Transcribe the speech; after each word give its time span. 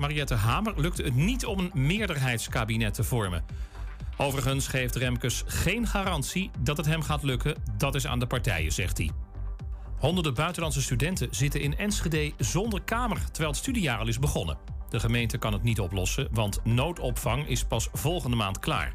Mariette 0.00 0.34
Hamer 0.34 0.72
lukte 0.76 1.02
het 1.02 1.14
niet 1.14 1.46
om 1.46 1.58
een 1.58 1.70
meerderheidskabinet 1.74 2.94
te 2.94 3.04
vormen. 3.04 3.44
Overigens 4.16 4.68
geeft 4.68 4.96
Remkes 4.96 5.42
geen 5.46 5.86
garantie 5.86 6.50
dat 6.58 6.76
het 6.76 6.86
hem 6.86 7.02
gaat 7.02 7.22
lukken. 7.22 7.54
Dat 7.76 7.94
is 7.94 8.06
aan 8.06 8.18
de 8.18 8.26
partijen, 8.26 8.72
zegt 8.72 8.98
hij. 8.98 9.10
Honderden 9.98 10.34
buitenlandse 10.34 10.82
studenten 10.82 11.28
zitten 11.30 11.60
in 11.60 11.76
Enschede 11.76 12.32
zonder 12.38 12.82
kamer 12.82 13.24
terwijl 13.24 13.48
het 13.48 13.60
studiejaar 13.60 13.98
al 13.98 14.08
is 14.08 14.18
begonnen. 14.18 14.58
De 14.88 15.00
gemeente 15.00 15.38
kan 15.38 15.52
het 15.52 15.62
niet 15.62 15.80
oplossen, 15.80 16.28
want 16.30 16.64
noodopvang 16.64 17.48
is 17.48 17.64
pas 17.64 17.88
volgende 17.92 18.36
maand 18.36 18.58
klaar. 18.58 18.94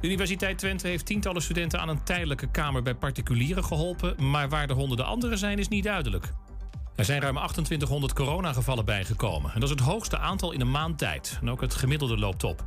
De 0.00 0.06
Universiteit 0.06 0.58
Twente 0.58 0.88
heeft 0.88 1.06
tientallen 1.06 1.42
studenten 1.42 1.80
aan 1.80 1.88
een 1.88 2.02
tijdelijke 2.02 2.50
kamer 2.50 2.82
bij 2.82 2.94
particulieren 2.94 3.64
geholpen, 3.64 4.30
maar 4.30 4.48
waar 4.48 4.66
de 4.66 4.72
honderden 4.72 5.06
anderen 5.06 5.38
zijn 5.38 5.58
is 5.58 5.68
niet 5.68 5.84
duidelijk. 5.84 6.32
Er 6.96 7.04
zijn 7.04 7.20
ruim 7.20 7.36
2800 7.36 8.12
coronagevallen 8.12 8.84
bijgekomen. 8.84 9.52
En 9.54 9.60
dat 9.60 9.68
is 9.68 9.74
het 9.74 9.84
hoogste 9.84 10.18
aantal 10.18 10.52
in 10.52 10.60
een 10.60 10.70
maand 10.70 10.98
tijd. 10.98 11.38
En 11.40 11.50
ook 11.50 11.60
het 11.60 11.74
gemiddelde 11.74 12.18
loopt 12.18 12.44
op. 12.44 12.64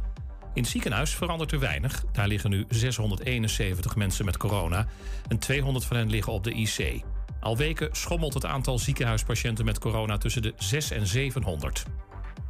In 0.54 0.62
het 0.62 0.72
ziekenhuis 0.72 1.16
verandert 1.16 1.52
er 1.52 1.60
weinig. 1.60 2.04
Daar 2.12 2.28
liggen 2.28 2.50
nu 2.50 2.66
671 2.70 3.96
mensen 3.96 4.26
met 4.26 4.38
corona. 4.38 4.88
En 5.28 5.40
200 5.40 5.86
van 5.86 5.98
hen 5.98 6.10
liggen 6.10 6.34
op 6.34 6.44
de 6.44 6.54
IC. 6.54 7.04
Al 7.40 7.58
weken 7.58 7.90
schommelt 7.92 8.34
het 8.34 8.46
aantal 8.46 8.80
ziekenhuispatiënten 8.80 9.66
met 9.66 9.80
corona 9.80 10.18
tussen 10.18 10.42
de 10.42 10.54
6 10.58 10.92
en 10.92 11.08
700. 11.08 11.86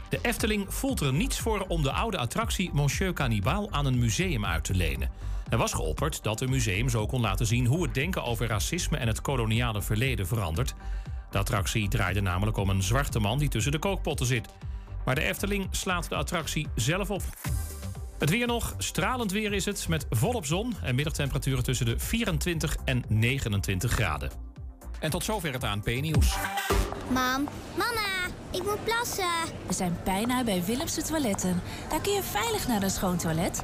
De 0.09 0.19
Efteling 0.21 0.73
voelt 0.73 0.99
er 1.01 1.13
niets 1.13 1.39
voor 1.39 1.65
om 1.67 1.83
de 1.83 1.91
oude 1.91 2.17
attractie 2.17 2.69
Monsieur 2.73 3.13
Cannibal 3.13 3.71
aan 3.71 3.85
een 3.85 3.99
museum 3.99 4.45
uit 4.45 4.63
te 4.63 4.73
lenen. 4.73 5.09
Er 5.49 5.57
was 5.57 5.73
geopperd 5.73 6.23
dat 6.23 6.39
het 6.39 6.49
museum 6.49 6.89
zo 6.89 7.05
kon 7.05 7.21
laten 7.21 7.45
zien 7.45 7.65
hoe 7.65 7.83
het 7.83 7.93
denken 7.93 8.23
over 8.23 8.47
racisme 8.47 8.97
en 8.97 9.07
het 9.07 9.21
koloniale 9.21 9.81
verleden 9.81 10.27
verandert. 10.27 10.75
De 11.31 11.37
attractie 11.37 11.87
draaide 11.87 12.21
namelijk 12.21 12.57
om 12.57 12.69
een 12.69 12.83
zwarte 12.83 13.19
man 13.19 13.37
die 13.37 13.49
tussen 13.49 13.71
de 13.71 13.79
kookpotten 13.79 14.25
zit. 14.25 14.47
Maar 15.05 15.15
de 15.15 15.21
Efteling 15.21 15.67
slaat 15.71 16.09
de 16.09 16.15
attractie 16.15 16.67
zelf 16.75 17.11
op. 17.11 17.23
Het 18.19 18.29
weer 18.29 18.47
nog. 18.47 18.73
Stralend 18.77 19.31
weer 19.31 19.53
is 19.53 19.65
het 19.65 19.87
met 19.87 20.05
volop 20.09 20.45
zon 20.45 20.73
en 20.83 20.95
middagtemperaturen 20.95 21.63
tussen 21.63 21.85
de 21.85 21.99
24 21.99 22.75
en 22.85 23.03
29 23.07 23.91
graden. 23.91 24.31
En 24.99 25.09
tot 25.09 25.23
zover 25.23 25.53
het 25.53 25.63
ANP-nieuws. 25.63 26.35
Mam, 27.09 27.47
mama, 27.77 28.27
ik 28.51 28.63
moet 28.63 28.83
plassen. 28.83 29.25
We 29.67 29.73
zijn 29.73 29.97
bijna 30.03 30.43
bij 30.43 30.63
Willemse 30.65 31.01
Toiletten. 31.01 31.61
Daar 31.89 32.01
kun 32.01 32.13
je 32.13 32.23
veilig 32.23 32.67
naar 32.67 32.83
een 32.83 32.89
schoon 32.89 33.17
toilet 33.17 33.63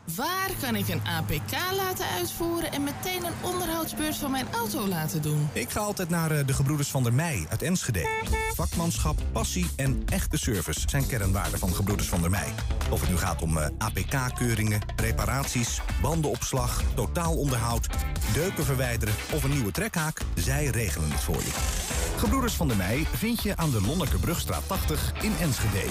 Waar 0.15 0.49
kan 0.61 0.75
ik 0.75 0.87
een 0.87 1.01
APK 1.07 1.51
laten 1.75 2.05
uitvoeren 2.05 2.71
en 2.71 2.83
meteen 2.83 3.25
een 3.25 3.33
onderhoudsbeurt 3.41 4.15
van 4.15 4.31
mijn 4.31 4.45
auto 4.51 4.87
laten 4.87 5.21
doen? 5.21 5.49
Ik 5.53 5.69
ga 5.69 5.79
altijd 5.79 6.09
naar 6.09 6.31
eh, 6.31 6.45
de 6.47 6.53
Gebroeders 6.53 6.89
van 6.89 7.03
der 7.03 7.13
Mei 7.13 7.45
uit 7.49 7.61
Enschede. 7.61 8.07
Vakmanschap, 8.55 9.19
passie 9.31 9.67
en 9.75 10.03
echte 10.05 10.37
service 10.37 10.79
zijn 10.85 11.07
kernwaarden 11.07 11.59
van 11.59 11.73
Gebroeders 11.73 12.07
van 12.07 12.21
der 12.21 12.29
Mei. 12.29 12.51
Of 12.89 13.01
het 13.01 13.09
nu 13.09 13.17
gaat 13.17 13.41
om 13.41 13.57
eh, 13.57 13.67
APK-keuringen, 13.77 14.81
reparaties, 14.95 15.81
bandenopslag, 16.01 16.83
totaalonderhoud, 16.95 17.87
deuken 18.33 18.65
verwijderen 18.65 19.15
of 19.33 19.43
een 19.43 19.51
nieuwe 19.51 19.71
trekhaak, 19.71 20.21
zij 20.35 20.65
regelen 20.65 21.11
het 21.11 21.21
voor 21.21 21.35
je. 21.35 22.00
Gebroeders 22.21 22.53
van 22.53 22.67
der 22.67 22.77
Mei 22.77 23.07
vind 23.11 23.43
je 23.43 23.57
aan 23.57 23.69
de 23.69 23.81
Lonnekerbrugstraat 23.81 24.67
80 24.67 25.13
in 25.21 25.33
Enschede. 25.39 25.89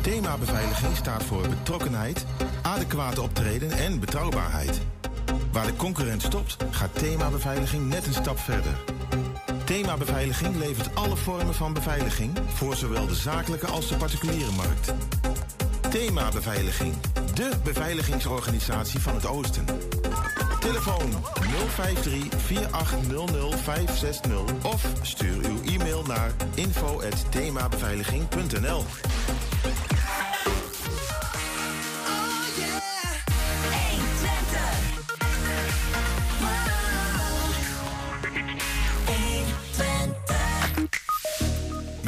Thema 0.00 0.38
beveiliging 0.38 0.96
staat 0.96 1.22
voor 1.22 1.48
betrokkenheid, 1.48 2.26
adequate 2.62 3.22
optreden 3.22 3.70
en 3.70 4.00
betrouwbaarheid. 4.00 4.80
Waar 5.52 5.66
de 5.66 5.76
concurrent 5.76 6.22
stopt, 6.22 6.56
gaat 6.70 6.98
thema 6.98 7.28
beveiliging 7.30 7.88
net 7.88 8.06
een 8.06 8.12
stap 8.12 8.38
verder. 8.38 8.72
Thema 9.64 9.96
beveiliging 9.96 10.56
levert 10.56 10.94
alle 10.94 11.16
vormen 11.16 11.54
van 11.54 11.72
beveiliging 11.72 12.38
voor 12.54 12.76
zowel 12.76 13.06
de 13.06 13.14
zakelijke 13.14 13.66
als 13.66 13.88
de 13.88 13.96
particuliere 13.96 14.52
markt. 14.52 14.92
Thema 15.90 16.28
beveiliging, 16.28 16.94
de 17.34 17.50
beveiligingsorganisatie 17.62 19.00
van 19.00 19.14
het 19.14 19.26
Oosten. 19.26 19.64
Telefoon 20.64 21.10
053 21.68 22.28
4800 22.36 23.54
560 23.54 24.42
of 24.62 24.86
stuur 25.02 25.44
uw 25.44 25.62
e-mail 25.62 26.02
naar 26.02 26.30
info@themabeveiliging.nl. 26.54 28.84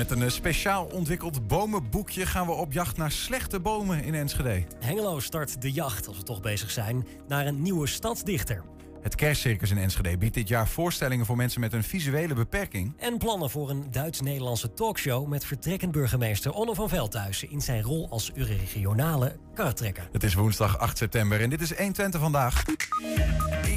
Met 0.09 0.19
een 0.19 0.25
eh, 0.25 0.31
speciaal 0.31 0.85
ontwikkeld 0.85 1.47
bomenboekje 1.47 2.27
gaan 2.27 2.47
we 2.47 2.53
op 2.53 2.73
jacht 2.73 2.97
naar 2.97 3.11
slechte 3.11 3.61
bomen 3.61 4.05
in 4.05 4.15
Enschede. 4.15 4.65
Hengelo 4.81 5.21
start 5.21 5.63
de 5.63 5.73
jacht, 5.73 6.09
als 6.09 6.17
we 6.17 6.23
toch 6.23 6.41
bezig 6.41 6.71
zijn, 6.71 7.07
naar 7.29 7.47
een 7.47 7.63
nieuwe 7.63 7.87
stadsdichter. 7.87 8.63
Het 9.03 9.15
kerstcircus 9.15 9.71
in 9.71 9.79
Enschede 9.79 10.19
biedt 10.19 10.35
dit 10.35 10.49
jaar 10.49 10.69
voorstellingen 10.69 11.27
voor 11.27 11.37
mensen 11.37 11.61
met 11.61 11.73
een 11.73 11.83
visuele 11.83 12.35
beperking. 12.35 12.95
En 12.99 13.19
plannen 13.19 13.51
voor 13.51 13.71
een 13.71 13.85
Duits-Nederlandse 13.91 14.73
talkshow 14.73 15.27
met 15.27 15.45
vertrekkend 15.45 15.93
burgemeester 15.93 16.53
Onno 16.53 16.75
van 16.75 16.89
Veldhuizen 16.89 17.51
in 17.51 17.61
zijn 17.61 17.83
rol 17.83 18.09
als 18.11 18.31
regionale 18.35 19.37
karretrekker. 19.55 20.09
Het 20.13 20.25
is 20.25 20.35
woensdag 20.35 20.79
8 20.79 20.99
september 20.99 21.41
en 21.41 21.51
dit 21.51 21.61
is 21.61 21.77
120 21.77 22.21
vandaag. 22.21 22.63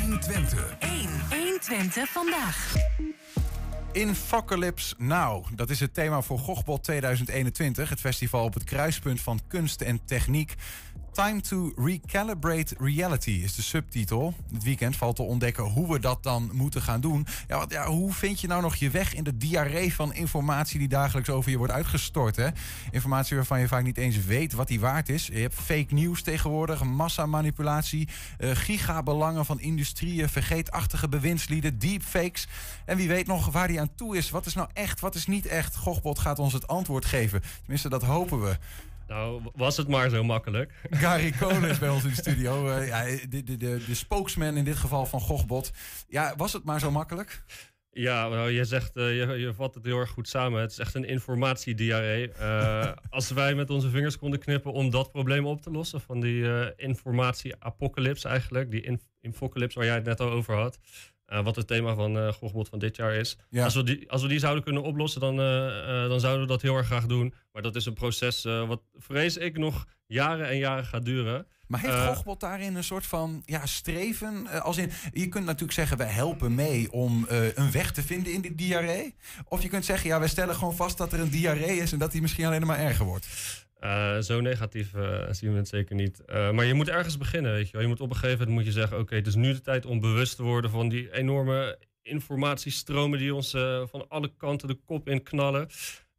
120. 0.01 0.75
1. 0.79 0.91
120 1.29 2.09
vandaag. 2.09 2.75
In 3.91 4.09
Apocalypse 4.09 4.95
Now. 4.97 5.45
Dat 5.55 5.69
is 5.69 5.79
het 5.79 5.93
thema 5.93 6.21
voor 6.21 6.39
Gochbot 6.39 6.83
2021. 6.83 7.89
Het 7.89 7.99
festival 7.99 8.43
op 8.43 8.53
het 8.53 8.63
kruispunt 8.63 9.21
van 9.21 9.39
kunst 9.47 9.81
en 9.81 9.99
techniek. 10.05 10.55
Time 11.11 11.41
to 11.41 11.73
Recalibrate 11.75 12.75
Reality 12.77 13.31
is 13.31 13.55
de 13.55 13.61
subtitel. 13.61 14.33
Het 14.53 14.63
weekend 14.63 14.95
valt 14.95 15.15
te 15.15 15.21
ontdekken 15.21 15.63
hoe 15.63 15.91
we 15.91 15.99
dat 15.99 16.23
dan 16.23 16.49
moeten 16.53 16.81
gaan 16.81 17.01
doen. 17.01 17.27
Ja, 17.47 17.57
want 17.57 17.71
ja, 17.71 17.85
hoe 17.85 18.13
vind 18.13 18.41
je 18.41 18.47
nou 18.47 18.61
nog 18.61 18.75
je 18.75 18.89
weg 18.89 19.13
in 19.13 19.23
de 19.23 19.37
diarree 19.37 19.93
van 19.93 20.13
informatie 20.13 20.79
die 20.79 20.87
dagelijks 20.87 21.29
over 21.29 21.51
je 21.51 21.57
wordt 21.57 21.73
uitgestort? 21.73 22.35
Hè? 22.35 22.47
Informatie 22.91 23.35
waarvan 23.35 23.59
je 23.59 23.67
vaak 23.67 23.83
niet 23.83 23.97
eens 23.97 24.25
weet 24.25 24.53
wat 24.53 24.67
die 24.67 24.79
waard 24.79 25.09
is. 25.09 25.27
Je 25.27 25.39
hebt 25.39 25.55
fake 25.55 25.93
news 25.93 26.21
tegenwoordig, 26.21 26.83
massamanipulatie, 26.83 28.07
uh, 28.39 28.51
gigabelangen 28.53 29.45
van 29.45 29.59
industrieën, 29.59 30.29
vergeetachtige 30.29 31.09
bewindslieden, 31.09 31.79
deepfakes. 31.79 32.47
En 32.85 32.97
wie 32.97 33.07
weet 33.07 33.27
nog 33.27 33.51
waar 33.51 33.67
die 33.67 33.79
aan 33.79 33.95
toe 33.95 34.17
is. 34.17 34.29
Wat 34.29 34.45
is 34.45 34.53
nou 34.53 34.69
echt, 34.73 34.99
wat 34.99 35.15
is 35.15 35.27
niet 35.27 35.45
echt? 35.45 35.75
Gochbot 35.75 36.19
gaat 36.19 36.39
ons 36.39 36.53
het 36.53 36.67
antwoord 36.67 37.05
geven. 37.05 37.41
Tenminste, 37.59 37.89
dat 37.89 38.03
hopen 38.03 38.41
we. 38.41 38.57
Nou, 39.09 39.41
was 39.55 39.77
het 39.77 39.87
maar 39.87 40.09
zo 40.09 40.23
makkelijk. 40.23 40.73
Gary 40.89 41.31
Kolen 41.31 41.69
is 41.69 41.79
bij 41.79 41.89
ons 41.89 42.03
in 42.03 42.09
de 42.09 42.15
studio. 42.15 42.69
Uh, 42.69 42.87
ja, 42.87 43.03
de, 43.29 43.43
de, 43.43 43.57
de, 43.57 43.83
de 43.85 43.95
spokesman 43.95 44.57
in 44.57 44.63
dit 44.63 44.75
geval 44.75 45.05
van 45.05 45.19
Gochbot. 45.19 45.71
Ja, 46.07 46.33
was 46.37 46.53
het 46.53 46.63
maar 46.63 46.79
zo 46.79 46.91
makkelijk? 46.91 47.43
Ja, 47.91 48.27
nou, 48.27 48.49
je 48.49 48.65
zegt, 48.65 48.97
uh, 48.97 49.17
je, 49.17 49.39
je 49.39 49.53
vat 49.53 49.75
het 49.75 49.85
heel 49.85 49.97
erg 49.97 50.09
goed 50.09 50.27
samen. 50.27 50.61
Het 50.61 50.71
is 50.71 50.77
echt 50.77 50.95
een 50.95 51.05
informatiediarree. 51.05 52.31
Uh, 52.39 52.91
als 53.09 53.29
wij 53.29 53.55
met 53.55 53.69
onze 53.69 53.89
vingers 53.89 54.17
konden 54.17 54.39
knippen 54.39 54.71
om 54.71 54.89
dat 54.89 55.11
probleem 55.11 55.45
op 55.45 55.61
te 55.61 55.71
lossen, 55.71 56.01
van 56.01 56.19
die 56.19 56.41
uh, 56.41 56.67
informatie-apocalypse 56.75 58.27
eigenlijk, 58.27 58.71
die 58.71 58.81
inf 58.81 59.01
infocalypse 59.21 59.77
waar 59.77 59.87
jij 59.87 59.95
het 59.95 60.05
net 60.05 60.19
al 60.19 60.29
over 60.29 60.55
had, 60.55 60.79
uh, 61.29 61.43
wat 61.43 61.55
het 61.55 61.67
thema 61.67 61.93
van 61.93 62.17
uh, 62.17 62.31
Gochbot 62.31 62.69
van 62.69 62.79
dit 62.79 62.95
jaar 62.95 63.13
is. 63.13 63.37
Ja. 63.49 63.63
Als, 63.63 63.75
we 63.75 63.83
die, 63.83 64.11
als 64.11 64.21
we 64.21 64.27
die 64.27 64.39
zouden 64.39 64.63
kunnen 64.63 64.83
oplossen, 64.83 65.21
dan, 65.21 65.39
uh, 65.39 66.09
dan 66.09 66.19
zouden 66.19 66.41
we 66.41 66.47
dat 66.47 66.61
heel 66.61 66.75
erg 66.75 66.85
graag 66.85 67.05
doen. 67.05 67.33
Maar 67.51 67.61
dat 67.61 67.75
is 67.75 67.85
een 67.85 67.93
proces 67.93 68.43
wat, 68.43 68.81
vrees 68.97 69.37
ik, 69.37 69.57
nog 69.57 69.87
jaren 70.05 70.47
en 70.47 70.57
jaren 70.57 70.85
gaat 70.85 71.05
duren. 71.05 71.47
Maar 71.67 71.79
heeft 71.79 72.07
Gochbot 72.07 72.39
daarin 72.39 72.75
een 72.75 72.83
soort 72.83 73.05
van 73.05 73.41
ja, 73.45 73.65
streven? 73.65 74.47
als 74.47 74.77
in, 74.77 74.91
je 75.13 75.27
kunt 75.27 75.45
natuurlijk 75.45 75.73
zeggen, 75.73 75.97
wij 75.97 76.07
helpen 76.07 76.55
mee 76.55 76.91
om 76.91 77.25
een 77.29 77.71
weg 77.71 77.91
te 77.91 78.01
vinden 78.03 78.33
in 78.33 78.41
die 78.41 78.55
diarree. 78.55 79.15
Of 79.47 79.61
je 79.61 79.69
kunt 79.69 79.85
zeggen, 79.85 80.09
ja, 80.09 80.19
wij 80.19 80.27
stellen 80.27 80.55
gewoon 80.55 80.75
vast 80.75 80.97
dat 80.97 81.13
er 81.13 81.19
een 81.19 81.29
diarree 81.29 81.77
is 81.77 81.91
en 81.91 81.99
dat 81.99 82.11
die 82.11 82.21
misschien 82.21 82.45
alleen 82.45 82.65
maar 82.65 82.79
erger 82.79 83.05
wordt. 83.05 83.27
Uh, 83.83 84.19
zo 84.19 84.41
negatief 84.41 84.93
uh, 84.93 85.21
zien 85.29 85.51
we 85.51 85.57
het 85.57 85.67
zeker 85.67 85.95
niet. 85.95 86.21
Uh, 86.29 86.51
maar 86.51 86.65
je 86.65 86.73
moet 86.73 86.89
ergens 86.89 87.17
beginnen, 87.17 87.51
weet 87.51 87.65
je 87.65 87.71
wel. 87.71 87.81
Je 87.81 87.87
moet 87.87 88.01
op 88.01 88.09
een 88.09 88.15
gegeven 88.15 88.37
moment 88.37 88.57
moet 88.57 88.65
je 88.65 88.79
zeggen... 88.79 88.99
oké, 88.99 89.15
het 89.15 89.27
is 89.27 89.35
nu 89.35 89.53
de 89.53 89.61
tijd 89.61 89.85
om 89.85 89.99
bewust 89.99 90.35
te 90.35 90.43
worden 90.43 90.71
van 90.71 90.89
die 90.89 91.13
enorme 91.13 91.79
informatiestromen... 92.01 93.19
die 93.19 93.35
ons 93.35 93.51
van 93.85 94.05
alle 94.07 94.31
kanten 94.37 94.67
de 94.67 94.79
kop 94.85 95.07
in 95.07 95.23
knallen. 95.23 95.69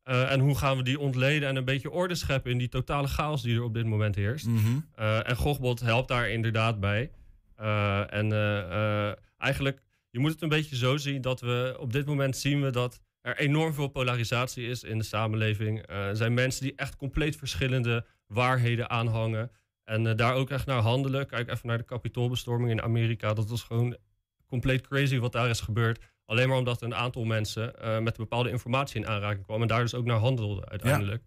en 0.02 0.40
hoe 0.40 0.56
gaan 0.56 0.76
we 0.76 0.82
die 0.82 0.98
ontleden 0.98 1.48
en 1.48 1.56
een 1.56 1.64
beetje 1.64 1.90
orde 1.90 2.14
scheppen... 2.14 2.50
in 2.50 2.58
die 2.58 2.68
totale 2.68 3.08
chaos 3.08 3.42
die 3.42 3.56
er 3.56 3.62
op 3.62 3.74
dit 3.74 3.86
moment 3.86 4.14
heerst. 4.14 4.46
Mm 4.46 4.56
-hmm. 4.56 4.84
en 5.22 5.36
Gochbot 5.36 5.80
helpt 5.80 6.08
daar 6.08 6.30
inderdaad 6.30 6.80
bij. 6.80 7.10
en 8.10 8.32
eigenlijk, 9.38 9.82
je 10.10 10.18
moet 10.18 10.32
het 10.32 10.42
een 10.42 10.48
beetje 10.48 10.76
zo 10.76 10.96
zien... 10.96 11.20
dat 11.20 11.40
we 11.40 11.76
op 11.78 11.92
dit 11.92 12.06
moment 12.06 12.36
zien 12.36 12.62
we 12.62 12.70
dat 12.70 13.00
er 13.20 13.38
enorm 13.38 13.74
veel 13.74 13.88
polarisatie 13.88 14.66
is 14.66 14.82
in 14.82 14.98
de 14.98 15.04
samenleving. 15.04 15.86
Eh, 15.86 16.06
er 16.06 16.16
zijn 16.16 16.34
mensen 16.34 16.62
die 16.62 16.72
echt 16.76 16.96
compleet 16.96 17.36
verschillende 17.36 18.06
waarheden 18.26 18.90
aanhangen. 18.90 19.50
En 19.84 20.06
eh, 20.06 20.16
daar 20.16 20.34
ook 20.34 20.50
echt 20.50 20.66
naar 20.66 20.80
handelen. 20.80 21.26
Kijk 21.26 21.50
even 21.50 21.68
naar 21.68 21.78
de 21.78 21.84
kapitoolbestorming 21.84 22.70
in 22.70 22.82
Amerika. 22.82 23.34
Dat 23.34 23.48
was 23.48 23.62
gewoon 23.62 23.96
compleet 24.46 24.86
crazy 24.86 25.18
wat 25.18 25.32
daar 25.32 25.48
is 25.48 25.60
gebeurd. 25.60 25.98
Alleen 26.24 26.48
maar 26.48 26.58
omdat 26.58 26.82
een 26.82 26.94
aantal 26.94 27.24
mensen 27.24 27.80
eh, 27.80 27.98
met 27.98 28.16
bepaalde 28.16 28.50
informatie 28.50 29.00
in 29.00 29.08
aanraking 29.08 29.44
kwamen. 29.44 29.62
En 29.62 29.68
daar 29.68 29.80
dus 29.80 29.94
ook 29.94 30.04
naar 30.04 30.18
handelden 30.18 30.68
uiteindelijk. 30.68 31.22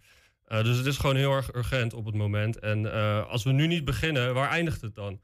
Dus 0.47 0.77
het 0.77 0.85
is 0.85 0.97
gewoon 0.97 1.15
heel 1.15 1.31
erg 1.31 1.55
urgent 1.55 1.93
op 1.93 2.05
het 2.05 2.15
moment. 2.15 2.59
En 2.59 2.91
als 3.27 3.43
we 3.43 3.51
nu 3.51 3.67
niet 3.67 3.85
beginnen, 3.85 4.33
waar 4.33 4.49
eindigt 4.49 4.81
het 4.81 4.95
dan? 4.95 5.21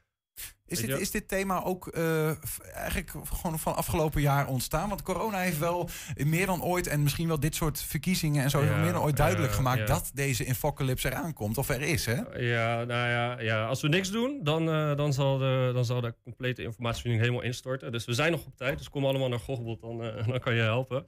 Is 0.69 0.79
dit, 0.79 0.99
is 0.99 1.11
dit 1.11 1.27
thema 1.27 1.63
ook 1.63 1.87
eh, 1.87 2.27
eigenlijk 2.73 3.11
gewoon 3.23 3.59
van 3.59 3.75
afgelopen 3.75 4.21
jaar 4.21 4.47
ontstaan? 4.47 4.89
Want 4.89 5.01
corona 5.01 5.37
heeft 5.37 5.57
wel 5.57 5.89
meer 6.15 6.45
dan 6.45 6.63
ooit, 6.63 6.87
en 6.87 7.03
misschien 7.03 7.27
wel 7.27 7.39
dit 7.39 7.55
soort 7.55 7.81
verkiezingen 7.81 8.43
en 8.43 8.49
zo, 8.49 8.63
Ja, 8.63 8.77
meer 8.77 8.91
dan 8.91 9.01
ooit 9.01 9.17
duidelijk 9.17 9.53
gemaakt 9.53 9.79
ja. 9.79 9.85
dat 9.85 10.11
deze 10.13 10.45
infocalypse 10.45 11.09
eraan 11.09 11.33
komt. 11.33 11.57
Of 11.57 11.69
er 11.69 11.81
is, 11.81 12.05
hè? 12.05 12.15
Ja, 12.37 12.83
nou 12.83 13.09
ja, 13.09 13.39
ja, 13.39 13.65
als 13.65 13.81
we 13.81 13.87
niks 13.87 14.11
doen, 14.11 14.39
dan, 14.43 14.69
eh, 14.69 14.95
dan, 14.95 15.13
zal, 15.13 15.37
de, 15.37 15.71
dan 15.73 15.85
zal 15.85 16.01
de 16.01 16.13
complete 16.23 16.63
informatievoorziening 16.63 17.21
helemaal 17.21 17.43
instorten. 17.43 17.91
Dus 17.91 18.05
we 18.05 18.13
zijn 18.13 18.31
nog 18.31 18.45
op 18.45 18.57
tijd, 18.57 18.77
dus 18.77 18.89
kom 18.89 19.05
allemaal 19.05 19.29
naar 19.29 19.39
Gochbot, 19.39 19.81
dan, 19.81 20.03
eh, 20.03 20.27
dan 20.31 20.39
kan 20.39 20.55
je 20.55 20.61
helpen. 20.61 21.05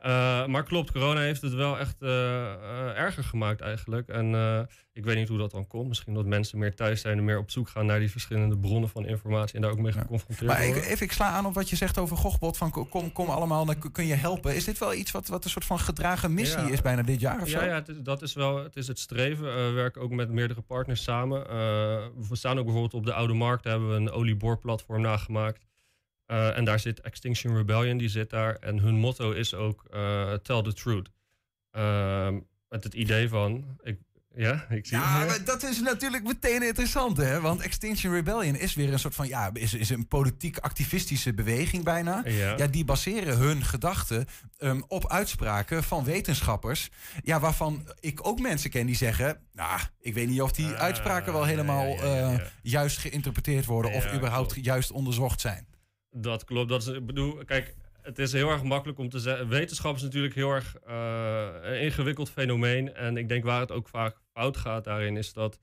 Eh, 0.00 0.46
maar 0.46 0.62
klopt, 0.64 0.92
corona 0.92 1.20
heeft 1.20 1.42
het 1.42 1.54
wel 1.54 1.78
echt 1.78 2.02
eh, 2.02 2.08
eh, 2.52 2.98
erger 2.98 3.24
gemaakt 3.24 3.60
eigenlijk. 3.60 4.08
En 4.08 4.68
ik 4.92 5.04
weet 5.04 5.16
niet 5.16 5.28
hoe 5.28 5.38
dat 5.38 5.50
dan 5.50 5.66
komt. 5.66 5.88
Misschien 5.88 6.14
dat 6.14 6.26
mensen 6.26 6.58
meer 6.58 6.74
thuis 6.74 7.00
zijn 7.00 7.18
en 7.18 7.24
meer 7.24 7.38
op 7.38 7.50
zoek 7.50 7.68
gaan 7.68 7.86
naar 7.86 7.98
die 7.98 8.10
verschillende 8.10 8.58
bronnen 8.58 8.88
van 8.88 9.06
informatie 9.06 9.54
en 9.54 9.60
daar 9.62 9.70
ook 9.70 9.78
mee 9.78 9.92
geconfronteerd 9.92 10.50
Maar 10.50 10.60
ik, 10.64 10.72
worden. 10.72 10.90
even, 10.90 11.06
ik 11.06 11.12
sla 11.12 11.28
aan 11.30 11.46
op 11.46 11.54
wat 11.54 11.70
je 11.70 11.76
zegt 11.76 11.98
over 11.98 12.16
Gochbot, 12.16 12.56
van 12.56 12.70
ko- 12.70 12.84
kom, 12.84 13.12
kom 13.12 13.28
allemaal, 13.28 13.64
dan 13.64 13.92
kun 13.92 14.06
je 14.06 14.14
helpen. 14.14 14.54
Is 14.54 14.64
dit 14.64 14.78
wel 14.78 14.94
iets 14.94 15.10
wat, 15.10 15.28
wat 15.28 15.44
een 15.44 15.50
soort 15.50 15.64
van 15.64 15.78
gedragen 15.78 16.34
missie 16.34 16.60
Ja. 16.60 16.68
is 16.68 16.82
bijna 16.82 17.02
dit 17.02 17.20
jaar 17.20 17.40
of 17.42 17.48
zo? 17.48 17.58
Ja, 17.58 17.64
ja 17.64 17.74
het 17.74 17.88
is, 17.88 17.96
dat 18.02 18.22
is 18.22 18.32
wel 18.32 18.62
het, 18.62 18.76
is 18.76 18.86
het 18.86 18.98
streven. 18.98 19.44
We 19.66 19.70
werken 19.70 20.02
ook 20.02 20.10
met 20.10 20.30
meerdere 20.30 20.60
partners 20.60 21.02
samen. 21.02 21.40
We 22.28 22.36
staan 22.36 22.58
ook 22.58 22.64
bijvoorbeeld 22.64 22.94
op 22.94 23.04
de 23.04 23.12
Oude 23.12 23.34
Markt. 23.34 23.62
Daar 23.64 23.72
hebben 23.72 23.90
we 23.90 23.96
een 23.96 24.10
olieboorplatform 24.10 25.00
nagemaakt. 25.02 25.68
Eh, 26.30 26.56
en 26.56 26.64
daar 26.64 26.80
zit 26.80 27.00
Extinction 27.00 27.56
Rebellion, 27.56 27.98
die 27.98 28.08
zit 28.08 28.30
daar. 28.30 28.54
En 28.54 28.78
hun 28.78 28.94
motto 28.94 29.30
is 29.30 29.54
ook 29.54 29.84
eh, 29.90 30.32
tell 30.32 30.62
the 30.62 30.72
truth. 30.72 31.10
Ehm, 31.70 32.38
met 32.68 32.84
het 32.84 32.94
idee 32.94 33.28
van... 33.28 33.64
Ik, 33.82 33.98
ja, 34.34 34.66
ik 34.68 34.86
zie 34.86 34.98
Ja, 34.98 35.24
maar 35.24 35.44
dat 35.44 35.62
is 35.62 35.80
natuurlijk 35.80 36.22
meteen 36.22 36.62
interessant, 36.62 37.16
hè? 37.16 37.40
Want 37.40 37.60
Extinction 37.60 38.12
Rebellion 38.12 38.56
is 38.56 38.74
weer 38.74 38.92
een 38.92 38.98
soort 38.98 39.14
van, 39.14 39.28
ja, 39.28 39.50
is, 39.52 39.74
is 39.74 39.90
een 39.90 40.08
politiek-activistische 40.08 41.34
beweging 41.34 41.84
bijna. 41.84 42.22
Ja. 42.24 42.66
die 42.66 42.84
baseren 42.84 43.36
hun 43.36 43.64
gedachten 43.64 44.26
ehm, 44.58 44.80
op 44.88 45.08
uitspraken 45.08 45.82
van 45.82 46.04
wetenschappers. 46.04 46.90
Ja, 47.22 47.40
waarvan 47.40 47.88
ik 48.00 48.26
ook 48.26 48.40
mensen 48.40 48.70
ken 48.70 48.86
die 48.86 48.96
zeggen, 48.96 49.40
nou, 49.52 49.80
ik 50.00 50.14
weet 50.14 50.28
niet 50.28 50.42
of 50.42 50.52
die 50.52 50.66
Ah, 50.66 50.80
uitspraken 50.80 51.32
wel 51.32 51.44
helemaal 51.44 51.86
eh, 51.86 52.34
juist 52.62 52.98
geïnterpreteerd 52.98 53.64
worden 53.64 53.92
of 53.92 54.12
überhaupt 54.14 54.54
juist 54.64 54.90
onderzocht 54.90 55.40
zijn. 55.40 55.68
Dat 56.10 56.44
klopt. 56.44 56.68
Dat 56.68 56.82
is, 56.82 56.88
ik 56.88 57.06
bedoel, 57.06 57.44
kijk, 57.44 57.74
het 58.02 58.18
is 58.18 58.32
heel 58.32 58.50
erg 58.50 58.62
makkelijk 58.62 58.98
om 58.98 59.08
te 59.08 59.18
zeggen. 59.18 59.48
Wetenschap 59.48 59.96
is 59.96 60.02
natuurlijk 60.02 60.34
heel 60.34 60.50
erg 60.50 60.76
eh, 60.86 61.48
een 61.62 61.80
ingewikkeld 61.80 62.30
fenomeen. 62.30 62.94
En 62.94 63.16
ik 63.16 63.28
denk 63.28 63.44
waar 63.44 63.60
het 63.60 63.72
ook 63.72 63.88
vaak 63.88 64.16
fout 64.32 64.56
gaat 64.56 64.84
daarin, 64.84 65.16
is 65.16 65.32
dat 65.32 65.58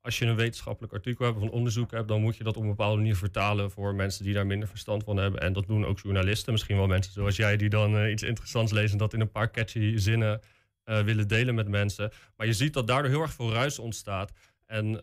als 0.00 0.18
je 0.18 0.26
een 0.26 0.36
wetenschappelijk 0.36 0.92
artikel 0.92 1.24
hebt 1.24 1.36
of 1.36 1.42
een 1.42 1.50
onderzoek 1.50 1.90
hebt, 1.90 2.08
dan 2.08 2.20
moet 2.20 2.36
je 2.36 2.44
dat 2.44 2.56
op 2.56 2.62
een 2.62 2.68
bepaalde 2.68 2.96
manier 2.96 3.16
vertalen 3.16 3.70
voor 3.70 3.94
mensen 3.94 4.24
die 4.24 4.34
daar 4.34 4.46
minder 4.46 4.68
verstand 4.68 5.04
van 5.04 5.16
hebben. 5.16 5.40
En 5.40 5.52
dat 5.52 5.66
doen 5.66 5.86
ook 5.86 5.98
journalisten. 5.98 6.52
Misschien 6.52 6.76
wel 6.76 6.86
mensen 6.86 7.12
zoals 7.12 7.36
jij, 7.36 7.56
die 7.56 7.68
dan 7.68 7.96
eh, 7.96 8.10
iets 8.10 8.22
interessants 8.22 8.72
lezen 8.72 8.92
en 8.92 8.98
dat 8.98 9.14
in 9.14 9.20
een 9.20 9.30
paar 9.30 9.50
catchy 9.50 9.96
zinnen 9.96 10.40
eh, 10.84 11.02
willen 11.02 11.28
delen 11.28 11.54
met 11.54 11.68
mensen. 11.68 12.10
Maar 12.36 12.46
je 12.46 12.52
ziet 12.52 12.72
dat 12.72 12.86
daardoor 12.86 13.10
heel 13.10 13.22
erg 13.22 13.32
veel 13.32 13.52
ruis 13.52 13.78
ontstaat. 13.78 14.32
En 14.66 14.94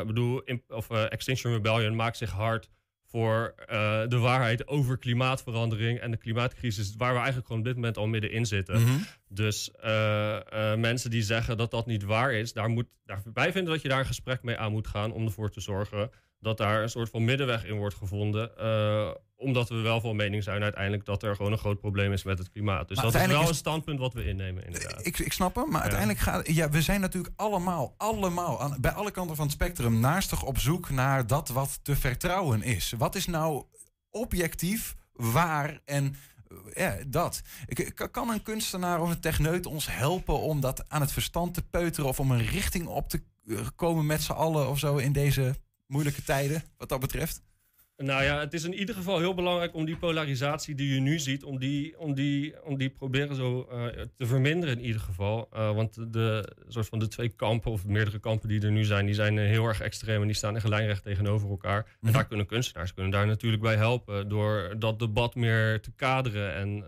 ik 0.00 0.06
bedoel, 0.06 0.42
of, 0.68 0.90
Extinction 0.90 1.52
Rebellion 1.52 1.96
maakt 1.96 2.16
zich 2.16 2.30
hard 2.30 2.68
voor 3.10 3.54
eh, 3.66 4.02
de 4.08 4.18
waarheid 4.18 4.66
over 4.66 4.98
klimaatverandering 4.98 5.98
en 5.98 6.10
de 6.10 6.16
klimaatcrisis, 6.16 6.94
waar 6.96 7.10
we 7.12 7.16
eigenlijk 7.16 7.46
gewoon 7.46 7.62
op 7.62 7.66
dit 7.68 7.76
moment 7.76 7.96
al 7.96 8.06
middenin 8.06 8.46
zitten. 8.46 8.80
Mhm. 8.80 8.98
Dus 9.28 9.70
eh, 9.70 10.72
eh, 10.72 10.78
mensen 10.78 11.10
die 11.10 11.22
zeggen 11.22 11.56
dat 11.56 11.70
dat 11.70 11.86
niet 11.86 12.02
waar 12.02 12.32
is, 12.32 12.52
daar 12.52 12.68
moet, 12.68 12.86
daar, 13.04 13.22
wij 13.34 13.52
vinden 13.52 13.72
dat 13.72 13.82
je 13.82 13.88
daar 13.88 13.98
een 13.98 14.06
gesprek 14.06 14.42
mee 14.42 14.56
aan 14.56 14.72
moet 14.72 14.86
gaan 14.86 15.12
om 15.12 15.24
ervoor 15.24 15.50
te 15.50 15.60
zorgen 15.60 16.10
dat 16.40 16.56
daar 16.56 16.82
een 16.82 16.88
soort 16.90 17.10
van 17.10 17.24
middenweg 17.24 17.64
in 17.64 17.76
wordt 17.76 17.94
gevonden. 17.94 18.56
eh, 18.58 19.10
omdat 19.36 19.68
we 19.68 19.74
wel 19.74 20.00
van 20.00 20.16
mening 20.16 20.42
zijn 20.42 20.62
uiteindelijk 20.62 21.04
dat 21.04 21.22
er 21.22 21.36
gewoon 21.36 21.52
een 21.52 21.58
groot 21.58 21.80
probleem 21.80 22.12
is 22.12 22.22
met 22.22 22.38
het 22.38 22.50
klimaat. 22.50 22.88
Dus 22.88 22.96
Maar 22.96 23.12
dat 23.12 23.20
is 23.20 23.26
wel 23.26 23.48
een 23.48 23.54
standpunt 23.54 23.98
wat 23.98 24.12
we 24.12 24.24
innemen, 24.24 24.64
inderdaad. 24.64 25.06
Ik, 25.06 25.18
ik 25.18 25.32
snap 25.32 25.54
hem, 25.54 25.70
maar 25.70 25.80
uiteindelijk 25.80 26.18
gaat... 26.20 26.48
Ja, 26.52 26.68
we 26.70 26.82
zijn 26.82 27.00
natuurlijk 27.00 27.34
allemaal, 27.36 27.94
allemaal, 27.96 28.60
aan, 28.60 28.76
bij 28.80 28.90
alle 28.90 29.10
kanten 29.10 29.36
van 29.36 29.44
het 29.44 29.54
spectrum... 29.54 30.00
naastig 30.00 30.42
op 30.42 30.58
zoek 30.58 30.90
naar 30.90 31.26
dat 31.26 31.48
wat 31.48 31.78
te 31.82 31.96
vertrouwen 31.96 32.62
is. 32.62 32.94
Wat 32.98 33.14
is 33.14 33.26
nou 33.26 33.64
objectief, 34.10 34.94
waar 35.12 35.80
en... 35.84 36.16
eh, 36.48 36.74
Ja, 36.74 36.96
dat. 37.06 37.40
Kan 38.10 38.28
een 38.30 38.42
kunstenaar 38.42 39.00
of 39.02 39.10
een 39.10 39.20
techneut 39.20 39.66
ons 39.66 39.86
helpen 39.90 40.40
om 40.40 40.60
dat 40.60 40.84
aan 40.88 41.00
het 41.00 41.12
verstand 41.12 41.54
te 41.54 41.62
peuteren... 41.62 42.08
of 42.08 42.20
om 42.20 42.30
een 42.30 42.46
richting 42.46 42.86
op 42.86 43.08
te 43.08 43.22
eh, 43.48 43.56
komen 43.76 44.06
met 44.06 44.22
z'n 44.22 44.32
allen 44.32 44.68
of 44.68 44.78
zo 44.78 44.96
in 44.96 45.12
deze 45.12 45.54
moeilijke 45.88 46.22
tijden, 46.22 46.62
wat 46.76 46.88
dat 46.88 47.00
betreft? 47.00 47.42
Nou 48.04 48.24
ja, 48.24 48.38
het 48.38 48.54
is 48.54 48.64
in 48.64 48.74
ieder 48.74 48.94
geval 48.94 49.18
heel 49.18 49.34
belangrijk 49.34 49.74
om 49.74 49.84
die 49.84 49.96
polarisatie 49.96 50.74
die 50.74 50.94
je 50.94 51.00
nu 51.00 51.18
ziet, 51.18 51.44
om 51.44 51.58
die, 51.58 51.98
om 51.98 52.14
die, 52.14 52.64
om 52.64 52.76
die 52.76 52.90
proberen 52.90 53.36
zo 53.36 53.62
eh, 53.62 53.86
te 54.16 54.26
verminderen 54.26 54.78
in 54.78 54.84
ieder 54.84 55.00
geval. 55.00 55.48
Eh, 55.52 55.74
want 55.74 56.12
de, 56.12 56.52
soort 56.68 56.86
van 56.88 56.98
de 56.98 57.08
twee 57.08 57.28
kampen, 57.28 57.70
of 57.72 57.86
meerdere 57.86 58.18
kampen 58.18 58.48
die 58.48 58.60
er 58.60 58.70
nu 58.70 58.84
zijn, 58.84 59.06
die 59.06 59.14
zijn 59.14 59.38
eh, 59.38 59.46
heel 59.46 59.66
erg 59.66 59.80
extreem 59.80 60.20
en 60.20 60.26
die 60.26 60.36
staan 60.36 60.56
echt 60.56 60.68
lijnrecht 60.68 61.02
tegenover 61.02 61.48
elkaar. 61.48 61.96
En 62.00 62.12
daar 62.12 62.26
kunnen 62.26 62.46
kunstenaars 62.46 62.94
kunnen 62.94 63.12
daar 63.12 63.26
natuurlijk 63.26 63.62
bij 63.62 63.76
helpen 63.76 64.28
door 64.28 64.74
dat 64.78 64.98
debat 64.98 65.34
meer 65.34 65.80
te 65.80 65.90
kaderen 65.90 66.54
en 66.54 66.84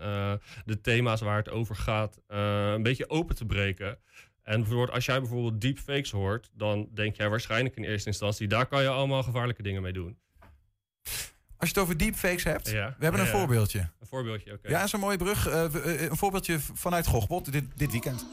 de 0.65 0.81
thema's 0.81 1.21
waar 1.21 1.37
het 1.37 1.49
over 1.49 1.75
gaat 1.75 2.19
een 2.27 2.83
beetje 2.83 3.09
open 3.09 3.35
te 3.35 3.45
breken. 3.45 3.97
En 4.43 4.59
bijvoorbeeld, 4.59 4.91
als 4.91 5.05
jij 5.05 5.19
bijvoorbeeld 5.19 5.61
deepfakes 5.61 6.11
hoort, 6.11 6.49
dan 6.53 6.87
denk 6.93 7.15
jij 7.15 7.29
waarschijnlijk 7.29 7.75
in 7.75 7.83
eerste 7.83 8.07
instantie, 8.09 8.47
daar 8.47 8.65
kan 8.65 8.81
je 8.81 8.87
allemaal 8.89 9.23
gevaarlijke 9.23 9.63
dingen 9.63 9.81
mee 9.81 9.93
doen. 9.93 10.17
Als 11.57 11.69
je 11.69 11.75
het 11.75 11.77
over 11.77 11.97
deepfakes 11.97 12.43
hebt, 12.43 12.69
Ja. 12.69 12.95
we 12.97 13.03
hebben 13.03 13.21
een 13.21 13.27
Ja. 13.27 13.31
voorbeeldje. 13.37 13.79
Een 13.79 14.07
voorbeeldje, 14.07 14.53
oké. 14.53 14.67
Ja, 14.69 14.77
dat 14.77 14.85
is 14.85 14.93
een 14.93 14.99
mooie 14.99 15.17
brug. 15.17 15.47
Eh, 15.47 15.63
eh, 15.75 16.01
een 16.01 16.17
voorbeeldje 16.17 16.59
vanuit 16.59 17.07
Gochbot 17.07 17.51
dit, 17.51 17.63
dit 17.75 17.91
weekend. 17.91 18.25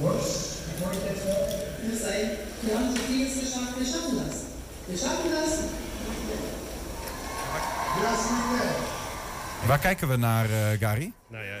For 0.00 0.45
Wir 4.86 4.96
schaffen 4.98 5.30
das. 5.30 5.60
Waar 9.66 9.78
kijken 9.78 10.08
we 10.08 10.16
naar, 10.16 10.44
eh, 10.50 10.78
Gary? 10.78 11.12
Nou 11.28 11.44
ja, 11.44 11.58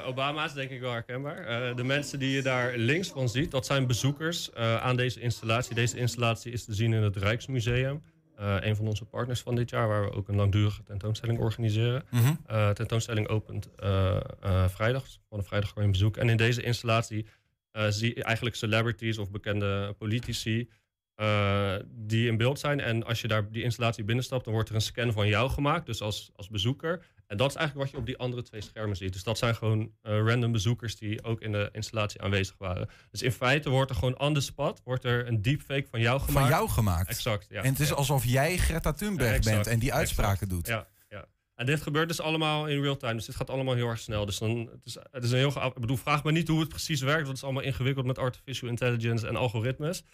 eh, 0.00 0.08
Obama 0.08 0.44
is 0.44 0.52
denk 0.52 0.70
ik 0.70 0.80
wel 0.80 0.92
herkenbaar. 0.92 1.36
Eh, 1.46 1.76
de 1.76 1.84
mensen 1.84 2.18
die 2.18 2.30
je 2.30 2.42
daar 2.42 2.76
links 2.76 3.08
van 3.08 3.28
ziet, 3.28 3.50
dat 3.50 3.66
zijn 3.66 3.86
bezoekers 3.86 4.50
eh, 4.52 4.76
aan 4.76 4.96
deze 4.96 5.20
installatie. 5.20 5.74
Deze 5.74 5.98
installatie 5.98 6.52
is 6.52 6.64
te 6.64 6.74
zien 6.74 6.92
in 6.92 7.02
het 7.02 7.16
Rijksmuseum. 7.16 8.02
Eh, 8.36 8.54
een 8.60 8.76
van 8.76 8.86
onze 8.86 9.04
partners 9.04 9.40
van 9.40 9.54
dit 9.54 9.70
jaar, 9.70 9.88
waar 9.88 10.04
we 10.04 10.12
ook 10.12 10.28
een 10.28 10.36
langdurige 10.36 10.82
tentoonstelling 10.82 11.38
organiseren. 11.38 12.04
Eh, 12.46 12.70
tentoonstelling 12.70 13.28
opent 13.28 13.68
eh, 13.76 14.16
eh, 14.40 14.68
vrijdag. 14.68 15.04
Van 15.28 15.38
een 15.38 15.44
vrijdag 15.44 15.68
kan 15.72 15.82
je 15.82 15.88
hem 15.88 15.98
bezoeken. 15.98 16.22
En 16.22 16.28
in 16.28 16.36
deze 16.36 16.62
installatie 16.62 17.26
eh, 17.72 17.86
zie 17.88 18.14
je 18.16 18.24
eigenlijk 18.24 18.56
celebrities 18.56 19.18
of 19.18 19.30
bekende 19.30 19.94
politici 19.98 20.68
eh, 21.16 21.74
die 21.90 22.28
in 22.28 22.36
beeld 22.36 22.58
zijn. 22.58 22.80
En 22.80 23.04
als 23.04 23.20
je 23.20 23.28
daar 23.28 23.50
die 23.50 23.62
installatie 23.62 24.04
binnenstapt, 24.04 24.44
dan 24.44 24.52
wordt 24.52 24.68
er 24.68 24.74
een 24.74 24.80
scan 24.80 25.12
van 25.12 25.28
jou 25.28 25.50
gemaakt, 25.50 25.86
dus 25.86 26.00
als, 26.00 26.30
als 26.36 26.48
bezoeker. 26.48 27.04
En 27.26 27.36
dat 27.36 27.50
is 27.50 27.56
eigenlijk 27.56 27.86
wat 27.86 27.94
je 27.94 28.00
op 28.00 28.06
die 28.06 28.18
andere 28.18 28.42
twee 28.42 28.60
schermen 28.60 28.96
ziet. 28.96 29.12
Dus 29.12 29.22
dat 29.22 29.38
zijn 29.38 29.54
gewoon 29.54 29.92
eh, 30.02 30.18
random 30.26 30.52
bezoekers 30.52 30.96
die 30.96 31.24
ook 31.24 31.40
in 31.40 31.52
de 31.52 31.68
installatie 31.72 32.22
aanwezig 32.22 32.54
waren. 32.58 32.88
Dus 33.10 33.22
in 33.22 33.32
feite 33.32 33.70
wordt 33.70 33.90
er 33.90 33.96
gewoon 33.96 34.18
on 34.18 34.34
the 34.34 34.40
spot 34.40 34.80
wordt 34.84 35.04
er 35.04 35.26
een 35.26 35.42
deepfake 35.42 35.86
van 35.90 36.00
jou 36.00 36.20
gemaakt. 36.20 36.40
Van 36.48 36.48
jou 36.58 36.68
gemaakt. 36.68 37.08
Exact, 37.08 37.46
ja. 37.50 37.62
En 37.62 37.70
het 37.70 37.80
is 37.80 37.88
Ja. 37.88 37.94
alsof 37.94 38.24
jij 38.24 38.56
Greta 38.56 38.92
Thunberg 38.92 39.28
Ja, 39.30 39.34
exact, 39.36 39.56
bent 39.56 39.66
en 39.66 39.78
die 39.78 39.88
exact. 39.88 39.98
uitspraken 40.08 40.48
doet. 40.48 40.66
Ja, 40.66 40.86
ja. 41.08 41.24
En 41.54 41.66
dit 41.66 41.82
gebeurt 41.82 42.08
dus 42.08 42.20
allemaal 42.20 42.66
in 42.66 42.82
real 42.82 42.96
time. 42.96 43.14
Dus 43.14 43.24
dit 43.26 43.36
gaat 43.36 43.50
allemaal 43.50 43.74
heel 43.74 43.88
erg 43.88 43.98
snel. 43.98 44.26
Dus 44.26 44.38
dan, 44.38 44.58
het, 44.72 44.80
is, 44.84 44.96
het 45.10 45.24
is 45.24 45.30
een 45.30 45.38
heel... 45.38 45.66
Ik 45.66 45.80
bedoel, 45.80 45.96
vraag 45.96 46.24
me 46.24 46.32
niet 46.32 46.48
hoe 46.48 46.60
het 46.60 46.68
precies 46.68 47.00
werkt. 47.00 47.26
Dat 47.26 47.36
is 47.36 47.44
allemaal 47.44 47.62
ingewikkeld 47.62 48.06
met 48.06 48.18
artificial 48.18 48.70
intelligence 48.70 49.26
en 49.26 49.36
algoritmes. 49.36 50.04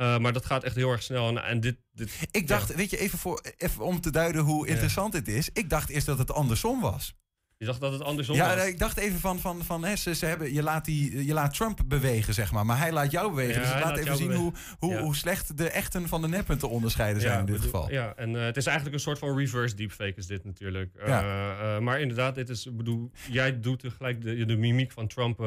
Eh, 0.00 0.18
maar 0.18 0.32
dat 0.32 0.46
gaat 0.46 0.64
echt 0.64 0.74
heel 0.74 0.90
erg 0.90 1.02
snel. 1.02 1.28
En, 1.28 1.44
en 1.44 1.60
dit, 1.60 1.76
dit, 1.92 2.10
Ik 2.30 2.48
dacht, 2.48 2.74
weet 2.74 2.90
je, 2.90 2.98
even, 2.98 3.18
voor, 3.18 3.40
even 3.56 3.84
om 3.84 4.00
te 4.00 4.10
duiden 4.10 4.42
hoe 4.42 4.66
interessant 4.66 5.12
dit 5.12 5.28
is. 5.28 5.50
Ik 5.52 5.70
dacht 5.70 5.88
eerst 5.88 6.06
dat 6.06 6.18
het 6.18 6.32
andersom 6.32 6.80
was. 6.80 7.14
Je 7.60 7.66
dacht 7.66 7.80
dat 7.80 7.92
het 7.92 8.02
andersom 8.02 8.36
Ja, 8.36 8.54
was. 8.56 8.66
ik 8.66 8.78
dacht 8.78 8.96
even 8.96 9.20
van, 9.20 9.38
van, 9.38 9.64
van 9.64 9.84
hè, 9.84 9.96
ze, 9.96 10.14
ze 10.14 10.26
hebben, 10.26 10.52
je, 10.52 10.62
laat 10.62 10.84
die, 10.84 11.26
je 11.26 11.32
laat 11.32 11.54
Trump 11.54 11.80
bewegen, 11.86 12.34
zeg 12.34 12.52
maar. 12.52 12.66
Maar 12.66 12.78
hij 12.78 12.92
laat 12.92 13.10
jou 13.10 13.30
bewegen. 13.30 13.54
Ja, 13.54 13.60
dus 13.60 13.70
laat 13.70 13.82
laat 13.84 13.98
even 13.98 14.16
zien 14.16 14.32
hoe, 14.32 14.50
bewegen. 14.52 14.76
hoe, 14.78 14.92
Ja. 14.92 15.00
hoe 15.00 15.16
slecht 15.16 15.56
de 15.56 15.70
echten 15.70 16.08
van 16.08 16.20
de 16.22 16.28
neppen 16.28 16.58
te 16.58 16.66
onderscheiden 16.66 17.22
zijn 17.22 17.38
in 17.38 17.46
dit 17.46 17.54
bedoel- 17.54 17.70
geval. 17.70 17.90
Ja, 17.90 18.12
en 18.16 18.36
eh, 18.36 18.42
het 18.44 18.56
is 18.56 18.66
eigenlijk 18.66 18.96
een 18.96 19.02
soort 19.02 19.18
van 19.18 19.36
reverse 19.38 19.74
deepfake 19.74 20.12
is 20.16 20.26
dit 20.26 20.44
natuurlijk. 20.44 20.94
Eh, 20.94 21.78
maar 21.78 22.00
inderdaad, 22.00 22.34
dit 22.34 22.48
is, 22.48 22.68
bedoel, 22.72 23.10
jij 23.30 23.60
doet 23.60 23.78
tegelijk 23.80 24.22
de, 24.22 24.44
de 24.44 24.56
mimiek 24.56 24.92
van 24.92 25.06
Trump, 25.06 25.38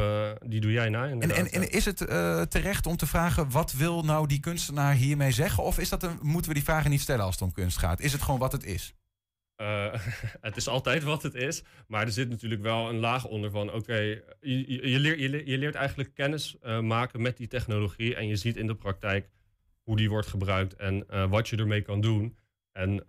die 0.46 0.62
doe 0.62 0.72
jij 0.72 0.90
na. 0.90 1.08
En, 1.08 1.22
en, 1.22 1.52
en 1.52 1.72
is 1.72 1.86
het 1.86 1.98
terecht 2.52 2.86
om 2.86 2.98
te 2.98 3.06
vragen, 3.08 3.50
wat 3.52 3.72
wil 3.74 4.04
nou 4.04 4.28
die 4.28 4.40
kunstenaar 4.40 4.94
hiermee 4.94 5.32
zeggen? 5.32 5.64
Of 5.64 5.80
is 5.80 5.90
dat 5.90 6.04
een, 6.04 6.20
moeten 6.22 6.48
we 6.50 6.54
die 6.58 6.64
vragen 6.66 6.90
niet 6.90 7.02
stellen 7.02 7.26
als 7.26 7.34
het 7.34 7.44
om 7.44 7.52
kunst 7.52 7.78
gaat? 7.78 8.00
Is 8.00 8.12
het 8.12 8.22
gewoon 8.22 8.40
wat 8.40 8.52
het 8.52 8.64
is? 8.66 8.94
Eh, 9.64 9.94
het 10.48 10.58
is 10.58 10.68
altijd 10.68 11.04
wat 11.04 11.24
het 11.24 11.36
is, 11.36 11.64
maar 11.88 12.06
er 12.06 12.12
zit 12.12 12.30
natuurlijk 12.30 12.62
wel 12.62 12.90
een 12.90 13.00
laag 13.00 13.26
onder 13.26 13.52
van, 13.52 13.74
oké, 13.74 14.22
je, 14.42 15.00
leert, 15.00 15.20
je, 15.20 15.58
leert, 15.58 15.76
eigenlijk 15.76 16.14
kennis 16.14 16.58
eh, 16.62 16.80
maken 16.80 17.22
met 17.22 17.38
die 17.38 17.48
technologie 17.48 18.16
en 18.16 18.28
je 18.28 18.36
ziet 18.36 18.58
in 18.58 18.68
de 18.68 18.76
praktijk 18.76 19.30
hoe 19.84 19.96
die 19.96 20.10
wordt 20.10 20.28
gebruikt 20.28 20.76
en 20.76 21.10
eh, 21.10 21.30
wat 21.30 21.50
je 21.50 21.58
ermee 21.58 21.82
kan 21.82 22.02
doen. 22.02 22.38
En 22.72 23.04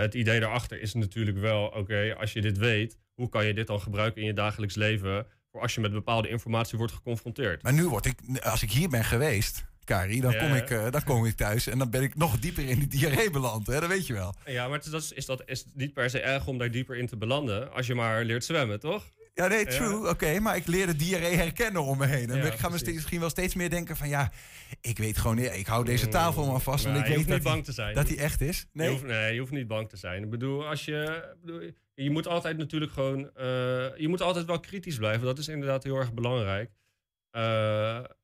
het 0.00 0.14
idee 0.14 0.40
daarachter 0.40 0.80
is 0.80 0.94
natuurlijk 0.94 1.38
wel, 1.38 1.66
oké, 1.66 2.14
als 2.18 2.32
je 2.32 2.40
dit 2.40 2.58
weet, 2.58 2.98
hoe 3.14 3.28
kan 3.28 3.46
je 3.46 3.54
dit 3.54 3.66
dan 3.66 3.80
gebruiken 3.80 4.20
in 4.20 4.26
je 4.26 4.32
dagelijks 4.32 4.74
leven 4.74 5.26
voor 5.50 5.60
als 5.60 5.74
je 5.74 5.80
met 5.80 5.92
bepaalde 5.92 6.28
informatie 6.28 6.78
wordt 6.78 6.92
geconfronteerd? 6.92 7.62
Maar 7.62 7.72
nu 7.72 7.88
word 7.88 8.06
ik, 8.06 8.18
als 8.42 8.62
ik 8.62 8.70
hier 8.70 8.88
ben 8.88 9.04
geweest, 9.04 9.64
Kari, 9.86 10.20
dan, 10.20 10.36
kom 10.38 10.54
ik, 10.54 10.70
eh, 10.70 10.90
dan 10.90 11.02
kom 11.04 11.26
ik 11.26 11.36
thuis 11.36 11.66
en 11.66 11.78
dan 11.78 11.90
ben 11.90 12.02
ik 12.02 12.16
nog 12.16 12.38
dieper 12.38 12.68
in 12.68 12.78
die 12.78 12.88
diarree 12.88 13.30
beland. 13.30 13.66
Hè? 13.66 13.80
Dat 13.80 13.88
weet 13.88 14.06
je 14.06 14.12
wel. 14.12 14.34
Ja, 14.46 14.68
maar 14.68 14.76
het 14.76 14.84
is, 14.84 14.90
dat 14.90 15.12
is, 15.14 15.26
dat 15.26 15.42
is 15.46 15.64
niet 15.74 15.92
per 15.92 16.10
se 16.10 16.20
erg 16.20 16.46
om 16.46 16.58
daar 16.58 16.70
dieper 16.70 16.96
in 16.96 17.06
te 17.06 17.16
belanden, 17.16 17.72
als 17.72 17.86
je 17.86 17.94
maar 17.94 18.24
leert 18.24 18.44
zwemmen, 18.44 18.80
toch? 18.80 19.04
Ja, 19.34 19.46
nee, 19.46 19.58
Ja. 19.58 19.64
true. 19.70 20.08
Oké, 20.08 20.40
maar 20.40 20.56
ik 20.56 20.66
leer 20.66 20.86
de 20.86 20.96
diarree 20.96 21.36
herkennen 21.36 21.82
om 21.82 21.98
me 21.98 22.06
heen. 22.06 22.30
En 22.30 22.36
Ja, 22.36 22.44
ik 22.44 22.52
ga 22.58 22.68
me 22.68 22.78
steeds- 22.78 22.94
misschien 22.96 23.20
wel 23.20 23.30
steeds 23.30 23.54
meer 23.54 23.70
denken 23.70 23.96
van 23.96 24.08
ja, 24.08 24.32
ik 24.80 24.98
weet 24.98 25.18
gewoon, 25.18 25.38
ja, 25.38 25.50
ik 25.50 25.66
hou 25.66 25.84
deze 25.84 26.08
tafel 26.08 26.50
maar 26.50 26.60
vast. 26.60 26.84
Maar 26.84 26.92
want 26.92 27.04
ik 27.06 27.10
je 27.12 27.16
weet 27.18 27.26
hoeft 27.26 27.36
niet 27.36 27.44
dat 27.44 27.52
bang 27.52 27.64
die- 27.64 27.74
te 27.74 27.80
zijn. 27.82 27.94
Dat 27.94 28.08
hij 28.08 28.18
echt 28.18 28.40
is. 28.40 28.66
Nee. 28.72 28.86
Je 28.86 28.92
hoeft, 28.92 29.04
nee, 29.06 29.32
je 29.34 29.40
hoeft 29.40 29.52
niet 29.52 29.66
bang 29.68 29.88
te 29.88 29.96
zijn. 29.96 30.22
Ik 30.22 30.30
bedoel, 30.30 30.66
als 30.66 30.84
je, 30.84 31.28
bedoel, 31.44 31.60
je 31.94 32.10
moet 32.10 32.26
altijd 32.26 32.56
natuurlijk 32.56 32.92
gewoon, 32.92 33.30
eh, 33.34 33.44
je 33.96 34.06
moet 34.08 34.22
altijd 34.22 34.46
wel 34.46 34.60
kritisch 34.60 34.96
blijven. 34.96 35.24
Dat 35.26 35.38
is 35.38 35.48
inderdaad 35.48 35.84
heel 35.84 35.96
erg 35.96 36.12
belangrijk. 36.14 36.70
Eh, 37.36 37.42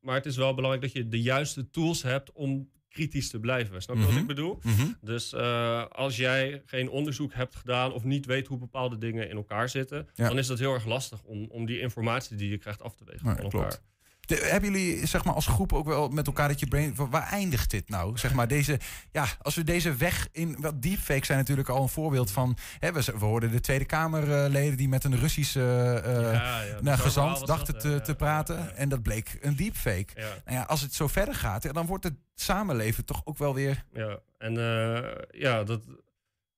maar 0.01 0.15
het 0.15 0.27
is 0.27 0.37
wel 0.37 0.55
belangrijk 0.55 0.85
dat 0.85 0.93
je 1.03 1.09
de 1.09 1.23
juiste 1.23 1.71
tools 1.71 2.03
hebt 2.03 2.33
om 2.33 2.71
kritisch 2.89 3.31
te 3.31 3.41
blijven. 3.41 3.83
Snap 3.83 3.97
je 3.97 4.03
wat 4.03 4.11
Mhm. 4.11 4.21
ik 4.21 4.27
bedoel? 4.27 4.59
Mhm. 4.63 4.87
Dus 5.01 5.33
eh, 5.33 5.85
als 5.87 6.17
jij 6.17 6.63
geen 6.67 6.89
onderzoek 6.91 7.33
hebt 7.35 7.57
gedaan 7.57 7.93
of 7.93 8.05
niet 8.05 8.27
weet 8.27 8.47
hoe 8.47 8.59
bepaalde 8.59 8.99
dingen 8.99 9.29
in 9.29 9.37
elkaar 9.37 9.69
zitten, 9.69 10.09
Ja. 10.15 10.29
dan 10.29 10.39
is 10.39 10.47
dat 10.47 10.59
heel 10.59 10.73
erg 10.75 10.87
lastig 10.87 11.23
om, 11.23 11.45
om 11.51 11.67
die 11.67 11.81
informatie 11.81 12.37
die 12.37 12.51
je 12.51 12.59
krijgt 12.59 12.83
af 12.83 12.95
te 12.97 13.05
wegen 13.05 13.27
Nee, 13.27 13.37
van 13.37 13.49
klopt. 13.51 13.83
De- 14.27 14.49
hebben 14.51 14.73
jullie 14.73 15.07
zeg 15.07 15.25
maar, 15.25 15.35
als 15.35 15.47
groep 15.47 15.73
ook 15.73 15.87
wel 15.87 16.09
met 16.09 16.27
elkaar 16.27 16.49
dat 16.49 16.61
je 16.61 16.67
brain... 16.67 16.95
Waar 16.95 17.29
eindigt 17.31 17.71
dit 17.71 17.89
nou? 17.89 18.19
Zeg 18.19 18.35
maar, 18.35 18.49
deze, 18.49 18.79
ja, 19.11 19.27
als 19.43 19.55
we 19.55 19.65
deze 19.65 19.95
weg 19.95 20.29
in... 20.33 20.57
Wel, 20.61 20.81
deepfakes 20.81 21.27
zijn 21.27 21.39
natuurlijk 21.39 21.69
al 21.69 21.83
een 21.83 21.89
voorbeeld 21.89 22.31
van... 22.31 22.57
Hè, 22.79 22.93
we, 22.93 23.05
we 23.05 23.25
hoorden 23.25 23.51
de 23.51 23.61
Tweede 23.61 23.85
Kamerleden 23.85 24.77
die 24.77 24.89
met 24.89 25.05
een 25.05 25.19
Russische 25.19 26.03
eh, 26.05 26.13
ja, 26.13 26.81
nou, 26.81 26.83
bizar 26.83 26.99
verhaal 26.99 27.31
gezant 27.31 27.47
dachten 27.47 27.73
dat, 27.73 27.83
te, 27.83 27.89
hè? 27.89 28.01
te 28.01 28.15
praten. 28.15 28.77
En 28.77 28.89
dat 28.89 29.03
bleek 29.03 29.39
een 29.41 29.57
deepfake. 29.57 30.15
Nou 30.45 30.57
ja, 30.57 30.63
als 30.63 30.81
het 30.81 30.95
zo 30.95 31.09
verder 31.09 31.35
gaat, 31.35 31.75
dan 31.75 31.87
wordt 31.87 32.05
het 32.05 32.15
samenleven 32.35 33.05
toch 33.05 33.21
ook 33.25 33.39
wel 33.39 33.55
weer... 33.55 33.85
Ja, 33.93 34.19
en 34.39 34.57
eh, 34.57 35.41
ja, 35.41 35.65
dat 35.65 35.81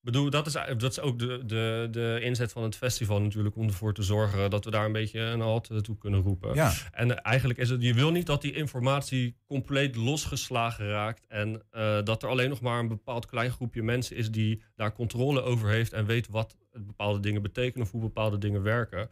bedoel, 0.05 0.31
dat 0.31 0.47
is, 0.47 0.53
dat 0.53 0.91
is 0.91 1.01
ook 1.01 1.19
de, 1.19 1.43
de, 1.47 1.89
de 1.91 2.19
inzet 2.23 2.53
van 2.53 2.63
het 2.63 2.77
festival 2.77 3.21
natuurlijk 3.21 3.57
om 3.57 3.67
ervoor 3.67 3.95
te 3.95 4.03
zorgen 4.03 4.51
dat 4.51 4.65
we 4.65 4.71
daar 4.71 4.85
een 4.85 4.93
beetje 4.93 5.21
een 5.21 5.41
halt 5.41 5.71
eh, 5.71 5.77
toe 5.77 5.99
kunnen 5.99 6.21
roepen. 6.21 6.55
Ja. 6.55 6.73
En 6.93 7.11
eh, 7.11 7.19
eigenlijk 7.23 7.59
is 7.59 7.71
het, 7.71 7.83
je 7.83 7.95
wil 7.95 8.11
niet 8.11 8.27
dat 8.27 8.43
die 8.43 8.53
informatie 8.53 9.37
compleet 9.47 9.97
losgeslagen 9.97 10.89
raakt 10.89 11.27
en 11.27 11.63
eh, 11.71 12.03
dat 12.03 12.23
er 12.23 12.29
alleen 12.29 12.49
nog 12.49 12.61
maar 12.61 12.79
een 12.79 12.89
bepaald 12.89 13.27
klein 13.27 13.51
groepje 13.51 13.83
mensen 13.83 14.17
is 14.17 14.31
die 14.31 14.63
daar 14.77 14.93
controle 14.93 15.43
over 15.43 15.69
heeft 15.69 15.93
en 15.93 16.07
weet 16.07 16.29
wat 16.29 16.57
bepaalde 16.73 17.21
dingen 17.21 17.43
betekenen 17.43 17.87
of 17.87 17.93
hoe 17.93 18.01
bepaalde 18.01 18.39
dingen 18.39 18.63
werken. 18.63 19.11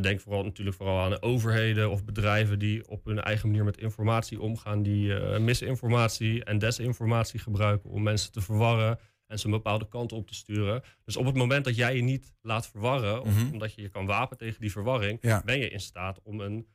Denk 0.00 0.20
vooral 0.20 0.44
natuurlijk 0.44 0.76
vooral 0.76 1.00
aan 1.00 1.22
overheden 1.22 1.90
of 1.90 2.04
bedrijven 2.04 2.58
die 2.58 2.88
op 2.88 3.04
hun 3.04 3.20
eigen 3.20 3.48
manier 3.48 3.64
met 3.64 3.78
informatie 3.78 4.40
omgaan, 4.40 4.82
die 4.82 5.14
misinformatie 5.38 6.44
en 6.44 6.58
desinformatie 6.58 7.40
gebruiken 7.40 7.90
om 7.90 8.02
mensen 8.02 8.32
te 8.32 8.40
verwarren 8.40 8.98
en 9.26 9.38
ze 9.38 9.44
een 9.46 9.50
bepaalde 9.50 9.88
kant 9.88 10.12
op 10.12 10.26
te 10.26 10.34
sturen. 10.34 10.82
Dus 11.04 11.16
op 11.16 11.24
het 11.26 11.36
moment 11.36 11.64
dat 11.64 11.76
jij 11.76 11.96
je 11.96 12.02
niet 12.02 12.34
laat 12.40 12.68
verwarren, 12.68 13.22
of 13.22 13.34
Mhm. 13.42 13.52
omdat 13.52 13.74
je 13.74 13.82
je 13.82 13.88
kan 13.88 14.06
wapen 14.06 14.36
tegen 14.36 14.60
die 14.60 14.70
verwarring, 14.70 15.18
Ja. 15.20 15.42
ben 15.44 15.58
je 15.58 15.68
in 15.70 15.80
staat 15.80 16.20
om 16.22 16.40
een, 16.40 16.66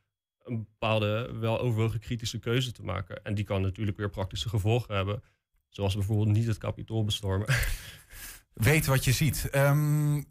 een 0.42 0.58
bepaalde 0.58 1.32
wel 1.38 1.60
overwogen 1.60 2.00
kritische 2.00 2.38
keuze 2.38 2.72
te 2.72 2.82
maken. 2.82 3.24
En 3.24 3.34
die 3.34 3.44
kan 3.44 3.62
natuurlijk 3.62 3.96
weer 3.96 4.10
praktische 4.10 4.48
gevolgen 4.48 4.94
hebben. 4.94 5.22
Zoals 5.68 5.94
bijvoorbeeld 5.94 6.36
niet 6.36 6.46
het 6.46 6.58
kapitool 6.58 7.04
bestormen. 7.04 7.46
Weet 8.54 8.86
wat 8.86 9.04
je 9.04 9.12
ziet. 9.12 9.48
Ehm, 9.50 10.22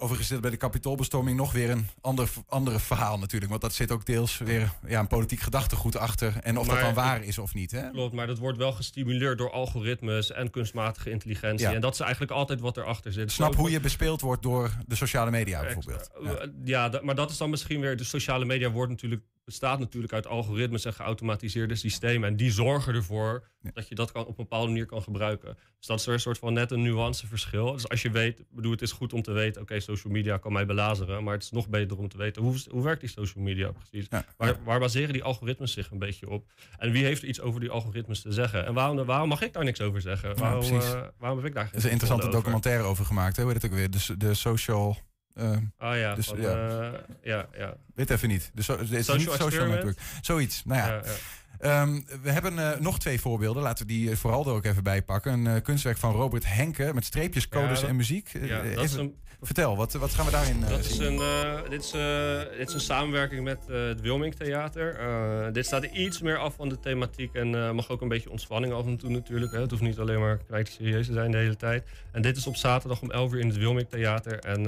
overigens 0.00 0.28
zit 0.28 0.40
bij 0.40 0.50
de 0.50 0.56
kapitoolbestorming 0.56 1.36
nog 1.36 1.52
weer 1.52 1.70
een 1.70 1.86
ander, 2.00 2.28
andere 2.48 2.78
verhaal 2.78 3.18
natuurlijk. 3.18 3.50
Want 3.50 3.62
dat 3.62 3.74
zit 3.74 3.90
ook 3.90 4.06
deels 4.06 4.38
weer 4.38 4.72
ja, 4.86 5.00
een 5.00 5.06
politiek 5.06 5.40
gedachtegoed 5.40 5.96
achter. 5.96 6.36
En 6.42 6.58
of 6.58 6.66
dat 6.68 6.80
dan 6.80 6.94
waar 6.94 7.22
is 7.22 7.38
of 7.38 7.54
niet. 7.54 7.70
Hè? 7.70 7.90
Klopt, 7.90 8.14
maar 8.14 8.26
dat 8.26 8.38
wordt 8.38 8.58
wel 8.58 8.72
gestimuleerd 8.72 9.38
door 9.38 9.50
algoritmes 9.50 10.32
en 10.32 10.50
kunstmatige 10.50 11.10
intelligentie. 11.10 11.66
Ja. 11.68 11.74
En 11.74 11.80
dat 11.80 11.92
is 11.94 12.00
eigenlijk 12.00 12.32
altijd 12.32 12.60
wat 12.60 12.76
erachter 12.76 13.12
zit. 13.12 13.32
Snap 13.32 13.54
hoe 13.54 13.70
je 13.70 13.80
bespeeld 13.80 14.20
wordt 14.20 14.42
door 14.42 14.70
de 14.86 14.94
sociale 14.94 15.30
media 15.30 15.60
bijvoorbeeld. 15.60 16.10
Eh, 16.24 16.32
Ja, 16.64 16.88
da- 16.88 17.00
maar 17.02 17.14
dat 17.14 17.30
is 17.30 17.36
dan 17.36 17.50
misschien 17.50 17.80
weer. 17.80 17.96
De 17.96 18.04
sociale 18.04 18.44
media 18.44 18.70
wordt 18.70 18.90
natuurlijk, 18.90 19.22
bestaat 19.44 19.78
natuurlijk 19.78 20.12
uit 20.12 20.26
algoritmes 20.26 20.84
en 20.84 20.92
geautomatiseerde 20.94 21.74
systemen. 21.74 22.28
En 22.28 22.36
die 22.36 22.50
zorgen 22.52 22.94
ervoor 22.94 23.44
dat 23.74 23.88
je 23.88 23.94
dat 23.94 24.12
kan, 24.12 24.22
op 24.22 24.28
een 24.28 24.34
bepaalde 24.36 24.66
manier 24.66 24.86
kan 24.86 25.02
gebruiken. 25.02 25.56
Dus 25.78 25.86
dat 25.86 25.98
is 25.98 26.04
weer 26.04 26.14
een 26.14 26.20
soort 26.20 26.38
van 26.38 26.52
net 26.52 26.70
een 26.70 26.82
nuanceverschil. 26.82 27.72
Dus 27.72 27.88
als 27.88 28.02
je 28.02 28.10
weet, 28.10 28.42
bedoel, 28.50 28.70
het 28.72 28.82
is 28.82 28.92
goed 28.92 29.12
om 29.12 29.22
te 29.22 29.32
weten, 29.32 29.62
oké, 29.62 29.80
social 29.80 30.12
media 30.12 30.36
kan 30.36 30.52
mij 30.52 30.66
belazeren. 30.66 31.24
Maar 31.24 31.34
het 31.34 31.42
is 31.42 31.50
nog 31.50 31.68
beter 31.68 31.98
om 31.98 32.08
te 32.08 32.16
weten, 32.16 32.42
hoe, 32.42 32.56
hoe 32.70 32.82
werkt 32.84 33.00
die 33.00 33.10
social 33.10 33.44
media 33.44 33.70
precies? 33.70 34.06
Waar, 34.36 34.56
waar 34.64 34.78
baseren 34.78 35.12
die 35.12 35.22
algoritmes 35.22 35.72
zich 35.72 35.90
een 35.90 35.98
beetje 35.98 36.28
op? 36.30 36.50
En 36.78 36.90
wie 36.90 37.04
heeft 37.04 37.22
er 37.22 37.28
iets 37.28 37.40
over 37.40 37.60
die 37.60 37.70
algoritmes 37.70 38.20
te 38.22 38.32
zeggen? 38.32 38.66
En 38.66 38.74
waarom, 38.74 39.04
waarom 39.04 39.28
mag 39.28 39.42
ik 39.42 39.52
daar 39.52 39.64
niks 39.64 39.80
over 39.80 40.00
zeggen? 40.00 40.36
Waarom, 40.38 40.58
precies. 40.68 40.92
eh, 40.92 41.00
waarom 41.18 41.38
heb 41.38 41.46
ik 41.46 41.54
daar 41.54 41.62
Er 41.64 41.68
geen 41.68 41.78
is 41.78 41.84
een 41.84 41.90
interessante 41.90 42.26
over? 42.26 42.38
documentaire 42.38 42.82
over 42.82 43.04
gemaakt. 43.04 43.36
Hè? 43.36 43.42
Hoe 43.42 43.52
heet 43.52 43.62
het 43.62 43.70
ook 43.70 43.76
weer? 43.78 43.90
De, 43.90 44.16
de 44.16 44.34
social... 44.34 44.96
eh, 45.34 45.56
Ah 45.78 45.96
ja, 45.96 46.14
dus, 46.14 46.26
van, 46.26 46.40
ja. 46.40 46.68
eh, 46.92 46.98
ja, 47.22 47.48
ja. 47.56 47.76
Weet 47.94 48.10
even 48.10 48.28
niet. 48.28 48.50
De 48.54 48.62
so, 48.62 48.74
is 48.76 48.90
niet 48.90 49.04
Social 49.04 49.36
social 49.36 49.66
network. 49.66 49.98
Zoiets. 50.20 50.64
Nou 50.64 50.80
ja. 50.80 50.86
Ja, 50.86 50.94
ja. 51.04 51.12
Ehm, 51.58 52.00
we 52.22 52.30
hebben 52.30 52.58
eh, 52.58 52.80
nog 52.80 52.98
twee 52.98 53.20
voorbeelden. 53.20 53.62
Laten 53.62 53.86
we 53.86 53.92
die 53.92 54.10
eh, 54.10 54.16
vooral 54.16 54.46
er 54.46 54.52
ook 54.52 54.64
even 54.64 54.82
bij 54.82 55.02
pakken. 55.02 55.32
Een 55.32 55.46
eh, 55.46 55.62
kunstwerk 55.62 55.96
van 55.98 56.12
Robert 56.12 56.44
Henke 56.46 56.90
met 56.94 57.04
streepjes, 57.04 57.48
codes 57.48 57.68
Ja, 57.68 57.74
dat- 57.80 57.90
en 57.90 57.96
muziek. 57.96 58.28
Ja, 58.42 58.62
even- 58.62 59.00
een- 59.00 59.14
Vertel, 59.42 59.76
wat, 59.76 59.92
wat 59.92 60.10
gaan 60.14 60.24
we 60.24 60.30
daarin 60.30 60.60
Dat 60.60 60.78
is 60.84 60.98
een, 60.98 61.20
dit, 61.70 61.82
is, 61.84 61.90
dit 62.58 62.68
is 62.68 62.74
een 62.74 62.80
samenwerking 62.80 63.44
met 63.44 63.58
het 63.66 64.00
Wilming 64.00 64.34
Theater. 64.34 64.98
Dit 65.52 65.66
staat 65.66 65.84
iets 65.84 66.20
meer 66.20 66.36
af 66.38 66.54
van 66.54 66.68
de 66.68 66.80
thematiek 66.80 67.34
en 67.34 67.74
mag 67.74 67.88
ook 67.90 68.00
een 68.00 68.08
beetje 68.08 68.30
ontspanning 68.30 68.72
af 68.72 68.86
en 68.86 68.96
toe 68.96 69.10
natuurlijk. 69.10 69.52
Hè. 69.52 69.60
Het 69.60 69.70
hoeft 69.70 69.82
niet 69.82 69.98
alleen 69.98 70.20
maar 70.20 70.38
kwijt 70.46 70.68
serieus 70.68 71.06
te 71.06 71.12
zijn 71.12 71.30
de 71.30 71.36
hele 71.36 71.56
tijd. 71.56 71.84
En 72.12 72.22
dit 72.22 72.36
is 72.36 72.46
op 72.46 72.56
zaterdag 72.56 73.00
om 73.00 73.10
11 73.10 73.32
uur 73.32 73.40
in 73.40 73.48
het 73.48 73.56
Wilming 73.56 73.88
Theater. 73.88 74.38
En 74.38 74.62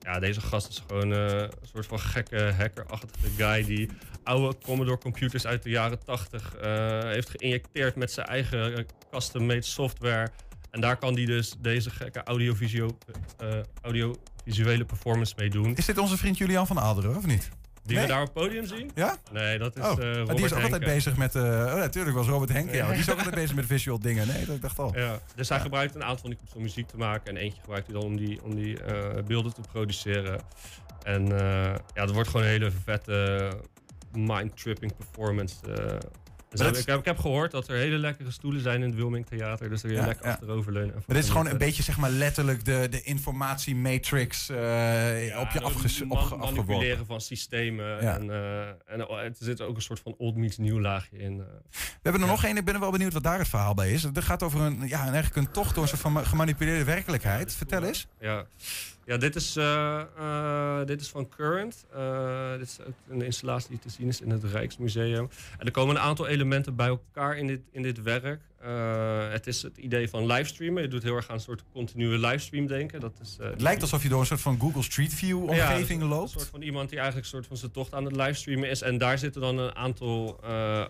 ja, 0.00 0.18
deze 0.18 0.40
gast 0.40 0.68
is 0.68 0.82
gewoon 0.88 1.10
een 1.10 1.50
soort 1.72 1.86
van 1.86 1.98
gekke 2.00 2.52
hackerachtige 2.58 3.28
guy 3.36 3.64
die 3.64 3.88
oude 4.24 4.56
Commodore 4.64 4.98
computers 4.98 5.46
uit 5.46 5.62
de 5.62 5.70
jaren 5.70 6.04
80 6.04 6.54
eh, 6.56 7.00
heeft 7.02 7.30
geïnjecteerd 7.30 7.96
met 7.96 8.12
zijn 8.12 8.26
eigen 8.26 8.76
eh, 8.76 8.84
custom-made 9.10 9.62
software. 9.62 10.30
En 10.70 10.80
daar 10.80 10.96
kan 10.96 11.14
hij 11.14 11.24
dus 11.24 11.54
deze 11.60 11.90
gekke 11.90 12.22
audiovisueel, 12.22 12.98
eh, 13.38 13.48
audiovisuele 13.82 14.84
performance 14.84 15.34
mee 15.36 15.50
doen. 15.50 15.76
Is 15.76 15.84
dit 15.86 15.98
onze 15.98 16.16
vriend 16.16 16.38
Julian 16.38 16.66
van 16.66 16.78
Aalderen, 16.80 17.16
of 17.16 17.26
niet? 17.26 17.48
Die 17.84 17.96
Nee? 17.96 18.06
we 18.06 18.12
daar 18.12 18.20
op 18.22 18.34
het 18.34 18.44
podium 18.44 18.66
zien? 18.66 18.90
Ja? 18.94 19.16
Nee, 19.32 19.58
dat 19.58 19.76
is 19.76 19.82
oh, 19.82 19.90
eh, 19.90 19.96
maar 19.98 20.14
Robert 20.14 20.36
die 20.36 20.46
is 20.46 20.52
ook 20.52 20.62
altijd 20.62 20.84
bezig 20.84 21.16
met... 21.16 21.34
eh, 21.34 21.42
oh, 21.42 21.74
natuurlijk 21.74 22.16
was 22.16 22.26
Robert 22.34 22.52
Henke. 22.52 22.76
Ja, 22.76 22.88
die 22.90 22.98
is 22.98 23.10
ook 23.10 23.16
altijd 23.16 23.34
bezig 23.34 23.54
met 23.56 23.66
visual 23.66 23.98
dingen. 23.98 24.26
Nee, 24.26 24.44
dat 24.46 24.60
dacht 24.60 24.78
al. 24.78 24.98
Ja, 24.98 25.18
dus 25.34 25.48
hij 25.48 25.60
gebruikt 25.60 25.94
een 25.94 26.02
aantal 26.02 26.18
van 26.20 26.30
die 26.30 26.38
clips 26.38 26.54
om 26.54 26.62
muziek 26.62 26.86
te 26.88 26.96
maken. 26.96 27.36
En 27.36 27.42
eentje 27.42 27.60
gebruikt 27.60 27.86
hij 27.86 27.94
dan 28.00 28.04
om 28.04 28.16
die, 28.16 28.42
om 28.42 28.54
die 28.54 28.82
eh, 28.82 29.22
beelden 29.24 29.54
te 29.54 29.60
produceren. 29.72 30.40
En 31.02 31.32
eh, 31.40 31.74
ja, 31.94 32.04
dat 32.04 32.10
wordt 32.10 32.28
gewoon 32.28 32.46
een 32.46 32.52
hele 32.52 32.70
vette 32.84 33.48
mind-tripping 34.16 34.96
performance. 34.96 35.54
eh. 35.76 35.98
Dus 36.54 36.78
ik, 36.80 36.86
heb, 36.86 36.98
ik 36.98 37.04
heb 37.04 37.18
gehoord 37.18 37.50
dat 37.50 37.68
er 37.68 37.76
hele 37.76 37.96
lekkere 37.98 38.30
stoelen 38.30 38.60
zijn 38.62 38.82
in 38.82 38.86
het 38.88 38.94
Wilming 38.94 39.26
Theater. 39.26 39.68
Dus 39.68 39.80
kun 39.80 39.90
je 39.90 39.96
Ja, 39.96 40.06
lekker 40.06 40.26
ja. 40.26 40.32
achteroverleunen. 40.32 40.94
en 40.94 41.02
Maar 41.06 41.16
dit 41.16 41.24
is 41.24 41.30
gewoon 41.30 41.46
een 41.46 41.58
beetje, 41.58 41.82
zeg 41.82 41.96
maar, 41.98 42.10
letterlijk 42.10 42.64
de, 42.64 42.86
de 42.90 43.02
informatiematrix 43.02 44.48
eh 44.48 44.56
op 45.40 45.50
je 45.50 45.58
Ja, 45.58 45.64
afges, 45.64 46.04
man- 46.04 46.18
afgeworpen. 46.18 46.54
manipuleren 46.54 47.06
van 47.06 47.20
systemen. 47.20 47.98
En, 48.00 48.30
eh, 48.30 48.68
en 48.68 49.00
er 49.20 49.32
zit 49.38 49.60
ook 49.60 49.76
een 49.76 49.82
soort 49.82 50.00
van 50.00 50.14
old 50.18 50.36
meets 50.36 50.56
nieuw 50.58 50.80
laagje 50.80 51.18
in. 51.18 51.36
We 51.38 51.44
hebben 52.02 52.22
er 52.22 52.28
nog 52.28 52.44
één, 52.44 52.56
ik 52.56 52.64
ben 52.64 52.80
wel 52.80 52.90
benieuwd 52.90 53.12
wat 53.12 53.22
daar 53.22 53.38
het 53.38 53.48
verhaal 53.48 53.74
bij 53.74 53.92
is. 53.92 54.02
Het 54.02 54.24
gaat 54.24 54.42
over 54.42 54.60
een, 54.60 54.88
ja, 54.88 55.00
eigenlijk 55.02 55.36
een 55.36 55.50
tocht 55.50 55.74
door 55.74 55.82
een 55.82 55.88
soort 55.88 56.00
van 56.00 56.12
ma- 56.12 56.24
gemanipuleerde 56.24 56.84
werkelijkheid. 56.84 57.54
Vertel 57.54 57.82
eens. 57.84 58.06
Ja. 58.20 58.44
Ja, 59.04 59.16
dit 59.16 59.36
is, 59.36 59.56
eh, 59.56 60.00
eh, 60.16 60.86
dit 60.86 61.00
is 61.00 61.08
van 61.08 61.28
Current. 61.28 61.84
Eh, 61.92 62.52
dit 62.58 62.68
is 62.68 62.78
ook 62.86 62.94
een 63.08 63.22
installatie 63.22 63.68
die 63.68 63.78
te 63.78 63.90
zien 63.90 64.08
is 64.08 64.20
in 64.20 64.30
het 64.30 64.44
Rijksmuseum. 64.44 65.28
En 65.58 65.66
er 65.66 65.72
komen 65.72 65.96
een 65.96 66.02
aantal 66.02 66.26
elementen 66.26 66.76
bij 66.76 66.86
elkaar 66.86 67.36
in 67.36 67.46
dit, 67.46 67.60
in 67.72 67.82
dit 67.82 68.02
werk. 68.02 68.40
Het 69.32 69.46
is 69.46 69.62
het 69.62 69.76
idee 69.76 70.08
van 70.08 70.26
livestreamen. 70.26 70.82
Je 70.82 70.88
doet 70.88 71.02
heel 71.02 71.16
erg 71.16 71.28
aan 71.28 71.34
een 71.34 71.40
soort 71.40 71.62
continue 71.72 72.18
livestream 72.18 72.66
denken. 72.66 73.00
Dat 73.00 73.12
is, 73.22 73.36
Het 73.40 73.60
lijkt 73.60 73.82
alsof 73.82 74.02
je 74.02 74.08
door 74.08 74.20
een 74.20 74.26
soort 74.26 74.40
van 74.40 74.60
Google 74.60 74.82
Street 74.82 75.14
View 75.14 75.42
omgeving 75.42 76.02
ja, 76.02 76.08
loopt. 76.08 76.32
Een 76.32 76.40
soort 76.40 76.50
van 76.50 76.62
iemand 76.62 76.88
die 76.88 76.98
eigenlijk 76.98 77.26
een 77.26 77.32
soort 77.32 77.46
van 77.46 77.56
zijn 77.56 77.70
tocht 77.70 77.94
aan 77.94 78.04
het 78.04 78.16
livestreamen 78.16 78.70
is. 78.70 78.82
En 78.82 78.98
daar 78.98 79.18
zitten 79.18 79.40
dan 79.40 79.58
een 79.58 79.74
aantal 79.74 80.40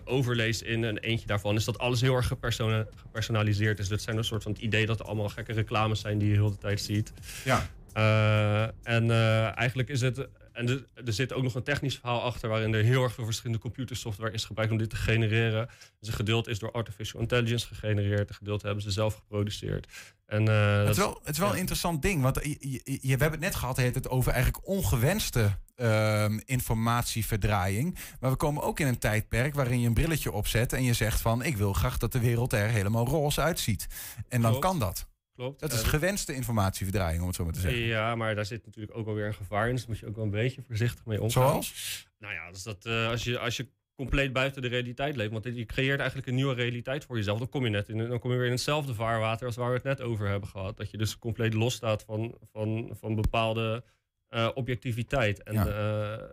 overlays 0.05 0.61
in. 0.61 0.83
En 0.83 0.97
eentje 0.97 1.27
daarvan 1.27 1.55
is 1.55 1.65
dat 1.65 1.77
alles 1.77 2.01
heel 2.01 2.15
erg 2.15 2.27
gepersona- 2.27 2.87
gepersonaliseerd 2.95 3.79
is. 3.79 3.87
Dat 3.87 4.01
zijn 4.01 4.17
een 4.17 4.23
soort 4.23 4.43
van 4.43 4.51
het 4.51 4.61
idee 4.61 4.85
dat 4.85 4.99
er 4.99 5.05
allemaal 5.05 5.29
gekke 5.29 5.53
reclames 5.53 5.99
zijn 5.99 6.17
die 6.17 6.29
je 6.29 6.33
heel 6.33 6.51
de 6.51 6.57
tijd 6.57 6.81
ziet. 6.81 7.13
Ja. 7.43 7.69
Eh, 7.93 8.63
en 8.63 9.11
eh, 9.11 9.57
eigenlijk 9.57 9.89
is 9.89 10.01
het. 10.01 10.27
En 10.53 10.69
er, 10.69 10.85
er 11.05 11.13
zit 11.13 11.33
ook 11.33 11.43
nog 11.43 11.55
een 11.55 11.63
technisch 11.63 11.95
verhaal 11.97 12.21
achter 12.21 12.49
waarin 12.49 12.73
er 12.73 12.83
heel 12.83 13.03
erg 13.03 13.13
veel 13.13 13.25
verschillende 13.25 13.61
computersoftware 13.61 14.31
is 14.33 14.45
gebruikt 14.45 14.71
om 14.71 14.77
dit 14.77 14.89
te 14.89 14.95
genereren. 14.95 15.69
Dus 15.99 16.09
een 16.09 16.15
gedeelte 16.15 16.49
is 16.49 16.59
door 16.59 16.71
artificial 16.71 17.21
intelligence 17.21 17.67
gegenereerd, 17.67 18.29
een 18.29 18.35
gedeelte 18.35 18.65
hebben 18.65 18.83
ze 18.83 18.91
zelf 18.91 19.13
geproduceerd. 19.15 19.87
En, 20.25 20.47
eh, 20.47 20.77
Het 20.79 20.89
is 20.89 20.97
wel, 20.97 21.19
het 21.23 21.33
is 21.33 21.37
wel 21.37 21.47
ja. 21.47 21.53
een 21.53 21.59
interessant 21.59 22.01
ding, 22.01 22.21
want 22.21 22.39
je, 22.43 22.57
je, 22.59 22.81
je- 22.83 22.99
we 23.01 23.07
hebben 23.09 23.31
het 23.31 23.39
net 23.39 23.55
gehad 23.55 23.77
heet 23.77 23.95
het 23.95 24.09
over 24.09 24.31
eigenlijk 24.31 24.67
ongewenste 24.67 25.57
ehm, 25.75 26.39
informatieverdraaiing. 26.45 27.97
Maar 28.19 28.31
we 28.31 28.35
komen 28.37 28.63
ook 28.63 28.79
in 28.79 28.87
een 28.87 28.97
tijdperk 28.99 29.53
waarin 29.55 29.79
je 29.79 29.87
een 29.87 29.93
brilletje 29.93 30.31
opzet 30.31 30.73
en 30.73 30.83
je 30.83 30.93
zegt 30.93 31.21
van 31.21 31.43
ik 31.43 31.57
wil 31.57 31.73
graag 31.73 31.97
dat 31.97 32.11
de 32.11 32.19
wereld 32.19 32.53
er 32.53 32.67
helemaal 32.67 33.07
roze 33.07 33.41
uitziet. 33.41 33.87
En 34.29 34.41
dan 34.41 34.49
Klopt. 34.51 34.65
kan 34.65 34.79
dat. 34.79 35.07
Klopt. 35.35 35.59
Dat 35.59 35.71
is 35.73 35.81
En- 35.81 35.87
gewenste 35.87 36.33
informatieverdraaiing, 36.33 37.21
om 37.21 37.27
het 37.27 37.35
zo 37.35 37.43
maar 37.43 37.53
te 37.53 37.59
zeggen. 37.59 37.79
Ja, 37.81 38.15
maar 38.15 38.35
daar 38.35 38.45
zit 38.45 38.65
natuurlijk 38.65 38.97
ook 38.97 39.07
alweer 39.07 39.25
een 39.25 39.33
gevaar 39.33 39.65
in. 39.67 39.71
Dus 39.71 39.79
daar 39.81 39.89
moet 39.89 39.99
je 39.99 40.05
ook 40.07 40.15
wel 40.15 40.23
een 40.25 40.29
beetje 40.31 40.61
voorzichtig 40.61 41.05
mee 41.05 41.21
omgaan. 41.21 41.49
Zoals? 41.51 42.07
Nou 42.19 42.33
ja, 42.33 42.51
dus 42.51 42.63
dat, 42.63 42.85
eh, 42.85 43.07
als, 43.07 43.23
je, 43.23 43.39
als 43.39 43.57
je 43.57 43.67
compleet 43.95 44.33
buiten 44.33 44.61
de 44.61 44.67
realiteit 44.67 45.15
leeft. 45.15 45.31
Want 45.31 45.43
je 45.43 45.65
creëert 45.65 45.97
eigenlijk 45.99 46.27
een 46.27 46.35
nieuwe 46.35 46.53
realiteit 46.53 47.05
voor 47.05 47.15
jezelf. 47.15 47.37
Dan 47.39 47.49
kom 47.49 47.63
je, 47.63 47.69
net 47.69 47.89
in, 47.89 47.97
dan 47.97 48.19
kom 48.19 48.31
je 48.31 48.37
weer 48.37 48.45
in 48.45 48.51
hetzelfde 48.51 48.93
vaarwater 48.93 49.45
als 49.45 49.55
waar 49.55 49.67
we 49.69 49.73
het 49.75 49.83
net 49.83 50.01
over 50.01 50.27
hebben 50.27 50.49
gehad. 50.49 50.77
Dat 50.77 50.91
je 50.91 50.97
dus 50.97 51.19
compleet 51.19 51.53
losstaat 51.53 52.03
van, 52.03 52.37
van, 52.51 52.89
van 52.99 53.15
bepaalde 53.15 53.83
eh, 54.27 54.49
objectiviteit. 54.53 55.43
En 55.43 55.53
Ja. 55.53 55.67
eh, 55.67 56.29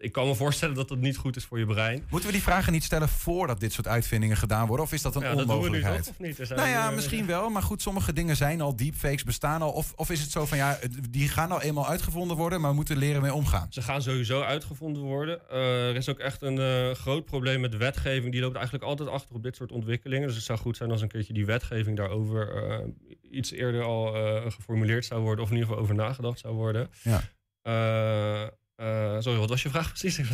ik 0.00 0.12
kan 0.12 0.26
me 0.26 0.34
voorstellen 0.34 0.74
dat 0.74 0.88
dat 0.88 0.98
niet 0.98 1.16
goed 1.16 1.36
is 1.36 1.44
voor 1.44 1.58
je 1.58 1.66
brein. 1.66 2.06
Moeten 2.10 2.28
we 2.28 2.34
die 2.34 2.44
vragen 2.44 2.72
niet 2.72 2.84
stellen 2.84 3.08
voordat 3.08 3.60
dit 3.60 3.72
soort 3.72 3.88
uitvindingen 3.88 4.36
gedaan 4.36 4.66
worden? 4.66 4.86
Of 4.86 4.92
is 4.92 5.02
dat 5.02 5.14
een 5.14 5.22
Ja, 5.22 5.28
dat 5.28 5.36
doen 5.36 5.46
we 5.46 5.52
nu 5.52 5.58
onmogelijkheid? 5.58 6.04
toch, 6.04 6.12
of 6.12 6.18
niet? 6.18 6.48
Nou 6.48 6.68
ja, 6.68 6.88
eh, 6.88 6.94
misschien 6.94 7.26
wel. 7.26 7.50
Maar 7.50 7.62
goed, 7.62 7.82
sommige 7.82 8.12
dingen 8.12 8.36
zijn 8.36 8.60
al, 8.60 8.76
deepfakes 8.76 9.24
bestaan 9.24 9.62
al. 9.62 9.72
Of, 9.72 9.92
of 9.96 10.10
is 10.10 10.20
het 10.20 10.30
zo 10.30 10.46
van, 10.46 10.58
ja, 10.58 10.78
die 11.10 11.28
gaan 11.28 11.50
al 11.50 11.62
eenmaal 11.62 11.88
uitgevonden 11.88 12.36
worden... 12.36 12.60
maar 12.60 12.70
we 12.70 12.76
moeten 12.76 12.96
leren 12.96 13.22
mee 13.22 13.34
omgaan? 13.34 13.66
Ze 13.70 13.82
gaan 13.82 14.02
sowieso 14.02 14.42
uitgevonden 14.42 15.02
worden. 15.02 15.48
Eh, 15.50 15.88
er 15.88 15.96
is 15.96 16.08
ook 16.08 16.18
echt 16.18 16.42
een 16.42 16.58
eh, 16.58 16.90
groot 16.94 17.24
probleem 17.24 17.60
met 17.60 17.76
wetgeving. 17.76 18.32
Die 18.32 18.40
loopt 18.40 18.54
eigenlijk 18.54 18.84
altijd 18.84 19.08
achter 19.08 19.34
op 19.34 19.42
dit 19.42 19.56
soort 19.56 19.72
ontwikkelingen. 19.72 20.26
Dus 20.26 20.36
het 20.36 20.44
zou 20.44 20.58
goed 20.58 20.76
zijn 20.76 20.90
als 20.90 21.02
een 21.02 21.08
keertje 21.08 21.32
die 21.32 21.46
wetgeving 21.46 21.96
daarover 21.96 22.48
iets 23.30 23.52
eerder 23.52 23.82
al 23.82 24.12
geformuleerd 24.50 25.04
zou 25.04 25.20
worden. 25.20 25.44
Of 25.44 25.50
in 25.50 25.56
ieder 25.56 25.68
geval 25.68 25.84
over 25.84 25.96
nagedacht 25.96 26.38
zou 26.38 26.54
worden. 26.54 26.90
Ja. 27.02 27.22
Eh, 28.80 29.14
eh, 29.16 29.20
sorry, 29.20 29.38
wat 29.38 29.48
was 29.48 29.62
je 29.62 29.70
vraag 29.70 29.88
precies? 29.88 30.20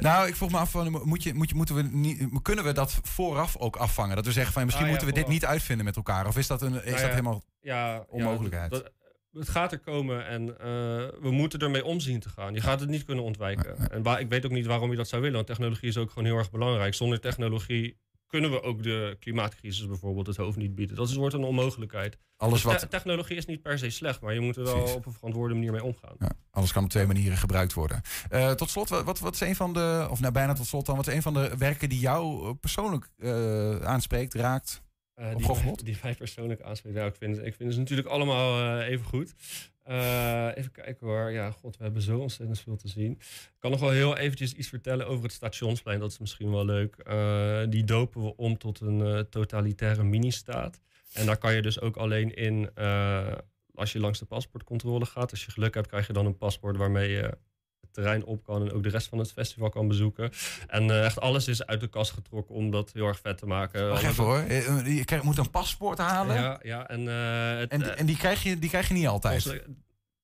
Nou, 0.00 0.28
ik 0.28 0.36
vroeg 0.36 0.50
me 0.50 0.58
af, 0.58 0.70
van, 0.70 0.90
moet 1.04 1.22
je, 1.22 1.34
moet 1.34 1.48
je, 1.48 1.54
moeten 1.54 1.74
we 1.74 1.82
niet, 1.82 2.28
kunnen 2.42 2.64
we 2.64 2.72
dat 2.72 3.00
vooraf 3.02 3.56
ook 3.56 3.76
afvangen? 3.76 4.16
Dat 4.16 4.24
we 4.26 4.32
zeggen 4.32 4.52
van, 4.52 4.64
misschien 4.64 4.86
Ah, 4.86 4.92
ja, 4.92 4.96
moeten 4.98 5.14
we 5.14 5.20
dit 5.22 5.32
niet 5.32 5.44
uitvinden 5.44 5.84
met 5.84 5.96
elkaar. 5.96 6.26
Of 6.26 6.36
is 6.36 6.46
dat, 6.46 6.62
een, 6.62 6.74
is 6.74 6.80
Nou 6.80 6.90
dat 6.90 7.00
ja, 7.00 7.08
helemaal 7.08 7.42
ja, 7.60 8.04
onmogelijkheid? 8.08 8.70
Dat- 8.70 8.92
het 9.32 9.48
gaat 9.48 9.72
er 9.72 9.78
komen 9.78 10.26
en 10.26 10.58
eh, 10.58 10.66
we 11.20 11.30
moeten 11.30 11.58
ermee 11.60 11.84
omzien 11.84 12.20
te 12.20 12.28
gaan. 12.28 12.54
Je 12.54 12.60
gaat 12.60 12.80
het 12.80 12.88
niet 12.88 13.04
kunnen 13.04 13.24
ontwijken. 13.24 13.90
En 13.90 14.02
waar, 14.02 14.20
ik 14.20 14.28
weet 14.28 14.44
ook 14.44 14.50
niet 14.50 14.66
waarom 14.66 14.90
je 14.90 14.96
dat 14.96 15.08
zou 15.08 15.20
willen, 15.20 15.36
want 15.36 15.46
technologie 15.46 15.88
is 15.88 15.96
ook 15.96 16.08
gewoon 16.08 16.24
heel 16.24 16.36
erg 16.36 16.50
belangrijk. 16.50 16.94
Zonder 16.94 17.20
technologie 17.20 17.98
kunnen 18.40 18.60
we 18.60 18.62
ook 18.62 18.82
de 18.82 19.16
klimaatcrisis 19.20 19.86
bijvoorbeeld 19.86 20.26
het 20.26 20.36
hoofd 20.36 20.56
niet 20.56 20.74
bieden. 20.74 20.96
Dat 20.96 21.08
is, 21.08 21.14
wordt 21.14 21.34
een 21.34 21.44
onmogelijkheid. 21.44 22.18
Alles 22.36 22.54
Dus 22.54 22.62
wat- 22.72 22.78
te- 22.78 22.88
technologie 22.88 23.36
is 23.36 23.46
niet 23.46 23.62
per 23.62 23.78
se 23.78 23.90
slecht, 23.90 24.20
maar 24.20 24.34
je 24.34 24.40
moet 24.40 24.56
er 24.56 24.64
wel 24.64 24.76
Precies. 24.76 24.94
op 24.96 25.06
een 25.06 25.12
verantwoorde 25.12 25.54
manier 25.54 25.72
mee 25.72 25.84
omgaan. 25.84 26.14
Ja, 26.18 26.30
alles 26.50 26.72
kan 26.72 26.84
op 26.84 26.90
twee 26.90 27.06
manieren 27.06 27.36
gebruikt 27.36 27.72
worden. 27.72 28.00
Eh, 28.28 28.50
tot 28.50 28.70
slot, 28.70 28.88
wat, 28.88 29.18
wat, 29.18 29.34
is 29.34 29.40
een 29.40 29.56
van 29.56 29.72
de, 29.72 30.06
of 30.10 30.20
nou 30.20 30.32
bijna 30.32 30.52
tot 30.52 30.66
slot 30.66 30.86
dan, 30.86 30.96
wat 30.96 31.06
is 31.06 31.14
een 31.14 31.22
van 31.22 31.34
de 31.34 31.56
werken 31.58 31.88
die 31.88 31.98
jou 32.00 32.46
eh, 32.46 32.52
persoonlijk 32.60 33.08
eh, 33.16 33.76
aanspreekt, 33.80 34.34
raakt? 34.34 34.82
Die, 35.36 35.44
Gochbot? 35.44 35.84
die 35.84 35.96
wij 36.02 36.14
persoonlijk 36.14 36.62
aanspreken. 36.62 36.98
Nou, 36.98 37.10
ik, 37.10 37.16
vind, 37.16 37.38
ik 37.46 37.54
vind 37.54 37.72
ze 37.72 37.78
natuurlijk 37.78 38.08
allemaal 38.08 38.80
even 38.80 39.06
goed. 39.06 39.34
Eh, 39.86 40.48
even 40.54 40.72
kijken 40.72 41.06
hoor. 41.06 41.30
Ja, 41.30 41.50
god, 41.50 41.76
we 41.76 41.84
hebben 41.84 42.02
zo 42.02 42.18
ontzettend 42.18 42.60
veel 42.60 42.76
te 42.76 42.88
zien. 42.88 43.10
Ik 43.12 43.56
kan 43.58 43.70
nog 43.70 43.80
wel 43.80 43.90
heel 43.90 44.16
eventjes 44.16 44.52
iets 44.52 44.68
vertellen 44.68 45.06
over 45.06 45.22
het 45.22 45.32
stationsplein. 45.32 46.00
Dat 46.00 46.10
is 46.10 46.18
misschien 46.18 46.50
wel 46.50 46.64
leuk. 46.64 46.96
Eh, 46.96 47.62
die 47.68 47.84
dopen 47.84 48.22
we 48.22 48.36
om 48.36 48.58
tot 48.58 48.80
een 48.80 49.00
eh, 49.00 49.18
totalitaire 49.18 50.04
mini-staat. 50.04 50.80
En 51.12 51.26
daar 51.26 51.38
kan 51.38 51.54
je 51.54 51.62
dus 51.62 51.80
ook 51.80 51.96
alleen 51.96 52.34
in... 52.34 52.70
als 53.74 53.92
je 53.92 54.00
langs 54.00 54.18
de 54.18 54.24
paspoortcontrole 54.24 55.06
gaat. 55.06 55.30
Als 55.30 55.44
je 55.44 55.50
geluk 55.50 55.74
hebt, 55.74 55.86
krijg 55.86 56.06
je 56.06 56.12
dan 56.12 56.26
een 56.26 56.38
paspoort 56.38 56.76
waarmee 56.76 57.10
je 57.10 57.38
terrein 57.96 58.24
op 58.24 58.44
kan 58.44 58.62
en 58.62 58.72
ook 58.72 58.82
de 58.82 58.88
rest 58.88 59.08
van 59.08 59.18
het 59.18 59.32
festival 59.32 59.68
kan 59.68 59.88
bezoeken. 59.88 60.30
En 60.66 60.90
eh, 60.90 61.04
echt 61.04 61.20
alles 61.20 61.48
is 61.48 61.66
uit 61.66 61.80
de 61.80 61.86
kast 61.88 62.12
getrokken 62.12 62.54
om 62.54 62.70
dat 62.70 62.90
heel 62.92 63.06
erg 63.06 63.18
vet 63.22 63.38
te 63.38 63.46
maken. 63.46 63.88
Wacht 63.88 64.02
even 64.02 64.24
hoor, 64.24 64.38
Eh, 64.38 64.96
je 64.96 65.04
krijgt- 65.04 65.24
moet 65.24 65.38
een 65.38 65.50
paspoort 65.50 65.98
halen. 65.98 66.34
ja, 66.36 66.60
ja, 66.62 66.88
en, 66.88 67.08
eh, 67.08 67.58
het, 67.58 67.70
En, 67.70 67.82
eh, 67.82 68.00
en 68.00 68.06
die, 68.06 68.16
krijg 68.16 68.42
je, 68.42 68.58
die 68.58 68.68
krijg 68.70 68.88
je 68.88 68.94
niet 68.94 69.06
altijd. 69.06 69.46
onze- 69.46 69.62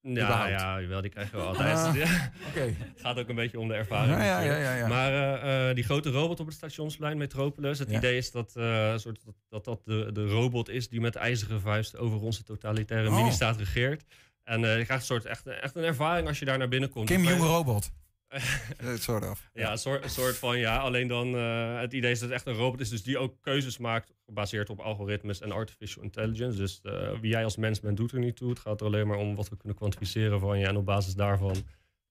ja, 0.04 0.46
ja, 0.48 0.80
jawel, 0.80 1.00
die 1.00 1.10
krijgen 1.10 1.38
we 1.38 1.44
altijd. 1.52 1.76
Ah, 1.78 1.94
Ja. 1.94 2.30
Oké. 2.48 2.60
Het 2.60 3.00
gaat 3.00 3.18
ook 3.18 3.28
een 3.28 3.34
beetje 3.34 3.58
om 3.60 3.68
de 3.68 3.74
ervaring. 3.74 4.16
Ja, 4.16 4.40
ja, 4.40 4.74
ja. 4.74 4.86
Maar 4.86 5.12
eh, 5.12 5.68
eh, 5.68 5.74
die 5.74 5.84
grote 5.84 6.10
robot 6.10 6.40
op 6.40 6.46
het 6.46 6.54
stationsplein, 6.54 7.16
Metropolis. 7.18 7.78
Het 7.78 7.90
idee 7.90 8.16
is 8.16 8.30
dat, 8.30 8.52
eh, 8.56 8.96
soort, 8.96 9.20
dat, 9.24 9.34
dat 9.48 9.64
dat 9.64 9.80
de, 9.84 10.10
de 10.12 10.26
robot 10.26 10.68
is 10.68 10.88
die 10.88 11.00
met 11.00 11.16
ijzeren 11.16 11.60
vuist 11.60 11.96
over 11.98 12.20
onze 12.20 12.42
totalitaire 12.42 13.08
Oh. 13.08 13.16
mini-staat 13.16 13.56
regeert. 13.56 14.04
En 14.44 14.64
eh, 14.64 14.78
je 14.78 14.84
krijgt 14.84 15.02
een 15.02 15.14
soort, 15.16 15.24
echt, 15.24 15.46
echt 15.46 15.76
een 15.76 15.84
ervaring 15.84 16.28
als 16.28 16.38
je 16.38 16.44
daar 16.44 16.58
naar 16.58 16.68
binnen 16.68 16.90
komt. 16.90 17.06
Kim 17.06 17.22
je- 17.24 17.36
Robot. 17.36 17.90
Soort 18.98 19.28
of. 19.30 19.50
Ja, 19.54 19.70
een 19.70 19.78
soort, 19.78 20.10
soort 20.10 20.36
van 20.36 20.58
ja. 20.58 20.78
Alleen 20.78 21.08
dan 21.08 21.36
eh, 21.36 21.80
het 21.80 21.92
idee 21.92 22.10
is 22.10 22.18
dat 22.18 22.28
het 22.28 22.38
echt 22.38 22.46
een 22.46 22.54
robot 22.54 22.80
is, 22.80 22.88
dus 22.88 23.02
die 23.02 23.18
ook 23.18 23.34
keuzes 23.40 23.78
maakt 23.78 24.12
gebaseerd 24.26 24.70
op 24.70 24.80
algoritmes 24.80 25.40
en 25.40 25.52
artificial 25.52 26.04
intelligence. 26.04 26.58
Dus 26.58 26.80
eh, 26.82 27.10
wie 27.20 27.30
jij 27.30 27.44
als 27.44 27.56
mens 27.56 27.80
bent, 27.80 27.96
doet 27.96 28.12
er 28.12 28.18
niet 28.18 28.36
toe. 28.36 28.48
Het 28.50 28.58
gaat 28.58 28.80
er 28.80 28.86
alleen 28.86 29.06
maar 29.06 29.16
om 29.16 29.34
wat 29.36 29.48
we 29.48 29.56
kunnen 29.56 29.76
kwantificeren 29.76 30.40
van 30.40 30.58
je. 30.58 30.66
En 30.66 30.76
op 30.76 30.84
basis 30.84 31.14
daarvan 31.14 31.56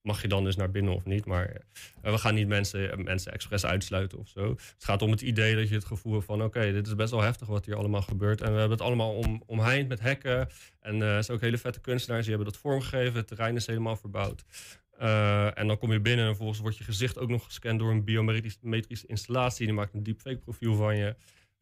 mag 0.01 0.21
je 0.21 0.27
dan 0.27 0.43
dus 0.43 0.55
naar 0.55 0.71
binnen 0.71 0.93
of 0.93 1.05
niet. 1.05 1.25
Maar 1.25 1.49
eh, 2.01 2.11
we 2.11 2.17
gaan 2.17 2.33
niet 2.33 2.47
mensen, 2.47 3.03
mensen 3.03 3.31
expres 3.31 3.65
uitsluiten 3.65 4.17
of 4.17 4.27
zo. 4.27 4.49
Het 4.49 4.83
gaat 4.83 5.01
om 5.01 5.11
het 5.11 5.21
idee 5.21 5.55
dat 5.55 5.69
je 5.69 5.75
het 5.75 5.85
gevoel 5.85 6.13
hebt 6.13 6.25
van 6.25 6.43
oké, 6.43 6.71
dit 6.71 6.87
is 6.87 6.95
best 6.95 7.11
wel 7.11 7.21
heftig 7.21 7.47
wat 7.47 7.65
hier 7.65 7.75
allemaal 7.75 8.01
gebeurt. 8.01 8.41
En 8.41 8.51
we 8.51 8.59
hebben 8.59 8.77
het 8.77 8.87
allemaal 8.87 9.13
om, 9.13 9.43
omheind 9.45 9.87
met 9.87 9.99
hekken. 9.99 10.49
En 10.79 11.01
eh, 11.01 11.15
er 11.15 11.23
zijn 11.23 11.37
ook 11.37 11.43
hele 11.43 11.57
vette 11.57 11.79
kunstenaars 11.79 12.25
die 12.25 12.35
hebben 12.35 12.51
dat 12.53 12.61
vormgegeven. 12.61 13.15
Het 13.15 13.27
terrein 13.27 13.55
is 13.55 13.67
helemaal 13.67 13.95
verbouwd. 13.95 14.45
Eh, 15.01 15.57
en 15.57 15.67
dan 15.67 15.77
kom 15.77 15.91
je 15.91 15.99
binnen 15.99 16.25
en 16.25 16.31
vervolgens 16.31 16.59
wordt 16.59 16.77
je 16.77 16.83
gezicht 16.83 17.19
ook 17.19 17.29
nog 17.29 17.43
gescand 17.43 17.79
door 17.79 17.91
een 17.91 18.03
biometrische 18.03 19.07
installatie. 19.07 19.65
Die 19.65 19.75
maakt 19.75 19.93
een 19.93 20.03
deepfake 20.03 20.37
profiel 20.37 20.75
van 20.75 20.97
je. 20.97 21.15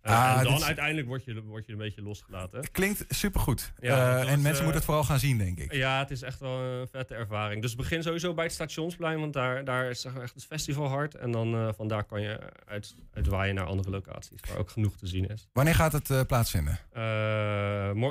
Ah, 0.10 0.38
en 0.38 0.43
dan 0.43 0.54
is- 0.56 0.63
uiteindelijk 0.63 1.08
word 1.08 1.26
je, 1.26 1.43
word 1.43 1.65
je 1.65 1.72
een 1.72 1.78
beetje 1.78 2.02
losgelaten. 2.02 2.72
Klinkt 2.72 3.06
supergoed. 3.08 3.72
Ja, 3.80 4.19
Eh, 4.19 4.19
en 4.19 4.26
mensen 4.28 4.43
eh, 4.43 4.50
moeten 4.52 4.74
het 4.74 4.84
vooral 4.86 5.04
gaan 5.04 5.19
zien, 5.19 5.38
denk 5.38 5.58
ik. 5.60 5.74
Ja, 5.74 6.00
het 6.00 6.12
is 6.12 6.22
echt 6.22 6.39
wel 6.39 6.60
een 6.60 6.88
vette 6.88 7.15
ervaring. 7.15 7.62
Dus 7.62 7.76
begin 7.76 8.04
sowieso 8.04 8.34
bij 8.34 8.43
het 8.43 8.54
stationsplein, 8.54 9.19
want 9.19 9.34
daar, 9.34 9.63
daar 9.63 9.89
is 9.89 10.06
echt 10.06 10.34
het 10.34 10.45
festival 10.45 10.88
hard. 10.88 11.15
En 11.15 11.32
dan 11.32 11.54
eh 11.56 11.67
vandaar 11.76 12.04
kan 12.04 12.22
je 12.22 12.39
uit, 12.65 12.95
uitwaaien 13.13 13.56
naar 13.56 13.65
andere 13.65 13.89
locaties, 13.89 14.39
waar 14.48 14.58
ook 14.58 14.69
genoeg 14.69 14.98
te 14.98 15.08
zien 15.08 15.28
is. 15.28 15.48
Wanneer 15.54 15.76
gaat 15.76 15.91
het 15.91 16.28
plaatsvinden? 16.28 16.80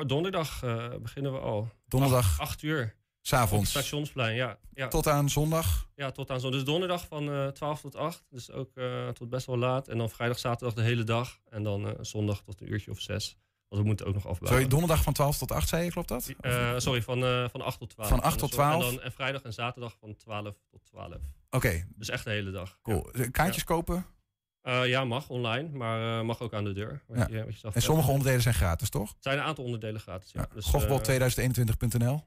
Donderdag 0.07 0.61
beginnen 1.03 1.33
we 1.33 1.39
al. 1.39 1.69
Donderdag? 1.89 2.25
Acht, 2.31 2.41
acht 2.41 2.63
uur. 2.63 2.95
S'avonds? 3.29 3.71
Stationsplein, 3.71 4.35
ja. 4.35 4.59
ja. 4.75 4.89
Tot 4.89 5.07
aan 5.07 5.29
zondag? 5.29 5.89
Ja, 5.95 6.11
tot 6.11 6.31
aan 6.31 6.41
zo. 6.41 6.51
Dus 6.51 6.65
donderdag 6.65 7.07
van 7.07 7.33
eh 7.33 7.47
12 7.47 7.81
tot 7.81 7.97
8. 7.97 8.25
Dus 8.31 8.51
ook 8.51 8.77
eh, 8.77 9.09
tot 9.09 9.29
best 9.29 9.47
wel 9.47 9.59
laat. 9.59 9.89
En 9.89 9.99
dan 9.99 10.11
vrijdag, 10.11 10.39
zaterdag 10.39 10.75
de 10.75 10.83
hele 10.83 11.05
dag. 11.05 11.39
En 11.49 11.63
dan 11.63 11.87
eh, 11.89 11.93
zondag 12.01 12.43
tot 12.43 12.61
een 12.61 12.73
uurtje 12.73 12.91
of 12.91 13.01
zes. 13.01 13.37
Want 13.69 13.83
we 13.83 13.87
moeten 13.89 14.07
ook 14.07 14.15
nog 14.15 14.27
afbouwen. 14.27 14.49
Sorry, 14.49 14.69
donderdag 14.69 15.03
van 15.03 15.13
12 15.13 15.39
tot 15.39 15.53
8 15.53 15.69
zei 15.69 15.85
je, 15.85 15.91
klopt 15.91 16.09
dat? 16.09 16.35
Eh, 16.41 16.75
sorry, 16.77 17.03
van, 17.03 17.25
eh, 17.25 17.45
van 17.49 17.61
8 17.61 17.79
tot 17.79 17.91
12. 17.91 18.09
Van 18.11 18.23
8 18.23 18.39
tot 18.39 18.51
En 18.51 18.57
dan- 18.57 18.67
12? 18.67 18.89
En, 18.89 18.95
dan, 18.95 19.05
en 19.05 19.13
vrijdag 19.13 19.43
en 19.43 19.53
zaterdag 19.53 19.97
van 20.01 20.17
12 20.17 20.57
tot 20.71 20.85
12. 20.85 21.17
Oké. 21.51 21.87
Dus 21.97 22.09
echt 22.09 22.25
de 22.25 22.31
hele 22.31 22.51
dag. 22.51 22.79
Cool. 22.83 23.11
Kaartjes 23.31 23.65
kopen? 23.65 24.07
Eh, 24.61 24.87
ja, 24.87 25.05
mag 25.05 25.29
online, 25.29 25.69
maar 25.69 26.19
eh, 26.19 26.25
mag 26.25 26.41
ook 26.41 26.55
aan 26.55 26.65
de 26.65 26.73
deur. 26.73 27.03
Ja. 27.15 27.27
je, 27.31 27.37
je 27.63 27.71
En 27.73 27.83
sommige 27.83 28.11
onderdelen 28.11 28.43
zijn 28.43 28.55
gratis, 28.55 28.91
toch? 28.91 29.09
Het 29.09 29.23
zijn 29.23 29.39
een 29.39 29.45
aantal 29.45 29.65
onderdelen 29.65 30.01
gratis. 30.01 30.31
Ja. 30.33 30.49
Dus, 30.55 30.67
Gochbot2021.nl 30.75 32.25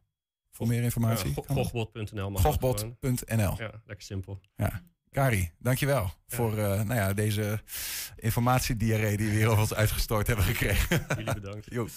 voor 0.52 0.68
meer 0.68 0.84
informatie. 0.84 1.34
Ja, 1.36 1.54
gochbot.nl. 1.54 2.32
Gochbot.nl. 2.38 3.54
Ja, 3.58 3.72
lekker 3.86 4.06
simpel. 4.06 4.40
Ja. 4.56 4.82
Kari, 5.12 5.52
dankjewel 5.60 6.12
voor 6.28 6.58
eh, 6.58 6.82
nou 6.82 6.94
ja, 6.94 7.14
deze 7.14 7.62
informatiediarree 8.16 9.18
die 9.18 9.30
we 9.30 9.36
hier 9.36 9.48
over 9.48 9.62
ons 9.62 9.74
uitgestort 9.74 10.28
hebben 10.28 10.46
gekregen. 10.46 11.06
Jullie 11.18 11.34
bedankt. 11.34 11.66
Jo. 11.74 11.88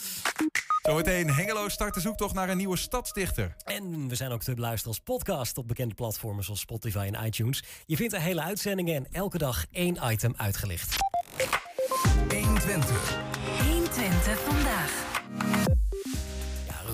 Zometeen 0.82 1.30
Hengelo 1.30 1.68
start 1.68 1.94
de 1.94 2.00
zoektocht 2.00 2.34
naar 2.34 2.48
een 2.48 2.56
nieuwe 2.56 2.76
stadsdichter. 2.76 3.56
En 3.64 4.08
we 4.08 4.14
zijn 4.14 4.30
ook 4.30 4.42
te 4.42 4.54
beluisteren 4.54 4.88
als 4.88 5.00
podcast 5.00 5.58
op 5.58 5.68
bekende 5.68 5.94
platformen 5.94 6.44
zoals 6.44 6.60
Spotify 6.60 7.10
en 7.12 7.26
iTunes. 7.26 7.64
Je 7.86 7.96
vindt 7.96 8.12
de 8.12 8.20
hele 8.20 8.42
uitzendingen 8.42 8.94
en 8.94 9.06
elke 9.12 9.38
dag 9.38 9.64
één 9.70 9.98
item 10.02 10.34
uitgelicht. 10.36 10.96
120. 12.28 13.18
120 13.62 14.38
vandaag. 14.38 15.63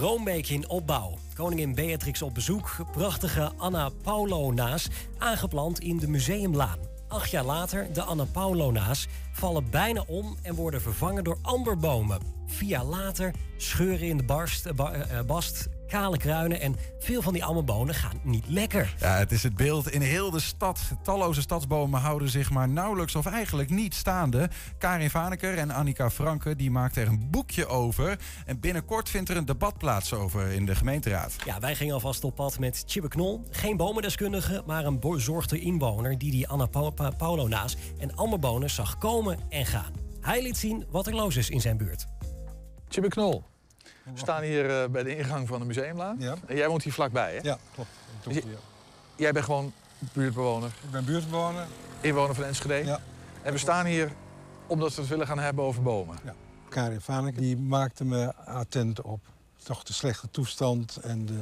Roombeek 0.00 0.48
in 0.48 0.68
opbouw. 0.68 1.18
Koningin 1.34 1.74
Beatrix 1.74 2.22
op 2.22 2.34
bezoek. 2.34 2.76
Prachtige 2.92 3.52
Anna 3.56 3.88
Paulo-naas 4.02 4.88
aangeplant 5.18 5.78
in 5.80 5.98
de 5.98 6.08
Museumlaan. 6.08 6.78
Acht 7.08 7.30
jaar 7.30 7.44
later, 7.44 7.92
de 7.92 8.02
Anna 8.02 8.24
Paulo-naas 8.24 9.06
vallen 9.32 9.70
bijna 9.70 10.04
om 10.06 10.36
en 10.42 10.54
worden 10.54 10.80
vervangen 10.82 11.24
door 11.24 11.38
amberbomen. 11.42 12.20
Vier 12.46 12.68
jaar 12.68 12.84
later 12.84 13.34
scheuren 13.56 14.08
in 14.08 14.16
de 14.16 14.22
barst, 14.24 14.74
ba- 14.74 14.92
eh, 14.92 15.20
bast, 15.26 15.68
kale 15.90 16.16
kruinen 16.16 16.60
en 16.60 16.76
veel 16.98 17.22
van 17.22 17.32
die 17.32 17.44
amberbonen 17.44 17.94
gaan 17.94 18.20
niet 18.22 18.44
lekker. 18.48 18.94
Ja, 19.00 19.16
het 19.16 19.32
is 19.32 19.42
het 19.42 19.54
beeld 19.56 19.90
in 19.90 20.00
heel 20.00 20.30
de 20.30 20.40
stad. 20.40 20.80
Talloze 21.02 21.40
stadsbomen 21.40 22.00
houden 22.00 22.28
zich 22.28 22.50
maar 22.50 22.68
nauwelijks 22.68 23.14
of 23.14 23.26
eigenlijk 23.26 23.70
niet 23.70 23.94
staande. 23.94 24.50
Karin 24.78 25.10
Vaneker 25.10 25.58
en 25.58 25.70
Annika 25.70 26.10
Franke 26.10 26.56
die 26.56 26.70
maakten 26.70 27.02
er 27.02 27.08
een 27.08 27.30
boekje 27.30 27.66
over. 27.66 28.18
En 28.46 28.60
binnenkort 28.60 29.08
vindt 29.08 29.28
er 29.28 29.36
een 29.36 29.44
debat 29.44 29.78
plaats 29.78 30.12
over 30.12 30.46
in 30.46 30.66
de 30.66 30.74
gemeenteraad. 30.74 31.36
Ja, 31.44 31.60
wij 31.60 31.74
gingen 31.74 31.94
alvast 31.94 32.24
op 32.24 32.34
pad 32.34 32.58
met 32.58 32.82
Chibbe 32.86 33.08
Knol. 33.08 33.44
Geen 33.50 33.76
bomendeskundige, 33.76 34.62
maar 34.66 34.84
een 34.84 35.00
bezorgde 35.00 35.58
inwoner... 35.60 36.18
die 36.18 36.30
die 36.30 36.48
Anna 36.48 36.66
Pa- 36.66 36.90
Pa- 36.90 37.10
Paulo-naas 37.10 37.76
en 37.98 38.16
amberbonen 38.16 38.70
zag 38.70 38.98
komen 38.98 39.38
en 39.48 39.66
gaan. 39.66 39.92
Hij 40.20 40.42
liet 40.42 40.56
zien 40.56 40.84
wat 40.90 41.06
er 41.06 41.14
los 41.14 41.36
is 41.36 41.50
in 41.50 41.60
zijn 41.60 41.76
buurt. 41.76 42.06
Chibbe 42.88 43.08
Knol. 43.08 43.44
We 44.04 44.10
staan 44.18 44.42
hier 44.42 44.82
eh, 44.82 44.88
bij 44.90 45.02
de 45.02 45.16
ingang 45.16 45.48
van 45.48 45.58
de 45.60 45.64
museumlaan. 45.66 46.16
Ja. 46.18 46.34
En 46.46 46.56
jij 46.56 46.68
woont 46.68 46.82
hier 46.82 46.92
vlakbij, 46.92 47.34
hè? 47.34 47.40
Ja, 47.42 47.58
klopt. 47.74 47.90
Dus 48.22 48.34
je- 48.34 48.42
Jij 49.16 49.32
bent 49.32 49.44
gewoon 49.44 49.72
buurtbewoner, 50.12 50.68
Ik 50.84 50.90
ben 50.90 51.04
buurtbewoner. 51.04 51.66
inwoner 52.00 52.34
van 52.34 52.44
Enschede. 52.44 52.84
Ja. 52.84 53.00
En 53.42 53.52
we 53.52 53.58
staan 53.58 53.86
hier 53.86 54.12
omdat 54.66 54.94
we 54.94 55.00
het 55.00 55.10
willen 55.10 55.26
gaan 55.26 55.38
hebben 55.38 55.64
over 55.64 55.82
bomen. 55.82 56.16
Karin 56.68 57.00
Vanek, 57.00 57.38
die 57.38 57.56
maakte 57.56 58.04
me 58.04 58.34
attent 58.34 59.00
op 59.02 59.20
toch 59.62 59.82
de 59.82 59.92
slechte 59.92 60.30
toestand 60.30 60.96
en 60.96 61.26
de, 61.26 61.40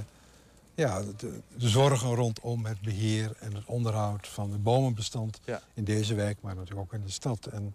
ja, 0.75 1.03
de, 1.03 1.41
de 1.57 1.69
zorgen 1.69 2.15
rondom 2.15 2.65
het 2.67 2.81
beheer 2.81 3.33
en 3.39 3.55
het 3.55 3.65
onderhoud 3.67 4.29
van 4.29 4.51
het 4.53 4.63
bomenbestand 4.63 5.41
Ja. 5.45 5.61
in 5.75 5.85
deze 5.85 6.15
wijk, 6.15 6.39
maar 6.41 6.55
natuurlijk 6.55 6.81
ook 6.81 7.01
in 7.01 7.07
de 7.07 7.13
stad. 7.13 7.47
En 7.47 7.75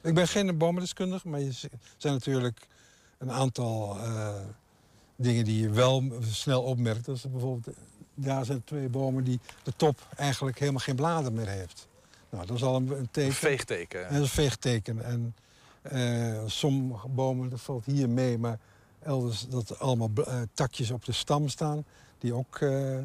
ik 0.00 0.14
ben 0.14 0.28
geen 0.28 0.58
bomendeskundige, 0.58 1.28
maar 1.28 1.40
er 1.40 1.52
zijn 1.96 2.14
natuurlijk 2.14 2.66
een 3.18 3.32
aantal 3.32 3.98
eh, 3.98 4.34
dingen 5.16 5.44
die 5.44 5.60
je 5.60 5.70
wel 5.70 6.02
snel 6.20 6.62
opmerkt. 6.62 7.04
Dat 7.04 7.16
is 7.16 7.30
bijvoorbeeld, 7.30 7.76
daar 8.14 8.44
zijn 8.44 8.64
twee 8.64 8.88
bomen 8.88 9.24
die 9.24 9.40
de 9.62 9.72
top 9.76 10.08
eigenlijk 10.16 10.58
helemaal 10.58 10.80
geen 10.80 10.96
bladeren 10.96 11.34
meer 11.34 11.48
heeft. 11.48 11.88
Nou, 12.30 12.46
dat 12.46 12.56
is 12.56 12.62
al 12.62 12.76
een, 12.76 12.90
een 12.90 13.08
teken. 13.10 13.28
Een 13.28 13.32
veegteken. 13.32 14.06
En 14.06 14.14
dat 14.14 14.22
is 14.22 14.28
een 14.28 14.42
veegteken. 14.42 15.04
En 15.04 15.34
eh, 15.82 16.42
sommige 16.46 17.08
bomen, 17.08 17.48
dat 17.48 17.60
valt 17.60 17.84
hier 17.84 18.08
mee, 18.08 18.38
maar 18.38 18.58
elders 19.02 19.48
dat 19.48 19.70
er 19.70 19.76
allemaal 19.76 20.10
eh, 20.14 20.40
takjes 20.54 20.90
op 20.90 21.04
de 21.04 21.12
stam 21.12 21.48
staan. 21.48 21.84
Die 22.18 22.34
ook 22.34 22.58
eh, 22.58 22.98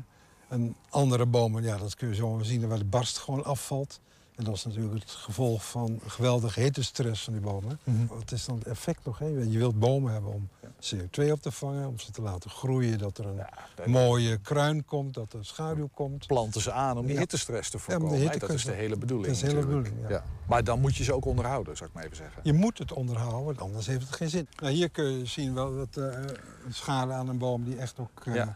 een 0.50 0.76
andere 0.90 1.26
bomen, 1.26 1.64
ja, 1.64 1.78
dat 1.78 1.96
kun 1.96 2.08
je 2.08 2.16
zo 2.16 2.40
zien 2.42 2.68
waar 2.68 2.78
de 2.78 2.86
barst 2.86 3.18
gewoon 3.18 3.44
afvalt. 3.44 4.00
En 4.40 4.46
dat 4.46 4.56
is 4.56 4.66
natuurlijk 4.66 5.00
het 5.02 5.12
gevolg 5.12 5.70
van 5.70 6.00
geweldige 6.08 6.60
hittestress 6.60 7.24
van 7.24 7.34
die 7.34 7.42
bomen. 7.42 7.80
Mhm. 7.84 8.06
Wat 8.08 8.32
is 8.32 8.46
dan 8.46 8.58
het 8.58 8.68
effect 8.68 9.06
nog? 9.06 9.20
Hè? 9.20 9.26
Je 9.26 9.58
wilt 9.58 9.80
bomen 9.80 10.12
hebben 10.14 10.34
om 10.34 10.50
CO2 10.80 11.32
op 11.32 11.42
te 11.42 11.52
vangen, 11.52 11.88
om 11.88 12.00
ze 12.00 12.12
te 12.12 12.22
laten 12.22 12.50
groeien, 12.50 12.98
dat 12.98 13.18
er 13.18 13.26
een 13.26 13.92
mooie 13.92 14.38
kruin 14.38 14.86
komt, 14.86 15.14
dat 15.14 15.34
er 15.34 15.46
schaduw 15.46 15.90
komt. 15.94 16.28
Planten 16.28 16.62
ze 16.62 16.72
aan 16.72 16.98
om 16.98 17.06
die 17.06 17.14
Ja. 17.14 17.20
hittestress 17.20 17.70
te 17.70 17.80
voorkomen. 17.80 18.40
dat 18.40 18.50
is 18.50 18.64
de 18.64 18.72
hele 18.72 18.96
bedoeling. 18.98 19.26
Dat 19.28 19.36
is 19.36 19.42
de 19.42 19.48
hele 19.48 19.60
natuurlijk. 19.60 19.90
bedoeling, 19.96 20.14
ja. 20.14 20.24
Maar 20.48 20.64
dan 20.64 20.80
moet 20.82 20.96
je 20.96 21.04
ze 21.04 21.14
ook 21.14 21.26
onderhouden, 21.26 21.78
zou 21.78 21.90
ik 21.90 21.96
maar 21.96 22.04
even 22.06 22.18
zeggen. 22.18 22.42
Je 22.44 22.54
moet 22.54 22.78
het 22.78 22.92
onderhouden, 22.94 23.62
anders 23.62 23.88
heeft 23.88 24.02
het 24.06 24.16
geen 24.16 24.30
zin. 24.30 24.48
Nou, 24.60 24.74
hier 24.74 24.90
kun 24.90 25.18
je 25.18 25.26
zien 25.26 25.54
wel 25.54 25.76
dat 25.76 25.96
een 25.96 26.38
schade 26.74 27.14
aan 27.14 27.28
een 27.30 27.38
boom 27.38 27.64
die 27.64 27.76
echt 27.78 28.00
ook 28.00 28.26
eh, 28.26 28.48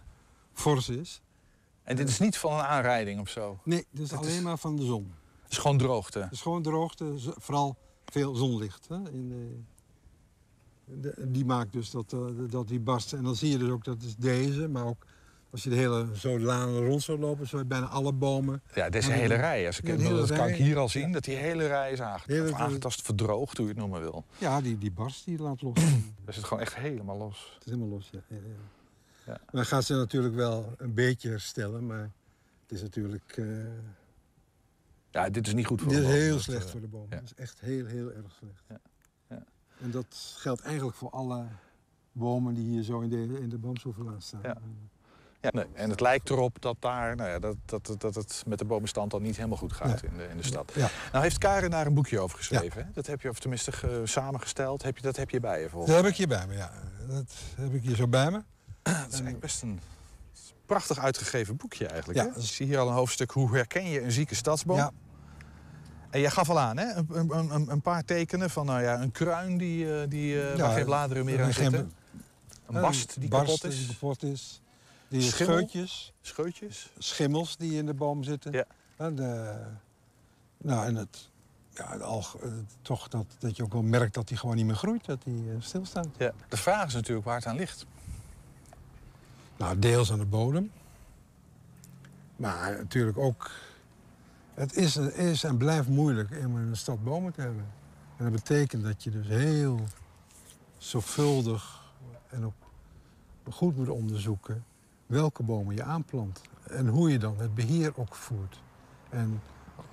fors 0.54 0.90
is. 0.90 1.22
En 1.84 1.96
dit 1.96 2.10
is 2.10 2.20
niet 2.20 2.38
van 2.38 2.54
een 2.54 2.60
aanrijding 2.66 3.20
of 3.20 3.30
zo? 3.30 3.60
Nee, 3.64 3.86
dit 3.92 4.06
is 4.06 4.14
alleen 4.14 4.36
is- 4.36 4.42
maar 4.42 4.58
van 4.58 4.76
de 4.76 4.86
zon. 4.86 5.14
Het 5.54 5.62
is 5.62 5.68
gewoon 5.68 5.78
droogte. 5.88 6.20
Het 6.20 6.32
is 6.32 6.42
gewoon 6.42 6.62
droogte, 6.62 7.14
vooral 7.18 7.78
veel 8.06 8.36
zonlicht. 8.36 8.88
Hè? 8.88 8.96
In 9.12 9.30
de, 10.86 11.00
de- 11.02 11.32
die 11.32 11.46
maakt 11.46 11.74
dus 11.74 11.92
dat, 11.92 12.14
eh, 12.14 12.20
dat 12.50 12.68
die 12.68 12.80
barst. 12.80 13.14
En 13.14 13.24
dan 13.24 13.36
zie 13.36 13.52
je 13.52 13.58
dus 13.58 13.70
ook, 13.70 13.84
dat 13.84 14.02
is 14.02 14.16
deze, 14.16 14.68
maar 14.68 14.86
ook 14.86 15.06
als 15.50 15.64
je 15.64 15.70
de 15.70 15.76
hele 15.76 16.08
zo 16.16 16.40
laan 16.40 16.78
rond 16.78 17.02
zou 17.02 17.20
lopen, 17.20 17.48
zo 17.48 17.66
bijna 17.66 17.86
alle 17.88 18.14
bomen. 18.14 18.62
Ja, 18.74 18.90
deze 18.90 19.08
Maar 19.08 19.18
hele 19.18 19.28
die- 19.34 19.38
rij. 19.38 19.66
Als 19.66 19.80
ik, 19.80 19.88
Ja, 19.88 19.96
hele 19.96 20.16
dat 20.26 20.32
kan 20.34 20.48
ik 20.48 20.56
hier 20.56 20.78
al 20.78 20.90
zien, 20.90 21.12
dat 21.12 21.24
die 21.24 21.36
hele 21.36 21.68
rij 21.68 21.92
is 21.92 22.02
aangetast, 22.02 22.40
Hele- 22.40 22.56
aangetast 22.56 23.02
verdroogd, 23.02 23.58
hoe 23.58 23.66
je 23.66 23.72
het 23.72 23.82
noemen 23.82 24.02
wil. 24.02 24.24
Ja, 24.38 24.62
die, 24.62 24.78
die 24.78 24.92
barst 24.92 25.26
die 25.26 25.40
laat 25.40 25.62
los. 25.62 25.74
Dat 26.26 26.34
zit 26.36 26.44
gewoon 26.44 26.64
echt 26.64 26.76
helemaal 26.76 27.18
los. 27.18 27.52
Het 27.54 27.66
is 27.66 27.72
helemaal 27.72 27.94
los, 27.94 28.10
ja. 28.12 28.20
ja, 28.28 28.36
ja. 28.36 29.32
Ja. 29.34 29.40
Maar 29.52 29.66
gaat 29.66 29.84
ze 29.84 29.94
natuurlijk 29.94 30.36
wel 30.36 30.74
een 30.78 30.94
beetje 30.94 31.30
herstellen, 31.30 31.86
maar 31.86 32.12
het 32.62 32.72
is 32.72 32.82
natuurlijk... 32.82 33.34
eh, 33.38 33.46
Ja, 35.14 35.30
dit 35.30 35.48
is 35.48 35.54
niet 35.54 35.66
goed 35.66 35.82
voor 35.82 35.92
Dit 35.92 36.02
de 36.02 36.06
is 36.06 36.12
boom. 36.12 36.22
heel 36.22 36.34
Dat, 36.34 36.42
slecht 36.44 36.66
eh, 36.66 36.72
voor 36.72 36.82
de 36.82 36.88
boom. 36.88 37.06
ja. 37.10 37.16
Dat 37.16 37.24
is 37.26 37.34
echt 37.36 37.60
heel, 37.60 37.86
heel 37.86 38.12
erg 38.12 38.32
slecht. 38.40 38.64
Ja. 38.70 38.78
Ja. 39.30 39.44
En 39.82 39.92
dat 39.92 40.34
geldt 40.38 40.62
eigenlijk 40.62 40.96
voor 40.98 41.10
alle 41.10 41.46
bomen 42.12 42.54
die 42.54 42.64
hier 42.66 42.84
zo 42.84 43.00
in 43.00 43.10
de, 43.10 43.40
in 43.42 43.50
de 43.50 43.58
boomsoeverlaan 43.58 44.22
staan. 44.22 44.40
Ja. 44.44 44.58
Ja, 45.42 45.50
nee. 45.54 45.66
En 45.74 45.90
het 45.90 46.00
lijkt 46.00 46.30
erop 46.30 46.62
dat, 46.62 46.76
daar, 46.80 47.16
nou 47.16 47.30
ja, 47.30 47.40
dat, 47.40 47.56
dat, 47.66 47.96
dat 47.98 48.16
het 48.16 48.44
met 48.48 48.60
de 48.60 48.66
bomenstand 48.66 49.12
dan 49.12 49.22
niet 49.22 49.36
helemaal 49.36 49.58
goed 49.58 49.74
gaat 49.74 50.04
in, 50.04 50.18
de, 50.18 50.28
in 50.28 50.38
de 50.38 50.44
stad. 50.44 50.72
Ja. 50.76 50.90
Nou 51.12 51.24
heeft 51.24 51.38
Karen 51.38 51.70
daar 51.70 51.86
een 51.86 51.94
boekje 51.94 52.20
over 52.20 52.38
geschreven. 52.38 52.86
Hè? 52.86 52.92
Dat 52.94 53.08
heb 53.08 53.22
je, 53.22 53.30
of 53.30 53.40
tenminste 53.40 53.72
ge- 53.72 54.02
samengesteld. 54.04 54.84
Heb 54.84 54.96
je, 54.98 55.04
dat 55.04 55.16
heb 55.16 55.30
je 55.30 55.40
bij 55.40 55.62
je 55.62 55.70
volgens 55.70 55.92
Dat 55.94 56.02
heb 56.04 56.12
ik 56.12 56.18
hier 56.18 56.28
bij 56.28 56.48
me, 56.48 56.54
ja. 56.56 56.72
Dat 57.08 57.34
heb 57.56 57.74
ik 57.74 57.82
hier 57.82 57.96
zo 57.96 58.08
bij 58.08 58.32
me. 58.32 58.42
Dat 58.84 58.94
is 58.96 59.02
eigenlijk 59.02 59.40
best 59.40 59.62
een 59.62 59.80
prachtig 60.66 60.98
uitgegeven 61.00 61.56
boekje 61.56 61.88
eigenlijk. 61.88 62.20
Ja, 62.20 62.26
hè? 62.34 62.40
Ik 62.40 62.46
zie 62.46 62.66
hier 62.66 62.78
al 62.80 62.88
een 62.88 62.94
hoofdstuk 62.94 63.32
hoe 63.32 63.56
herken 63.56 63.86
je 63.90 64.02
een 64.04 64.12
zieke 64.12 64.36
stadsboom. 64.36 64.78
Ja. 64.78 64.92
En 66.14 66.20
jij 66.20 66.30
gaf 66.32 66.50
al 66.50 66.60
aan, 66.60 66.78
hè? 66.78 66.94
Een, 66.96 67.08
een, 67.38 67.54
een, 67.54 67.72
een 67.72 67.82
paar 67.82 68.04
tekenen 68.06 68.50
van 68.50 68.66
nou 68.66 68.82
ja, 68.82 69.02
een 69.02 69.12
kruin 69.12 69.58
die, 69.58 70.00
eh, 70.02 70.10
die, 70.10 70.42
eh, 70.50 70.60
waar 70.60 70.74
geen 70.76 70.86
bladeren 70.86 71.26
meer 71.26 71.40
er 71.40 71.46
aan 71.46 71.54
zitten. 71.54 71.92
Een 72.68 72.82
bast 72.82 73.20
die 73.20 73.30
barst 73.30 73.62
kapot 73.62 73.72
is. 73.74 73.78
die 73.78 73.88
kapot 73.88 74.24
is. 74.24 74.62
Die 75.08 75.22
Schimmel. 75.22 75.56
scheutjes. 75.56 76.14
Scheutjes. 76.22 76.90
Schimmels 76.98 77.58
die 77.58 77.78
in 77.78 77.86
de 77.86 77.94
boom 77.94 78.24
zitten. 78.24 78.52
Ja. 78.52 78.66
En, 78.96 79.16
de, 79.16 79.56
nou, 80.58 80.86
en 80.86 80.96
het, 80.96 81.30
ja, 81.70 81.92
het 81.92 82.02
alg- 82.02 82.38
eh, 82.38 82.52
toch 82.82 83.08
dat, 83.08 83.26
dat 83.40 83.56
je 83.58 83.64
ook 83.64 83.74
wel 83.74 83.82
merkt 83.82 84.14
dat 84.14 84.28
die 84.28 84.38
gewoon 84.38 84.56
niet 84.56 84.66
meer 84.66 84.76
groeit. 84.76 85.06
Dat 85.06 85.22
die 85.24 85.50
eh, 85.50 85.56
stilstaat. 85.60 86.08
Ja. 86.18 86.32
De 86.50 86.58
vraag 86.58 86.88
is 86.88 86.94
natuurlijk 86.94 87.26
waar 87.26 87.36
het 87.36 87.46
aan 87.46 87.56
ligt. 87.56 87.86
Nou, 89.58 89.80
deels 89.80 90.12
aan 90.12 90.20
de 90.20 90.26
bodem. 90.26 90.72
Maar 92.36 92.72
natuurlijk 92.78 93.18
ook... 93.18 93.52
Het 94.54 94.76
is, 94.76 94.96
is 94.98 95.44
en 95.44 95.58
blijft 95.58 95.88
moeilijk 95.88 96.30
om 96.46 96.60
in 96.60 96.68
een 96.68 96.78
stad 96.78 97.04
bomen 97.04 97.34
te 97.34 97.42
hebben. 97.42 97.66
En 98.18 98.24
dat 98.24 98.34
betekent 98.34 98.84
dat 98.84 99.04
je 99.04 99.12
dus 99.12 99.28
heel 99.28 99.80
zorgvuldig 100.78 101.82
en 102.30 102.46
ook 102.46 102.54
goed 103.50 103.76
moet 103.78 103.90
onderzoeken... 103.90 104.64
welke 105.06 105.44
bomen 105.44 105.76
je 105.76 105.84
aanplant. 105.84 106.42
En 106.64 106.88
hoe 106.88 107.12
je 107.12 107.20
dan 107.20 107.38
het 107.38 107.56
beheer 107.56 107.92
ook 107.96 108.16
voert. 108.16 108.62
En 109.10 109.42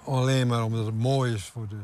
alleen 0.04 0.46
maar 0.46 0.64
omdat 0.64 0.86
het 0.86 0.98
mooi 0.98 1.34
is 1.34 1.44
voor 1.44 1.68
de 1.68 1.80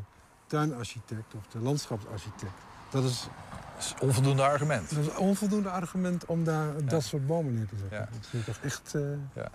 tuinarchitect 0.46 1.34
of 1.34 1.46
de 1.46 1.58
landschapsarchitect. 1.58 2.52
Dat 2.90 3.04
is, 3.04 3.28
Dat 3.74 3.84
is 3.84 3.94
onvoldoende 4.00 4.42
argument. 4.42 4.90
dat 4.90 4.98
is 4.98 5.06
een 5.06 5.16
onvoldoende 5.18 5.70
argument 5.70 6.24
om 6.26 6.44
daar 6.44 6.84
dat 6.84 7.02
soort 7.02 7.26
bomen 7.26 7.54
neer 7.54 7.66
te 7.66 7.76
zetten. 7.76 7.98
Ja. 7.98 8.08
Dat 8.12 8.28
je 8.30 8.44
toch 8.44 8.58
echt 8.62 8.94
eh, 8.94 9.02
Ja. 9.34 9.50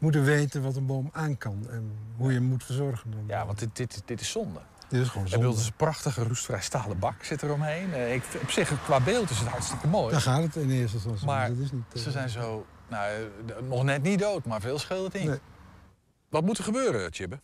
Moeten 0.00 0.24
weten 0.24 0.62
wat 0.62 0.76
een 0.76 0.86
boom 0.86 1.08
aan 1.12 1.38
kan 1.38 1.66
en 1.70 1.92
hoe 2.16 2.28
je 2.32 2.38
hem 2.38 2.46
moet 2.48 2.64
verzorgen. 2.64 3.10
Dan. 3.10 3.24
Ja, 3.26 3.46
want 3.46 3.58
dit, 3.58 3.76
dit, 3.76 4.02
dit 4.04 4.20
is 4.20 4.30
zonde. 4.30 4.60
Dit 4.88 5.00
is 5.00 5.08
gewoon 5.08 5.24
Ik 5.26 5.30
bedoel, 5.32 5.44
zonde. 5.52 5.56
het 5.56 5.58
is 5.66 5.66
een 5.66 5.76
prachtige 5.86 6.22
roestvrij 6.24 6.60
stalen 6.60 6.98
bak 6.98 7.24
zit 7.24 7.42
er 7.42 7.52
omheen. 7.52 7.92
Eh, 7.92 8.14
Ik, 8.14 8.22
op 8.42 8.50
zich, 8.50 8.82
qua 8.84 9.00
beeld 9.00 9.30
is 9.30 9.38
het 9.38 9.48
hartstikke 9.48 9.86
mooi. 9.86 10.10
Daar 10.12 10.20
gaat 10.20 10.42
het 10.42 10.56
in 10.56 10.70
eerste 10.70 10.96
instantie. 10.96 11.26
Maar 11.26 11.48
Dat 11.48 11.58
is 11.58 11.72
niet, 11.72 11.82
eh, 11.94 12.00
ze 12.00 12.10
zijn 12.10 12.28
zo, 12.28 12.66
nou, 12.88 13.12
eh, 13.46 13.62
nog 13.68 13.82
net 13.84 14.02
niet 14.02 14.18
dood, 14.18 14.44
maar 14.44 14.60
veel 14.60 14.78
scheelt 14.78 15.12
het 15.12 15.22
niet. 15.22 15.30
Nee. 15.30 15.38
Wat 16.28 16.44
moet 16.44 16.58
er 16.58 16.64
gebeuren, 16.64 17.12
Chibbe? 17.12 17.40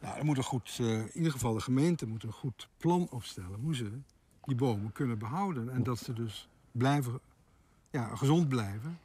Nou, 0.00 0.18
er 0.18 0.24
moet 0.24 0.36
een 0.36 0.42
goed, 0.44 0.76
eh, 0.80 0.86
in 0.92 1.10
ieder 1.16 1.32
geval 1.32 1.54
de 1.54 1.60
gemeente 1.60 2.06
moet 2.06 2.22
een 2.22 2.32
goed 2.32 2.68
plan 2.76 3.06
opstellen 3.10 3.58
hoe 3.62 3.74
ze 3.76 3.90
die 4.44 4.56
bomen 4.56 4.92
kunnen 4.92 5.18
behouden. 5.18 5.70
En 5.72 5.82
dat 5.82 5.98
ze 5.98 6.12
dus 6.12 6.48
blijven, 6.72 7.20
ja, 7.90 8.16
gezond 8.16 8.48
blijven. 8.48 8.98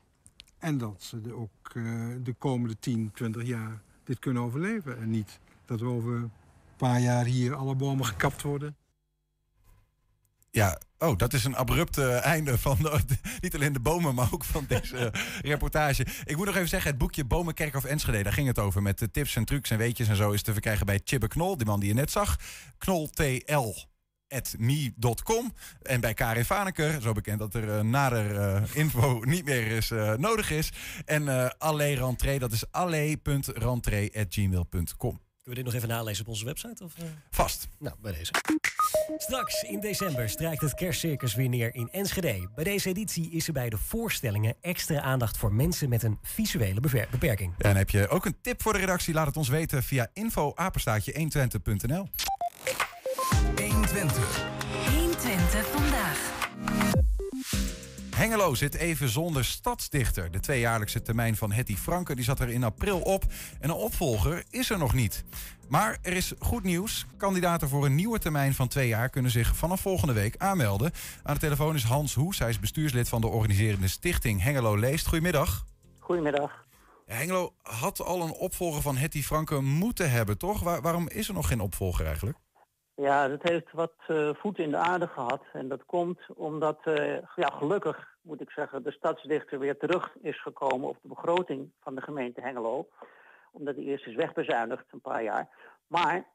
En 0.63 0.78
dat 0.78 1.04
ze 1.04 1.34
ook 1.34 1.76
eh, 1.76 1.84
de 2.23 2.34
komende 2.38 2.80
10, 2.80 3.12
20 3.13 3.43
jaar 3.43 3.82
dit 4.04 4.19
kunnen 4.19 4.43
overleven. 4.43 4.97
En 4.97 5.10
niet 5.10 5.39
dat 5.65 5.82
er 5.82 5.88
over 5.88 6.15
een 6.15 6.32
paar 6.78 6.99
jaar 6.99 7.26
hier 7.26 7.56
alle 7.56 7.76
bomen 7.76 8.06
gekapt 8.06 8.41
worden. 8.41 8.76
Ja, 10.52 10.80
Oh, 10.97 11.17
dat 11.17 11.34
is 11.34 11.43
een 11.43 11.56
abrupt 11.56 11.97
eh, 11.97 12.26
einde 12.26 12.58
van 12.58 12.78
niet 13.41 13.56
alleen 13.56 13.73
de 13.73 13.80
bomen, 13.80 14.15
maar 14.15 14.28
ook 14.32 14.43
van 14.43 14.65
deze 14.67 15.13
reportage. 15.41 16.06
Ik 16.26 16.38
moet 16.38 16.45
nog 16.45 16.56
even 16.56 16.69
zeggen, 16.69 16.89
het 16.89 16.99
boekje 16.99 17.26
Bomen, 17.26 17.54
Kerkhof, 17.54 17.84
Enschede, 17.84 18.23
daar 18.23 18.34
ging 18.34 18.47
het 18.47 18.60
over. 18.60 18.82
Met 18.82 18.99
de 18.99 19.12
tips 19.12 19.36
en 19.36 19.45
trucs 19.45 19.69
en 19.69 19.78
weetjes 19.78 20.08
en 20.08 20.15
zo 20.15 20.32
is 20.32 20.41
te 20.41 20.52
verkrijgen 20.52 20.86
bij 20.86 21.02
Chibbe 21.04 21.28
Knol, 21.28 21.58
die 21.58 21.65
man 21.65 21.80
die 21.80 21.89
je 21.89 21.95
net 21.95 22.12
zag. 22.12 22.39
knoltl.me.com. 24.41 25.54
En 25.82 26.02
bij 26.02 26.13
Karin 26.13 26.46
Vaneker, 26.46 27.02
zo 27.02 27.12
bekend 27.12 27.39
dat 27.39 27.54
er 27.54 27.78
eh, 27.78 27.84
nader 27.84 28.38
eh, 28.38 28.62
info 28.74 29.19
niet 29.24 29.46
meer 29.46 29.67
is, 29.67 29.91
eh, 29.91 30.13
nodig 30.13 30.52
is. 30.52 30.72
En 31.06 31.58
Allee 31.58 31.96
Rentree, 31.96 32.39
dat 32.39 32.52
is 32.52 32.72
allee.rentree.gmail.com. 32.72 35.22
Kunnen 35.43 35.43
we 35.43 35.54
dit 35.54 35.63
nog 35.74 35.74
even 35.74 35.88
nalezen 35.98 36.26
op 36.26 36.30
onze 36.30 36.46
website? 36.46 36.84
Of? 36.84 36.93
Vast. 37.30 37.67
Nou, 37.80 37.96
bij 38.02 38.12
deze. 38.12 38.32
Straks 39.17 39.63
in 39.63 39.80
december 39.80 40.30
strijkt 40.30 40.62
het 40.62 40.74
kerstcircus 40.74 41.36
weer 41.36 41.50
neer 41.50 41.76
in 41.76 41.89
Enschede. 41.91 42.50
Bij 42.56 42.63
deze 42.63 42.89
editie 42.89 43.32
is 43.32 43.48
er 43.48 43.54
bij 43.54 43.69
de 43.69 43.78
voorstellingen 43.78 44.56
extra 44.62 45.02
aandacht 45.02 45.38
voor 45.38 45.54
mensen 45.54 45.89
met 45.89 46.04
een 46.04 46.19
visuele 46.22 46.80
beperking. 47.12 47.54
En 47.58 47.76
heb 47.76 47.89
je 47.89 48.08
ook 48.08 48.26
een 48.26 48.36
tip 48.41 48.62
voor 48.62 48.74
de 48.74 48.80
redactie? 48.80 49.13
Laat 49.13 49.28
het 49.28 49.38
ons 49.38 49.50
weten 49.50 49.84
via 49.84 50.08
info-120.nl. 50.13 52.08
120. 53.93 54.45
120 54.95 55.65
vandaag. 55.65 56.32
Hengelo 58.15 58.53
zit 58.53 58.75
even 58.75 59.10
zonder 59.10 59.45
stadsdichter. 59.45 60.32
De 60.32 60.39
tweejaarlijkse 60.39 61.01
termijn 61.01 61.36
van 61.36 61.51
Hetty 61.51 61.75
Franke 61.75 62.15
die 62.15 62.23
zat 62.23 62.39
er 62.39 62.49
in 62.49 62.63
april 62.63 62.99
op. 62.99 63.23
En 63.60 63.69
een 63.69 63.75
opvolger 63.75 64.43
is 64.49 64.69
er 64.69 64.77
nog 64.77 64.93
niet. 64.93 65.23
Maar 65.67 65.97
er 66.01 66.13
is 66.13 66.34
goed 66.39 66.63
nieuws. 66.63 67.06
Kandidaten 67.17 67.69
voor 67.69 67.86
een 67.86 67.95
nieuwe 67.95 68.19
termijn 68.19 68.53
van 68.53 68.67
twee 68.67 68.88
jaar 68.88 69.10
kunnen 69.10 69.32
zich 69.32 69.56
vanaf 69.56 69.82
volgende 69.82 70.13
week 70.13 70.36
aanmelden. 70.38 70.91
Aan 71.23 71.34
de 71.34 71.39
telefoon 71.39 71.75
is 71.75 71.84
Hans 71.84 72.13
Hoes. 72.13 72.39
Hij 72.39 72.49
is 72.49 72.60
bestuurslid 72.60 73.10
van 73.10 73.21
de 73.21 73.27
organiserende 73.27 73.88
stichting 73.88 74.41
Hengelo 74.43 74.77
Leest. 74.77 75.08
Goedemiddag. 75.08 75.65
Goedemiddag. 75.99 76.65
Hengelo 77.06 77.53
had 77.62 78.01
al 78.01 78.21
een 78.21 78.34
opvolger 78.34 78.82
van 78.82 78.97
Hetty 78.97 79.21
Franke 79.21 79.62
moeten 79.62 80.12
hebben, 80.12 80.38
toch? 80.38 80.60
Waar- 80.62 80.82
waarom 80.82 81.10
is 81.10 81.27
er 81.27 81.34
nog 81.34 81.47
geen 81.47 81.62
opvolger 81.62 82.06
eigenlijk? 82.06 82.38
Ja, 82.95 83.27
dat 83.27 83.43
heeft 83.43 83.71
wat 83.71 83.93
eh 84.08 84.29
voet 84.34 84.58
in 84.58 84.69
de 84.69 84.77
aarde 84.77 85.08
gehad. 85.08 85.43
En 85.53 85.67
dat 85.67 85.86
komt 85.86 86.19
omdat, 86.36 86.79
eh, 86.84 87.17
ja, 87.36 87.47
gelukkig 87.47 88.17
moet 88.21 88.41
ik 88.41 88.49
zeggen, 88.49 88.84
de 88.84 88.91
stadsdichter 88.91 89.60
weer 89.60 89.77
terug 89.77 90.15
is 90.21 90.41
gekomen 90.41 90.89
op 90.89 90.97
de 91.01 91.08
begroting 91.08 91.71
van 91.82 91.95
de 91.95 92.01
gemeente 92.01 92.41
Hengelo. 92.41 92.88
Omdat 93.51 93.75
die 93.75 93.86
eerst 93.86 94.08
is 94.08 94.15
wegbezuinigd, 94.15 94.86
een 94.91 95.01
paar 95.01 95.23
jaar. 95.23 95.49
Maar 95.88 96.25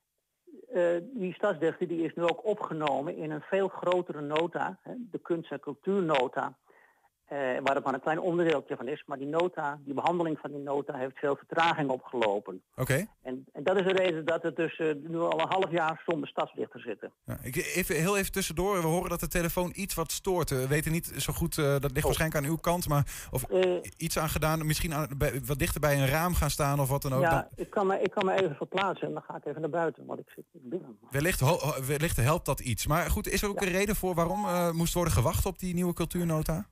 eh, 0.69 0.97
die 1.03 1.35
stadsdichter 1.35 1.89
die 1.89 2.05
is 2.05 2.15
nu 2.15 2.23
ook 2.23 2.47
opgenomen 2.47 3.17
in 3.17 3.31
een 3.31 3.43
veel 3.43 3.69
grotere 3.69 4.21
nota, 4.21 4.79
hè, 4.83 4.93
de 5.11 5.19
kunst- 5.19 5.51
en 5.51 5.61
cultuurnota. 5.61 6.57
Eh, 7.29 7.39
waar 7.63 7.75
het 7.75 7.85
maar 7.85 7.95
een 7.95 8.01
klein 8.01 8.21
onderdeeltje 8.21 8.77
van 8.77 8.89
is. 8.89 9.03
Maar 9.07 9.19
die 9.19 9.27
nota, 9.27 9.79
die 9.85 9.95
behandeling 9.95 10.39
van 10.39 10.51
die 10.51 10.61
nota 10.63 10.97
heeft 10.97 11.19
veel 11.19 11.37
vertraging 11.37 11.91
opgelopen. 11.91 12.63
Oké. 12.77 13.07
En, 13.23 13.47
en 13.53 13.63
dat 13.65 13.77
is 13.79 13.85
de 13.87 13.93
reden 13.93 14.25
dat 14.25 14.43
we 14.43 14.53
dus 14.53 14.77
eh, 14.79 14.95
nu 15.09 15.19
al 15.19 15.41
een 15.41 15.49
half 15.49 15.71
jaar 15.71 16.03
zonder 16.07 16.29
stadsdichter 16.29 16.81
zitten. 16.81 17.13
Ja, 17.25 17.39
ik, 17.43 17.57
even, 17.57 17.97
heel 17.97 18.17
even 18.17 18.33
tussendoor. 18.33 18.75
We 18.81 18.87
horen 18.87 19.11
dat 19.11 19.21
de 19.21 19.29
telefoon 19.29 19.73
iets 19.75 19.95
wat 19.95 20.13
stoort. 20.13 20.51
We 20.51 20.67
weten 20.67 20.93
niet 20.93 21.13
zo 21.17 21.33
goed, 21.33 21.59
eh, 21.59 21.65
dat 21.65 21.93
ligt 21.93 22.05
waarschijnlijk 22.07 22.45
aan 22.45 22.51
uw 22.51 22.57
kant. 22.57 22.89
Maar 22.89 23.27
of 23.31 23.45
iets 23.97 24.19
aan 24.19 24.29
gedaan, 24.29 24.67
misschien 24.67 24.95
aan, 24.95 25.09
bij- 25.17 25.41
wat 25.47 25.59
dichter 25.59 25.81
bij 25.81 25.95
een 26.01 26.07
raam 26.09 26.35
gaan 26.35 26.51
staan 26.51 26.81
of 26.81 26.89
wat 26.89 27.03
dan 27.03 27.13
ook. 27.15 27.23
ja, 27.23 27.31
Dan- 27.31 27.47
ik 27.57 27.71
kan, 27.71 27.87
me, 27.87 28.01
ik 28.01 28.11
kan 28.11 28.25
me 28.27 28.33
even 28.43 28.55
verplaatsen 28.57 29.07
en 29.07 29.13
dan 29.13 29.23
ga 29.23 29.37
ik 29.37 29.45
even 29.47 29.61
naar 29.61 29.71
buiten, 29.71 30.07
want 30.07 30.21
ik 30.21 30.29
zit 30.35 30.45
binnen. 30.53 30.99
wellicht, 31.11 31.41
ho- 31.41 31.83
wellicht 31.87 32.17
helpt 32.17 32.47
dat 32.47 32.61
iets. 32.61 32.87
Maar 32.87 33.11
goed, 33.11 33.29
is 33.29 33.43
er 33.43 33.49
ook 33.49 33.61
een 33.61 33.69
reden 33.69 33.97
voor 33.97 34.15
waarom 34.15 34.47
moest 34.77 34.95
worden 34.95 35.13
gewacht 35.13 35.47
op 35.47 35.59
die 35.59 35.75
nieuwe 35.75 35.93
cultuurnota? 35.93 36.67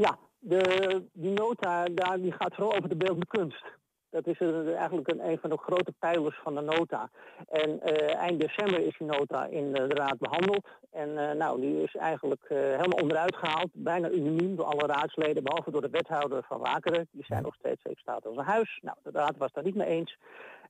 Ja, 0.00 0.18
de, 0.38 1.02
die 1.12 1.30
nota 1.30 1.84
daar, 1.84 2.20
die 2.20 2.32
gaat 2.32 2.54
vooral 2.54 2.76
over 2.76 2.88
de 2.88 2.96
beeldende 2.96 3.26
kunst. 3.26 3.64
Dat 4.10 4.26
is 4.26 4.38
eigenlijk 4.40 5.08
een, 5.08 5.28
een 5.28 5.38
van 5.38 5.50
de 5.50 5.56
grote 5.56 5.92
pijlers 5.98 6.38
van 6.42 6.54
de 6.54 6.60
nota. 6.60 7.10
En 7.48 7.80
eh, 7.80 8.16
eind 8.16 8.40
december 8.40 8.86
is 8.86 8.98
die 8.98 9.06
nota 9.06 9.46
in 9.46 9.72
de 9.72 9.86
raad 9.86 10.18
behandeld. 10.18 10.68
En 10.90 11.18
eh, 11.18 11.36
nou, 11.36 11.60
die 11.60 11.82
is 11.82 11.94
eigenlijk 11.94 12.42
eh, 12.42 12.58
helemaal 12.58 13.02
onderuit 13.02 13.36
gehaald. 13.36 13.68
Bijna 13.72 14.10
unaniem 14.10 14.56
door 14.56 14.64
alle 14.64 14.86
raadsleden, 14.86 15.44
behalve 15.44 15.70
door 15.70 15.80
de 15.80 15.90
wethouder 15.90 16.42
van 16.42 16.58
Wakeren. 16.58 17.08
Die 17.10 17.24
zijn 17.24 17.42
nog 17.42 17.54
steeds, 17.54 17.84
ik 17.84 17.98
staat 17.98 18.26
als 18.26 18.36
een 18.36 18.44
huis. 18.44 18.78
Nou, 18.82 18.96
de 19.02 19.10
raad 19.10 19.36
was 19.36 19.52
daar 19.52 19.64
niet 19.64 19.74
mee 19.74 19.88
eens. 19.88 20.16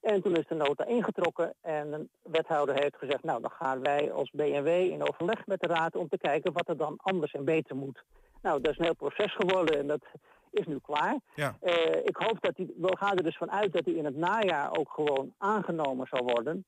En 0.01 0.23
toen 0.23 0.37
is 0.37 0.47
de 0.47 0.55
nota 0.55 0.85
ingetrokken 0.85 1.55
en 1.61 1.90
de 1.90 2.07
wethouder 2.23 2.75
heeft 2.75 2.97
gezegd... 2.97 3.23
nou, 3.23 3.40
dan 3.40 3.51
gaan 3.51 3.83
wij 3.83 4.12
als 4.12 4.31
BNW 4.31 4.66
in 4.66 5.09
overleg 5.09 5.47
met 5.47 5.61
de 5.61 5.66
raad 5.66 5.97
om 5.97 6.09
te 6.09 6.19
kijken 6.19 6.53
wat 6.53 6.69
er 6.69 6.77
dan 6.77 6.95
anders 6.97 7.33
en 7.33 7.45
beter 7.45 7.77
moet. 7.77 8.03
Nou, 8.42 8.61
dat 8.61 8.72
is 8.72 8.79
een 8.79 8.85
heel 8.85 8.94
proces 8.94 9.35
geworden 9.35 9.79
en 9.79 9.87
dat 9.87 10.05
is 10.50 10.66
nu 10.66 10.79
klaar. 10.79 11.16
Ja. 11.35 11.57
Eh, 11.61 11.96
ik 12.05 12.16
hoop 12.16 12.40
dat 12.40 12.57
die, 12.57 12.74
we 12.76 12.96
gaan 12.96 13.16
er 13.16 13.22
dus 13.22 13.37
vanuit 13.37 13.72
dat 13.72 13.85
die 13.85 13.96
in 13.96 14.05
het 14.05 14.16
najaar 14.16 14.79
ook 14.79 14.90
gewoon 14.90 15.33
aangenomen 15.38 16.07
zal 16.11 16.24
worden. 16.24 16.64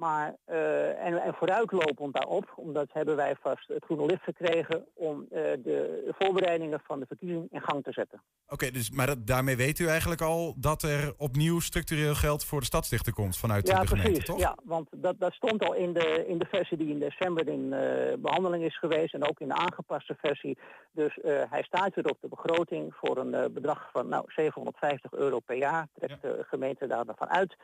Maar, 0.00 0.36
eh, 0.44 1.06
en, 1.06 1.22
en 1.22 1.34
vooruitlopend 1.34 2.14
daarop, 2.14 2.52
omdat 2.56 2.88
hebben 2.92 3.16
wij 3.16 3.36
vast 3.40 3.68
het 3.68 3.84
groene 3.84 4.06
licht 4.06 4.22
gekregen 4.22 4.86
om 4.94 5.26
eh, 5.30 5.42
de 5.42 6.08
voorbereidingen 6.18 6.80
van 6.84 7.00
de 7.00 7.06
verkiezing 7.06 7.46
in 7.50 7.60
gang 7.60 7.84
te 7.84 7.92
zetten. 7.92 8.22
Oké, 8.48 8.70
dus, 8.70 8.90
maar 8.90 9.06
dat, 9.06 9.26
daarmee 9.26 9.56
weet 9.56 9.78
u 9.78 9.86
eigenlijk 9.86 10.20
al 10.20 10.54
dat 10.56 10.82
er 10.82 11.14
opnieuw 11.16 11.60
structureel 11.60 12.14
geld 12.14 12.44
voor 12.44 12.60
de 12.60 12.66
stadsdichter 12.66 13.12
komt 13.12 13.36
vanuit 13.36 13.68
ja, 13.68 13.80
de 13.80 13.86
gemeente, 13.86 14.10
precies. 14.10 14.26
toch? 14.26 14.38
Ja, 14.38 14.56
want 14.64 14.88
dat, 14.96 15.14
dat 15.18 15.32
stond 15.32 15.64
al 15.64 15.74
in 15.74 15.92
de, 15.92 16.24
in 16.26 16.38
de 16.38 16.46
versie 16.50 16.76
die 16.76 16.90
in 16.90 16.98
december 16.98 17.48
in 17.48 17.72
eh, 17.72 18.16
behandeling 18.18 18.64
is 18.64 18.78
geweest 18.78 19.14
en 19.14 19.28
ook 19.28 19.40
in 19.40 19.48
de 19.48 19.54
aangepaste 19.54 20.16
versie. 20.20 20.58
Dus 20.92 21.18
hij 21.22 21.62
staat 21.62 21.94
weer 21.94 22.08
op 22.08 22.18
de 22.20 22.28
begroting 22.28 22.94
voor 22.94 23.16
een 23.16 23.52
bedrag 23.52 23.90
van 23.92 24.08
nou, 24.08 24.24
750 24.26 25.12
euro 25.12 25.38
per 25.40 25.56
jaar. 25.56 25.88
Trekt 25.94 26.22
de 26.22 26.44
gemeente 26.48 26.86
daarvan 26.86 27.28
uit. 27.28 27.56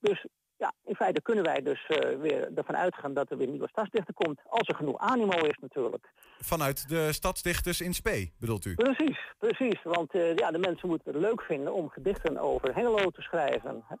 Dus 0.00 0.26
ja, 0.56 0.72
in 0.84 0.94
feite 0.94 1.22
kunnen 1.22 1.44
wij 1.44 1.62
dus 1.62 1.86
eh, 1.86 2.18
weer 2.18 2.50
ervan 2.54 2.76
uitgaan 2.76 3.14
dat 3.14 3.30
er 3.30 3.36
weer 3.36 3.46
een 3.46 3.52
nieuwe 3.52 3.68
stadsdichter 3.68 4.14
komt. 4.14 4.40
Als 4.48 4.68
er 4.68 4.74
genoeg 4.74 4.98
animo 4.98 5.38
is 5.46 5.58
natuurlijk. 5.60 6.10
Vanuit 6.38 6.88
de 6.88 7.12
stadsdichters 7.12 7.80
in 7.80 7.94
Spee, 7.94 8.32
bedoelt 8.38 8.64
u? 8.64 8.74
Precies, 8.74 9.18
precies. 9.38 9.82
Want 9.82 10.12
eh, 10.14 10.34
ja, 10.34 10.50
de 10.50 10.58
mensen 10.58 10.88
moeten 10.88 11.12
het 11.12 11.20
leuk 11.20 11.42
vinden 11.42 11.72
om 11.74 11.88
gedichten 11.88 12.38
over 12.38 12.74
Hengelo 12.74 13.10
te 13.10 13.22
schrijven. 13.22 13.84
hè. 13.88 13.96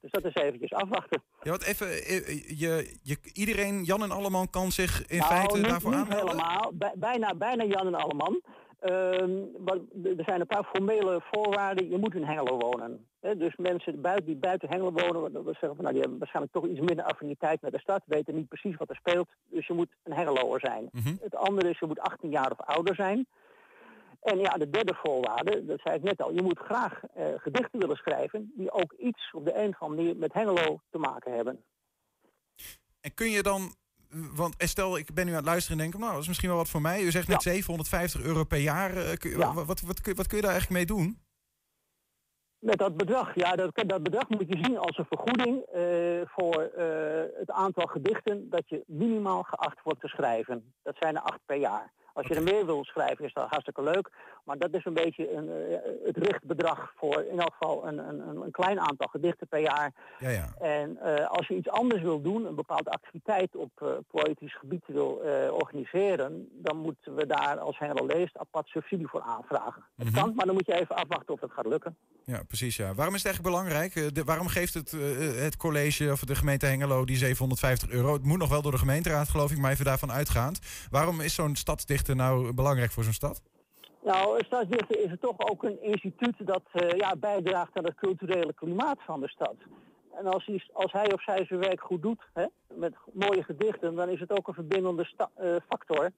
Dus 0.00 0.10
dat 0.10 0.24
is 0.24 0.42
eventjes 0.42 0.72
afwachten. 0.72 1.22
Ja, 1.42 1.50
wat 1.50 1.62
even, 1.64 1.86
eh, 1.86 2.58
je, 2.58 2.98
je, 3.02 3.16
iedereen, 3.32 3.84
Jan 3.84 4.02
en 4.02 4.10
Alleman, 4.10 4.50
kan 4.50 4.72
zich 4.72 5.06
in 5.06 5.18
nou, 5.18 5.30
feite 5.34 5.56
niet, 5.56 5.68
daarvoor 5.68 5.90
niet 5.90 6.00
aanmelden? 6.00 6.26
helemaal. 6.28 6.72
Bij- 6.74 6.94
bijna, 6.96 7.34
bijna 7.34 7.64
Jan 7.64 7.86
en 7.86 7.94
Alleman. 7.94 8.42
Ehm, 8.80 9.40
maar 9.64 9.76
er 10.04 10.24
zijn 10.24 10.40
een 10.40 10.46
paar 10.46 10.64
formele 10.64 11.20
voorwaarden. 11.32 11.90
Je 11.90 11.98
moet 11.98 12.14
in 12.14 12.24
Hengelo 12.24 12.58
wonen. 12.58 13.06
Dus 13.20 13.56
mensen 13.56 14.00
buiten, 14.00 14.26
die 14.26 14.36
buiten 14.36 14.68
Hengelo 14.68 14.92
wonen, 14.92 15.32
dat 15.32 15.44
zeggen 15.44 15.74
van, 15.74 15.76
nou, 15.76 15.92
die 15.92 16.00
hebben 16.00 16.18
waarschijnlijk 16.18 16.54
toch 16.54 16.66
iets 16.66 16.80
minder 16.80 17.04
affiniteit 17.04 17.60
met 17.60 17.72
de 17.72 17.80
stad, 17.80 18.02
weten 18.06 18.34
niet 18.34 18.48
precies 18.48 18.76
wat 18.76 18.90
er 18.90 18.96
speelt. 18.96 19.28
Dus 19.50 19.66
je 19.66 19.72
moet 19.72 19.94
een 20.02 20.12
Hengeloer 20.12 20.60
zijn. 20.60 20.88
Mhm. 20.92 21.14
Het 21.20 21.34
andere 21.34 21.70
is, 21.70 21.78
je 21.78 21.86
moet 21.86 22.00
18 22.00 22.30
jaar 22.30 22.50
of 22.50 22.60
ouder 22.60 22.94
zijn. 22.94 23.26
En 24.20 24.38
ja, 24.38 24.50
de 24.50 24.70
derde 24.70 24.94
voorwaarde, 24.94 25.64
dat 25.64 25.80
zei 25.80 25.96
ik 25.96 26.02
net 26.02 26.22
al, 26.22 26.32
je 26.32 26.42
moet 26.42 26.58
graag 26.58 27.00
eh, 27.14 27.26
gedichten 27.36 27.78
willen 27.78 27.96
schrijven 27.96 28.52
die 28.54 28.72
ook 28.72 28.92
iets 28.92 29.30
op 29.32 29.44
de 29.44 29.54
een 29.54 29.68
of 29.68 29.82
andere 29.82 30.02
manier 30.02 30.16
met 30.16 30.32
Hengelo 30.32 30.80
te 30.90 30.98
maken 30.98 31.34
hebben. 31.34 31.64
En 33.00 33.14
kun 33.14 33.30
je 33.30 33.42
dan, 33.42 33.74
want 34.34 34.56
eh, 34.56 34.66
stel 34.68 34.96
ik 34.98 35.14
ben 35.14 35.24
nu 35.24 35.30
aan 35.30 35.36
het 35.36 35.46
luisteren 35.46 35.78
en 35.80 35.90
denk, 35.90 36.00
nou, 36.02 36.12
dat 36.12 36.22
is 36.22 36.28
misschien 36.28 36.48
wel 36.48 36.58
wat 36.58 36.68
voor 36.68 36.80
mij. 36.80 37.02
U 37.02 37.10
zegt 37.10 37.28
net 37.28 37.42
750 37.42 38.22
euro 38.22 38.44
per 38.44 38.58
jaar. 38.58 38.96
eh, 38.96 39.16
kun 39.16 39.30
je- 39.30 39.38
Ja. 39.38 39.52
wat, 39.54 39.66
wat, 39.66 39.80
wat, 39.80 40.00
kun- 40.00 40.14
wat 40.14 40.26
kun 40.26 40.36
je 40.36 40.42
daar 40.42 40.52
eigenlijk 40.52 40.88
mee 40.88 40.96
doen? 40.98 41.20
Met 42.58 42.78
dat 42.78 42.96
bedrag, 42.96 43.34
ja, 43.34 43.56
dat, 43.56 43.70
dat 43.86 44.02
bedrag 44.02 44.28
moet 44.28 44.48
je 44.48 44.58
zien 44.64 44.78
als 44.78 44.98
een 44.98 45.06
vergoeding 45.08 45.62
eh, 45.62 46.20
voor 46.26 46.60
het 47.38 47.50
aantal 47.50 47.86
gedichten 47.86 48.50
dat 48.50 48.68
je 48.68 48.82
minimaal 48.86 49.42
geacht 49.42 49.82
wordt 49.82 50.00
te 50.00 50.08
schrijven. 50.08 50.74
Dat 50.82 50.96
zijn 50.98 51.14
er 51.16 51.22
acht 51.22 51.40
per 51.44 51.56
jaar. 51.56 51.92
Als 52.16 52.26
je 52.26 52.34
er 52.34 52.42
meer 52.42 52.66
wil 52.66 52.84
schrijven 52.84 53.24
is 53.24 53.32
dat 53.32 53.48
hartstikke 53.48 53.82
leuk, 53.82 54.10
maar 54.44 54.58
dat 54.58 54.74
is 54.74 54.84
een 54.84 54.94
beetje 54.94 55.32
een, 55.32 55.48
eh, 55.48 55.78
het 56.04 56.16
richtbedrag 56.16 56.92
voor 56.96 57.24
in 57.30 57.40
elk 57.40 57.52
geval 57.58 57.86
een, 57.86 57.98
een, 57.98 58.18
een- 58.28 58.50
klein 58.50 58.80
aantal 58.80 59.06
gedichten 59.08 59.46
per 59.48 59.60
jaar. 59.60 59.92
Ja, 60.18 60.28
ja. 60.28 60.48
En 60.60 60.98
eh, 61.00 61.26
als 61.30 61.46
je 61.46 61.56
iets 61.56 61.68
anders 61.68 62.02
wil 62.02 62.22
doen, 62.22 62.44
een 62.46 62.54
bepaalde 62.54 62.90
activiteit 62.90 63.56
op 63.56 63.70
eh, 63.74 63.88
poëtisch 64.10 64.56
gebied 64.58 64.82
wil 64.86 65.20
organiseren, 65.50 66.48
dan 66.52 66.76
moeten 66.76 67.14
we 67.14 67.26
daar 67.26 67.58
als 67.58 67.78
Hengelo 67.78 68.06
Leest 68.06 68.38
apart 68.38 68.68
subsidie 68.68 69.06
voor 69.08 69.20
aanvragen. 69.20 69.82
Het 69.96 70.06
Mhm. 70.10 70.16
kan, 70.20 70.32
maar 70.34 70.46
dan 70.46 70.54
moet 70.54 70.66
je 70.66 70.74
even 70.80 70.96
afwachten 70.96 71.34
of 71.34 71.40
het 71.40 71.52
gaat 71.52 71.66
lukken. 71.66 71.96
Ja, 72.24 72.42
precies. 72.48 72.76
Ja. 72.76 72.94
Waarom 72.94 73.14
is 73.14 73.22
het 73.22 73.32
eigenlijk 73.32 73.56
belangrijk? 73.56 74.14
De- 74.14 74.24
waarom 74.24 74.46
geeft 74.48 74.74
het, 74.74 74.90
het 75.36 75.56
college 75.56 76.12
of 76.12 76.20
de 76.20 76.34
gemeente 76.34 76.66
Hengelo 76.66 77.04
die 77.04 77.16
750 77.16 77.90
euro? 77.90 78.12
Het 78.12 78.24
moet 78.24 78.38
nog 78.38 78.48
wel 78.48 78.62
door 78.62 78.72
de 78.72 78.78
gemeenteraad, 78.78 79.28
geloof 79.28 79.50
ik, 79.50 79.58
maar 79.58 79.70
even 79.70 79.84
daarvan 79.84 80.12
uitgaand. 80.12 80.60
Waarom 80.90 81.20
is 81.20 81.34
zo'n 81.34 81.56
stadsdichter 81.56 82.05
nou 82.14 82.52
belangrijk 82.52 82.90
voor 82.90 83.04
zo'n 83.04 83.12
stad? 83.12 83.42
Nou, 84.06 84.44
Stadsdichter 84.44 85.04
is 85.04 85.10
het 85.10 85.20
toch 85.20 85.50
ook 85.50 85.62
een 85.62 85.82
instituut 85.82 86.34
dat 86.38 86.62
eh, 86.72 86.98
ja, 86.98 87.16
bijdraagt 87.16 87.78
aan 87.78 87.84
het 87.84 87.94
culturele 87.94 88.52
klimaat 88.52 88.98
van 89.04 89.20
de 89.20 89.28
stad. 89.28 89.54
En 90.18 90.26
als 90.26 90.46
hij, 90.46 90.62
als 90.72 90.92
hij 90.92 91.12
of 91.12 91.22
zij 91.22 91.44
zijn 91.44 91.60
werk 91.60 91.80
goed 91.80 92.02
doet, 92.02 92.22
hè, 92.32 92.44
met 92.74 92.94
mooie 93.12 93.42
gedichten, 93.42 93.94
dan 93.94 94.08
is 94.08 94.20
het 94.20 94.30
ook 94.38 94.48
een 94.48 94.54
verbindende 94.54 95.06
eh, 95.34 95.56
factor. 95.68 96.10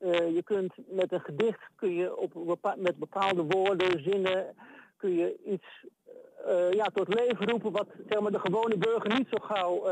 Eh, 0.00 0.34
je 0.34 0.42
kunt 0.42 0.72
met 0.88 1.12
een 1.12 1.20
gedicht 1.20 1.60
kun 1.76 1.94
je 1.94 2.16
op 2.16 2.74
met 2.76 2.96
bepaalde 2.96 3.42
woorden, 3.42 4.02
zinnen, 4.02 4.46
kun 4.96 5.14
je 5.14 5.36
iets 5.46 5.86
ja, 6.70 6.84
tot 6.94 7.14
leven 7.14 7.48
roepen 7.48 7.72
wat 7.72 7.88
zeg 8.08 8.18
de 8.18 8.38
gewone 8.38 8.76
burger 8.76 9.18
niet 9.18 9.28
zo 9.30 9.44
gauw, 9.44 9.82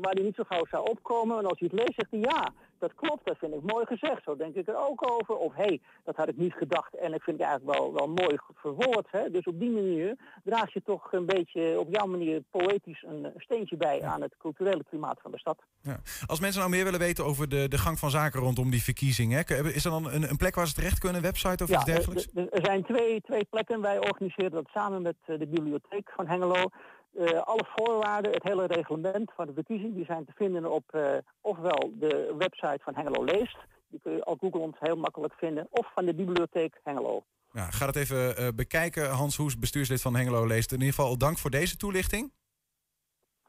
waar 0.00 0.14
die 0.14 0.24
niet 0.24 0.34
zo 0.34 0.42
gauw 0.46 0.66
zou 0.66 0.90
opkomen. 0.90 1.38
En 1.38 1.46
als 1.46 1.58
hij 1.58 1.68
het 1.72 1.80
leest, 1.80 1.94
zegt 1.94 2.10
hij 2.10 2.20
ja, 2.20 2.52
dat 2.78 2.94
klopt, 2.94 3.24
dat 3.24 3.38
vind 3.38 3.54
ik 3.54 3.62
mooi 3.62 3.86
gezegd. 3.86 4.22
Zo 4.24 4.36
denk 4.36 4.54
ik 4.54 4.68
er 4.68 4.88
ook 4.88 5.10
over. 5.10 5.36
Of 5.36 5.54
hé, 5.54 5.62
hey, 5.62 5.80
dat 6.04 6.16
had 6.16 6.28
ik 6.28 6.36
niet 6.36 6.52
gedacht 6.52 6.94
en 6.96 7.14
ik 7.14 7.22
vind 7.22 7.38
het 7.38 7.46
eigenlijk 7.46 7.78
wel, 7.78 7.92
wel 7.94 8.08
mooi 8.08 8.38
verwoord. 8.54 9.06
Hè? 9.10 9.30
Dus 9.30 9.44
op 9.44 9.58
die 9.58 9.70
manier 9.70 10.16
draag 10.44 10.72
je 10.72 10.82
toch 10.82 11.12
een 11.12 11.26
beetje 11.26 11.80
op 11.80 11.88
jouw 11.90 12.06
manier 12.06 12.42
poëtisch 12.50 13.04
een 13.06 13.32
steentje 13.36 13.76
bij 13.76 14.02
aan 14.02 14.22
het 14.22 14.34
culturele 14.38 14.84
klimaat 14.88 15.20
van 15.22 15.30
de 15.30 15.38
stad. 15.38 15.62
Ja. 15.80 16.00
Als 16.26 16.40
mensen 16.40 16.60
nou 16.60 16.72
meer 16.72 16.84
willen 16.84 17.00
weten 17.00 17.24
over 17.24 17.48
de, 17.48 17.68
de 17.68 17.78
gang 17.78 17.98
van 17.98 18.10
zaken 18.10 18.40
rondom 18.40 18.70
die 18.70 18.82
verkiezingen, 18.82 19.44
hè, 19.46 19.72
is 19.72 19.84
er 19.84 19.90
dan 19.90 20.10
een, 20.10 20.30
een 20.30 20.36
plek 20.36 20.54
waar 20.54 20.66
ze 20.66 20.74
terecht 20.74 20.98
kunnen, 20.98 21.16
een 21.16 21.26
website 21.26 21.64
of 21.64 21.70
iets 21.70 21.78
er- 21.78 21.94
dergelijks? 21.94 22.28
Er, 22.34 22.52
er 22.52 22.64
zijn 22.64 22.84
twee, 22.84 23.20
twee 23.20 23.44
plekken. 23.44 23.80
Wij 23.80 23.98
organiseren 23.98 24.50
dat 24.50 24.68
samen 24.72 25.02
met 25.02 25.16
eh, 25.26 25.38
de 25.38 25.46
bibliotheek 25.46 26.10
van 26.16 26.26
Hengelo. 26.26 26.70
Eh, 27.18 27.40
alle 27.42 27.66
voorwaarden, 27.74 28.32
het 28.32 28.42
hele 28.42 28.66
reglement 28.66 29.32
van 29.36 29.46
de 29.46 29.52
verkiezing, 29.52 29.94
die 29.94 30.04
zijn 30.04 30.24
te 30.24 30.32
vinden 30.34 30.72
op 30.72 30.84
eh, 30.90 31.16
ofwel 31.40 31.92
de 31.98 32.34
website 32.38 32.80
van 32.82 32.94
Hengelo 32.94 33.24
Leest. 33.24 33.56
Die 33.88 34.00
kun 34.02 34.12
je 34.12 34.24
al 34.24 34.36
googelend 34.40 34.76
heel 34.78 34.96
makkelijk 34.96 35.34
vinden. 35.34 35.66
Of 35.70 35.92
van 35.94 36.04
de 36.04 36.14
bibliotheek 36.14 36.80
Hengelo. 36.82 37.24
Ja, 37.52 37.70
ga 37.70 37.86
dat 37.86 37.96
even 37.96 38.36
eh, 38.36 38.48
bekijken. 38.54 39.10
Hans 39.10 39.36
Hoes, 39.36 39.58
bestuurslid 39.58 40.02
van 40.02 40.16
Hengelo, 40.16 40.46
leest. 40.46 40.72
In 40.72 40.78
ieder 40.78 40.94
geval 40.94 41.18
dank 41.18 41.38
voor 41.38 41.50
deze 41.50 41.76
toelichting. 41.76 42.32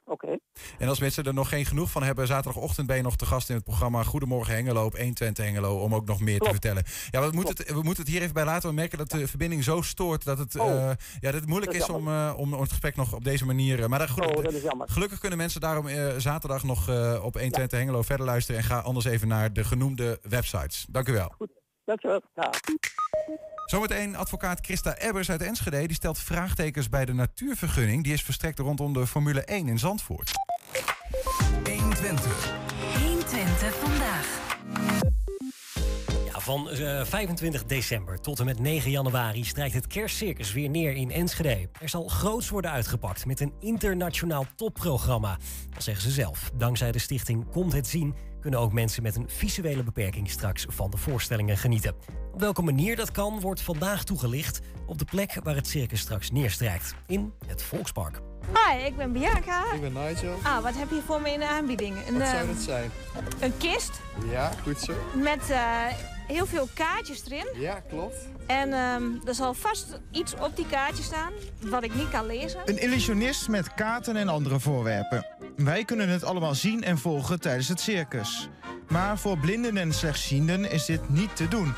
Oké. 0.08 0.38
En 0.78 0.88
als 0.88 1.00
mensen 1.00 1.24
er 1.24 1.34
nog 1.34 1.50
geen 1.50 1.66
genoeg 1.66 1.92
van 1.92 2.04
hebben, 2.04 2.28
zaterdagochtend 2.28 2.88
ben 2.88 2.96
je 2.96 3.02
nog 3.02 3.16
te 3.16 3.26
gast 3.26 3.50
in 3.50 3.56
het 3.56 3.64
programma 3.64 4.04
Goedemorgen 4.04 4.54
Hengelo 4.54 4.86
op 4.86 4.98
120 4.98 5.46
Hengelo 5.46 5.80
om 5.80 5.96
ook 5.96 6.06
nog 6.08 6.20
meer 6.20 6.40
te 6.40 6.50
vertellen. 6.50 6.84
Ja, 7.10 7.22
we 7.22 7.36
moeten, 7.36 7.56
het, 7.58 7.68
we 7.74 7.82
moeten 7.82 8.04
het 8.04 8.12
hier 8.12 8.22
even 8.22 8.34
bij 8.34 8.46
laten. 8.46 8.70
We 8.70 8.76
merken 8.76 8.98
dat 8.98 9.10
de 9.10 9.28
verbinding 9.28 9.64
zo 9.64 9.82
stoort 9.82 10.24
dat 10.24 10.38
het, 10.38 10.56
Oh. 10.60 10.68
eh, 10.68 10.76
ja, 11.20 11.32
dat 11.32 11.34
het 11.34 11.46
moeilijk 11.46 11.72
Dat 11.72 11.82
is 11.82 11.88
is 11.88 11.96
om, 11.96 12.08
eh, 12.08 12.34
om 12.38 12.54
het 12.54 12.70
gesprek 12.70 12.96
nog 12.96 13.14
op 13.14 13.24
deze 13.24 13.46
manier. 13.46 13.82
eh, 13.84 13.88
maar 13.88 14.10
goed, 14.10 14.26
Oh, 14.26 14.44
dat 14.44 14.54
is 14.54 14.62
jammer. 14.62 14.90
gelukkig 14.90 15.20
kunnen 15.20 15.38
mensen 15.38 15.62
daarom 15.62 15.88
zaterdag 16.18 16.64
nog 16.64 16.80
op 17.22 17.34
120 17.34 17.80
Hengelo 17.80 18.02
verder 18.02 18.26
luisteren. 18.26 18.62
En 18.62 18.68
ga 18.68 18.80
anders 18.80 19.06
even 19.06 19.28
naar 19.28 19.54
de 19.54 19.64
genoemde 19.64 20.20
websites. 20.22 20.86
Dank 20.90 21.08
u 21.08 21.14
wel. 21.14 21.36
Dankjewel. 21.86 22.22
Ja. 22.36 22.50
Zometeen 23.66 24.16
advocaat 24.16 24.60
Christa 24.62 24.98
Ebbers 24.98 25.30
uit 25.30 25.42
Enschede. 25.42 25.88
Die 25.88 25.96
stelt 25.96 26.20
vraagtekens 26.20 26.90
bij 26.90 27.06
de 27.06 27.14
natuurvergunning. 27.14 28.04
Die 28.04 28.14
is 28.14 28.22
verstrekt 28.22 28.60
rondom 28.60 28.94
de 28.94 29.08
Formule 29.08 29.44
1 29.44 29.68
in 29.68 29.80
Zandvoort. 29.80 30.32
120. 31.64 32.54
120 33.00 33.76
vandaag. 33.76 34.44
Ja, 36.26 36.40
van 36.40 36.70
eh, 36.70 37.06
25 37.06 37.66
december 37.66 38.22
tot 38.22 38.40
en 38.40 38.46
met 38.46 38.60
9 38.60 38.92
januari 38.92 39.44
strijkt 39.44 39.74
het 39.74 39.88
kerstcircus 39.88 40.54
weer 40.54 40.70
neer 40.70 40.96
in 40.96 41.12
Enschede. 41.12 41.70
Er 41.82 41.90
zal 41.90 42.08
groots 42.08 42.50
worden 42.50 42.72
uitgepakt 42.72 43.26
met 43.26 43.40
een 43.40 43.54
internationaal 43.60 44.46
topprogramma. 44.56 45.38
Dat 45.74 45.84
zeggen 45.84 46.04
ze 46.04 46.12
zelf. 46.12 46.52
Dankzij 46.58 46.92
de 46.92 47.00
stichting 47.00 47.52
Komt 47.52 47.74
het 47.74 47.88
Zien 47.88 48.16
kunnen 48.46 48.64
ook 48.64 48.74
mensen 48.74 49.04
met 49.04 49.16
een 49.16 49.30
visuele 49.30 49.84
beperking 49.84 50.30
straks 50.30 50.66
van 50.70 50.92
de 50.92 50.98
voorstellingen 50.98 51.58
genieten. 51.58 51.96
Op 52.34 52.40
welke 52.40 52.62
manier 52.62 52.96
dat 52.96 53.12
kan, 53.12 53.40
wordt 53.40 53.62
vandaag 53.62 54.04
toegelicht 54.04 54.60
op 54.86 54.98
de 54.98 55.06
plek 55.06 55.40
waar 55.44 55.56
het 55.56 55.68
circus 55.68 56.00
straks 56.00 56.32
neerstrijkt. 56.32 56.96
In 57.08 57.34
het 57.48 57.64
Volkspark. 57.64 58.20
Hi, 58.54 58.86
ik 58.86 58.98
ben 58.98 59.12
Bianca. 59.12 59.74
Ik 59.74 59.82
ben 59.82 59.94
Nigel. 59.94 60.34
Ah, 60.44 60.64
wat 60.64 60.76
heb 60.78 60.90
je 60.90 61.02
voor 61.06 61.22
me 61.22 61.32
in 61.32 61.40
de 61.40 61.48
aanbieding? 61.48 61.96
Een, 62.08 62.18
Wat 62.18 62.28
zou 62.28 62.38
ehm, 62.38 62.48
dat 62.48 62.62
zijn? 62.62 62.92
een 63.40 63.58
kist 63.58 63.92
Ja, 64.30 64.52
goed 64.64 64.80
zo. 64.80 64.94
met 65.24 65.50
eh, 65.50 65.84
heel 66.28 66.46
veel 66.46 66.68
kaartjes 66.74 67.24
erin. 67.26 67.48
Ja, 67.60 67.80
klopt. 67.80 68.16
En 68.48 68.74
ehm, 68.74 69.28
er 69.28 69.36
zal 69.36 69.54
vast 69.54 70.00
iets 70.12 70.34
op 70.36 70.56
die 70.56 70.68
kaartjes 70.68 71.06
staan 71.06 71.32
wat 71.62 71.84
ik 71.84 71.96
niet 71.96 72.10
kan 72.10 72.26
lezen. 72.26 72.62
Een 72.66 72.82
illusionist 72.82 73.48
met 73.48 73.74
kaarten 73.74 74.16
en 74.16 74.28
andere 74.28 74.60
voorwerpen. 74.60 75.26
Wij 75.56 75.86
kunnen 75.86 76.10
het 76.10 76.24
allemaal 76.24 76.56
zien 76.56 76.84
en 76.84 76.98
volgen 76.98 77.40
tijdens 77.40 77.68
het 77.68 77.80
circus. 77.80 78.50
Maar 78.88 79.18
voor 79.18 79.38
blinden 79.38 79.78
en 79.78 79.94
slechtzienden 79.94 80.72
is 80.72 80.86
dit 80.86 81.10
niet 81.10 81.36
te 81.36 81.48
doen. 81.48 81.74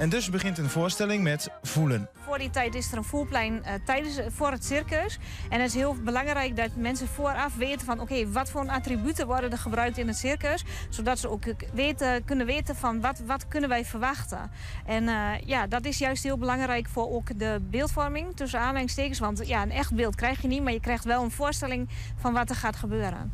En 0.00 0.08
dus 0.08 0.30
begint 0.30 0.58
een 0.58 0.68
voorstelling 0.68 1.22
met 1.22 1.48
voelen. 1.62 2.08
Voor 2.24 2.38
die 2.38 2.50
tijd 2.50 2.74
is 2.74 2.92
er 2.92 2.98
een 2.98 3.04
voerplein 3.04 3.64
eh, 3.64 3.74
tijdens, 3.84 4.20
voor 4.28 4.50
het 4.50 4.64
circus. 4.64 5.18
En 5.50 5.60
het 5.60 5.68
is 5.68 5.74
heel 5.74 5.96
belangrijk 6.04 6.56
dat 6.56 6.68
mensen 6.76 7.08
vooraf 7.08 7.56
weten 7.56 7.86
van... 7.86 8.00
oké, 8.00 8.30
wat 8.30 8.50
voor 8.50 8.68
attributen 8.68 9.26
worden 9.26 9.50
er 9.50 9.58
gebruikt 9.58 9.98
in 9.98 10.06
het 10.06 10.16
circus. 10.16 10.64
Zodat 10.88 11.18
ze 11.18 11.28
ook 11.28 11.44
weten, 11.72 12.24
kunnen 12.24 12.46
weten 12.46 12.76
van 12.76 13.00
wat, 13.00 13.22
wat 13.26 13.48
kunnen 13.48 13.68
wij 13.68 13.84
verwachten. 13.84 14.50
En 14.86 15.08
eh, 15.08 15.40
ja, 15.44 15.66
dat 15.66 15.84
is 15.84 15.98
juist 15.98 16.22
heel 16.22 16.38
belangrijk 16.38 16.88
voor 16.88 17.10
ook 17.10 17.38
de 17.38 17.60
beeldvorming 17.70 18.36
tussen 18.36 18.60
aanhalingstekens. 18.60 19.18
Want 19.18 19.46
ja, 19.46 19.62
een 19.62 19.70
echt 19.70 19.94
beeld 19.94 20.14
krijg 20.14 20.42
je 20.42 20.48
niet, 20.48 20.62
maar 20.62 20.72
je 20.72 20.80
krijgt 20.80 21.04
wel 21.04 21.22
een 21.22 21.30
voorstelling 21.30 21.88
van 22.16 22.32
wat 22.32 22.50
er 22.50 22.56
gaat 22.56 22.76
gebeuren. 22.76 23.32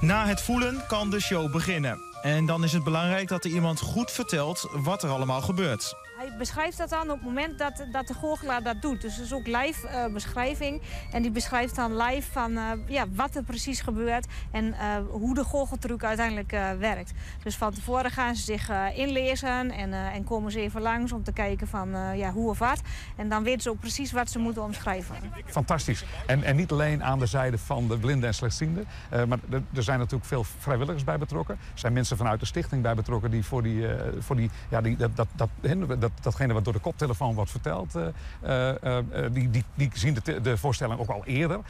Na 0.00 0.26
het 0.26 0.40
voelen 0.40 0.82
kan 0.88 1.10
de 1.10 1.20
show 1.20 1.52
beginnen. 1.52 1.98
En 2.26 2.46
dan 2.46 2.64
is 2.64 2.72
het 2.72 2.84
belangrijk 2.84 3.28
dat 3.28 3.44
er 3.44 3.50
iemand 3.50 3.80
goed 3.80 4.10
vertelt 4.10 4.68
wat 4.72 5.02
er 5.02 5.10
allemaal 5.10 5.40
gebeurt. 5.40 5.94
Hij 6.16 6.36
beschrijft 6.38 6.78
dat 6.78 6.88
dan 6.88 7.02
op 7.10 7.16
het 7.16 7.22
moment 7.24 7.58
dat, 7.58 7.84
dat 7.92 8.06
de 8.06 8.14
goochelaar 8.14 8.62
dat 8.62 8.82
doet. 8.82 9.00
Dus 9.00 9.16
het 9.16 9.24
is 9.24 9.32
ook 9.32 9.46
live 9.46 9.88
eh, 9.88 10.12
beschrijving. 10.12 10.82
En 11.12 11.22
die 11.22 11.30
beschrijft 11.30 11.76
dan 11.76 11.96
live 11.96 12.32
van, 12.32 12.56
eh, 12.56 12.62
ja, 12.86 13.04
wat 13.14 13.34
er 13.34 13.42
precies 13.42 13.80
gebeurt 13.80 14.26
en 14.52 14.72
eh, 14.72 14.86
hoe 15.10 15.34
de 15.34 15.44
goocheltruc 15.44 16.04
uiteindelijk 16.04 16.52
eh, 16.52 16.70
werkt. 16.78 17.12
Dus 17.42 17.56
van 17.56 17.72
tevoren 17.72 18.10
gaan 18.10 18.34
ze 18.36 18.42
zich 18.42 18.68
eh, 18.68 18.98
inlezen 18.98 19.70
en, 19.70 19.92
eh, 19.92 20.14
en 20.14 20.24
komen 20.24 20.52
ze 20.52 20.60
even 20.60 20.80
langs 20.82 21.12
om 21.12 21.22
te 21.22 21.32
kijken 21.32 21.68
van 21.68 21.94
eh, 21.94 22.18
ja, 22.18 22.32
hoe 22.32 22.50
of 22.50 22.58
wat. 22.58 22.80
En 23.16 23.28
dan 23.28 23.42
weten 23.42 23.60
ze 23.62 23.70
ook 23.70 23.80
precies 23.80 24.12
wat 24.12 24.30
ze 24.30 24.38
moeten 24.38 24.62
omschrijven. 24.62 25.16
fantastisch. 25.46 26.04
En, 26.26 26.42
en 26.42 26.56
niet 26.56 26.70
alleen 26.72 27.04
aan 27.04 27.18
de 27.18 27.26
zijde 27.26 27.58
van 27.58 27.88
de 27.88 27.98
blinden 27.98 28.28
en 28.28 28.34
slechtzienden. 28.34 28.86
eh, 29.10 29.24
maar 29.24 29.38
er, 29.50 29.62
er 29.74 29.82
zijn 29.82 29.98
natuurlijk 29.98 30.26
veel 30.28 30.44
vrijwilligers 30.58 31.04
bij 31.04 31.18
betrokken. 31.18 31.54
Er 31.72 31.78
zijn 31.78 31.92
mensen 31.92 32.15
vanuit 32.16 32.40
de 32.40 32.46
stichting 32.46 32.82
bij 32.82 32.94
betrokken 32.94 33.30
die 33.30 33.44
voor, 33.44 33.62
die, 33.62 33.88
eh, 33.88 34.12
voor 34.18 34.36
die, 34.36 34.50
ja, 34.68 34.80
die, 34.80 34.96
dat, 34.96 35.16
dat, 35.16 35.28
dat, 35.34 35.48
hè, 35.60 35.98
dat, 35.98 36.10
datgene 36.22 36.52
wat 36.52 36.64
door 36.64 36.72
de 36.72 36.78
koptelefoon 36.78 37.34
wordt 37.34 37.50
verteld, 37.50 37.94
eh, 37.94 38.06
eh, 38.42 38.98
eh, 38.98 39.32
die, 39.32 39.50
die, 39.50 39.64
die 39.74 39.90
zien 39.94 40.18
de, 40.22 40.40
de 40.40 40.56
voorstelling 40.56 41.00
ook 41.00 41.08
al 41.08 41.24
eerder. 41.24 41.60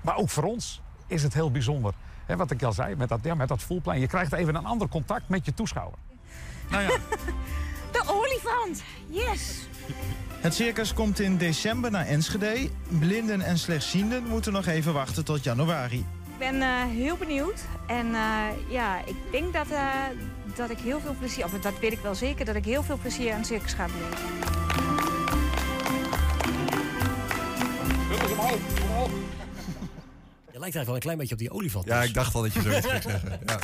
Maar 0.00 0.16
ook 0.16 0.30
voor 0.30 0.44
ons 0.44 0.82
is 1.06 1.22
het 1.22 1.34
heel 1.34 1.50
bijzonder. 1.50 1.92
Hè, 2.26 2.36
wat 2.36 2.50
ik 2.50 2.62
al 2.62 2.72
zei, 2.72 2.96
met 2.96 3.08
dat, 3.08 3.20
ja, 3.22 3.34
met 3.34 3.48
dat 3.48 3.62
voelplein. 3.62 4.00
Je 4.00 4.06
krijgt 4.06 4.32
even 4.32 4.54
een 4.54 4.66
ander 4.66 4.88
contact 4.88 5.28
met 5.28 5.44
je 5.44 5.54
toeschouwer. 5.54 5.98
Nou 6.70 6.82
ja, 6.82 6.88
De 7.92 8.02
olifant! 8.06 8.82
Yes! 9.08 9.68
Het 10.40 10.54
circus 10.54 10.94
komt 10.94 11.20
in 11.20 11.36
december 11.36 11.90
naar 11.90 12.06
Enschede. 12.06 12.70
Blinden 12.88 13.40
en 13.40 13.58
slechtzienden 13.58 14.26
moeten 14.26 14.52
nog 14.52 14.66
even 14.66 14.92
wachten 14.92 15.24
tot 15.24 15.44
januari. 15.44 16.04
Ik 16.36 16.42
ben 16.42 16.62
eh, 16.62 16.84
heel 16.84 17.16
benieuwd. 17.16 17.64
En 17.86 18.14
eh, 18.14 18.46
ja, 18.68 19.04
ik 19.04 19.16
denk 19.30 19.52
dat, 19.52 19.70
eh, 19.70 20.02
dat 20.56 20.70
ik 20.70 20.78
heel 20.78 21.00
veel 21.00 21.14
plezier... 21.18 21.44
of 21.44 21.50
dat 21.50 21.78
weet 21.78 21.92
ik 21.92 21.98
wel 21.98 22.14
zeker, 22.14 22.44
dat 22.44 22.54
ik 22.54 22.64
heel 22.64 22.82
veel 22.82 22.96
plezier 22.96 23.32
aan 23.32 23.38
het 23.38 23.46
circus 23.46 23.72
ga 23.72 23.86
beleven. 23.86 24.18
Je 30.52 30.58
lijkt 30.58 30.76
eigenlijk 30.76 30.86
wel 30.86 30.94
een 30.94 31.00
klein 31.00 31.18
beetje 31.18 31.32
op 31.34 31.40
die 31.40 31.50
olifant. 31.50 31.84
Ja, 31.84 32.00
dus. 32.00 32.08
ik 32.08 32.14
dacht 32.14 32.34
al 32.34 32.42
dat 32.42 32.52
je 32.52 32.62
zoiets 32.62 32.86
ging 32.86 33.02
zeggen. 33.02 33.40
Ja. 33.46 33.58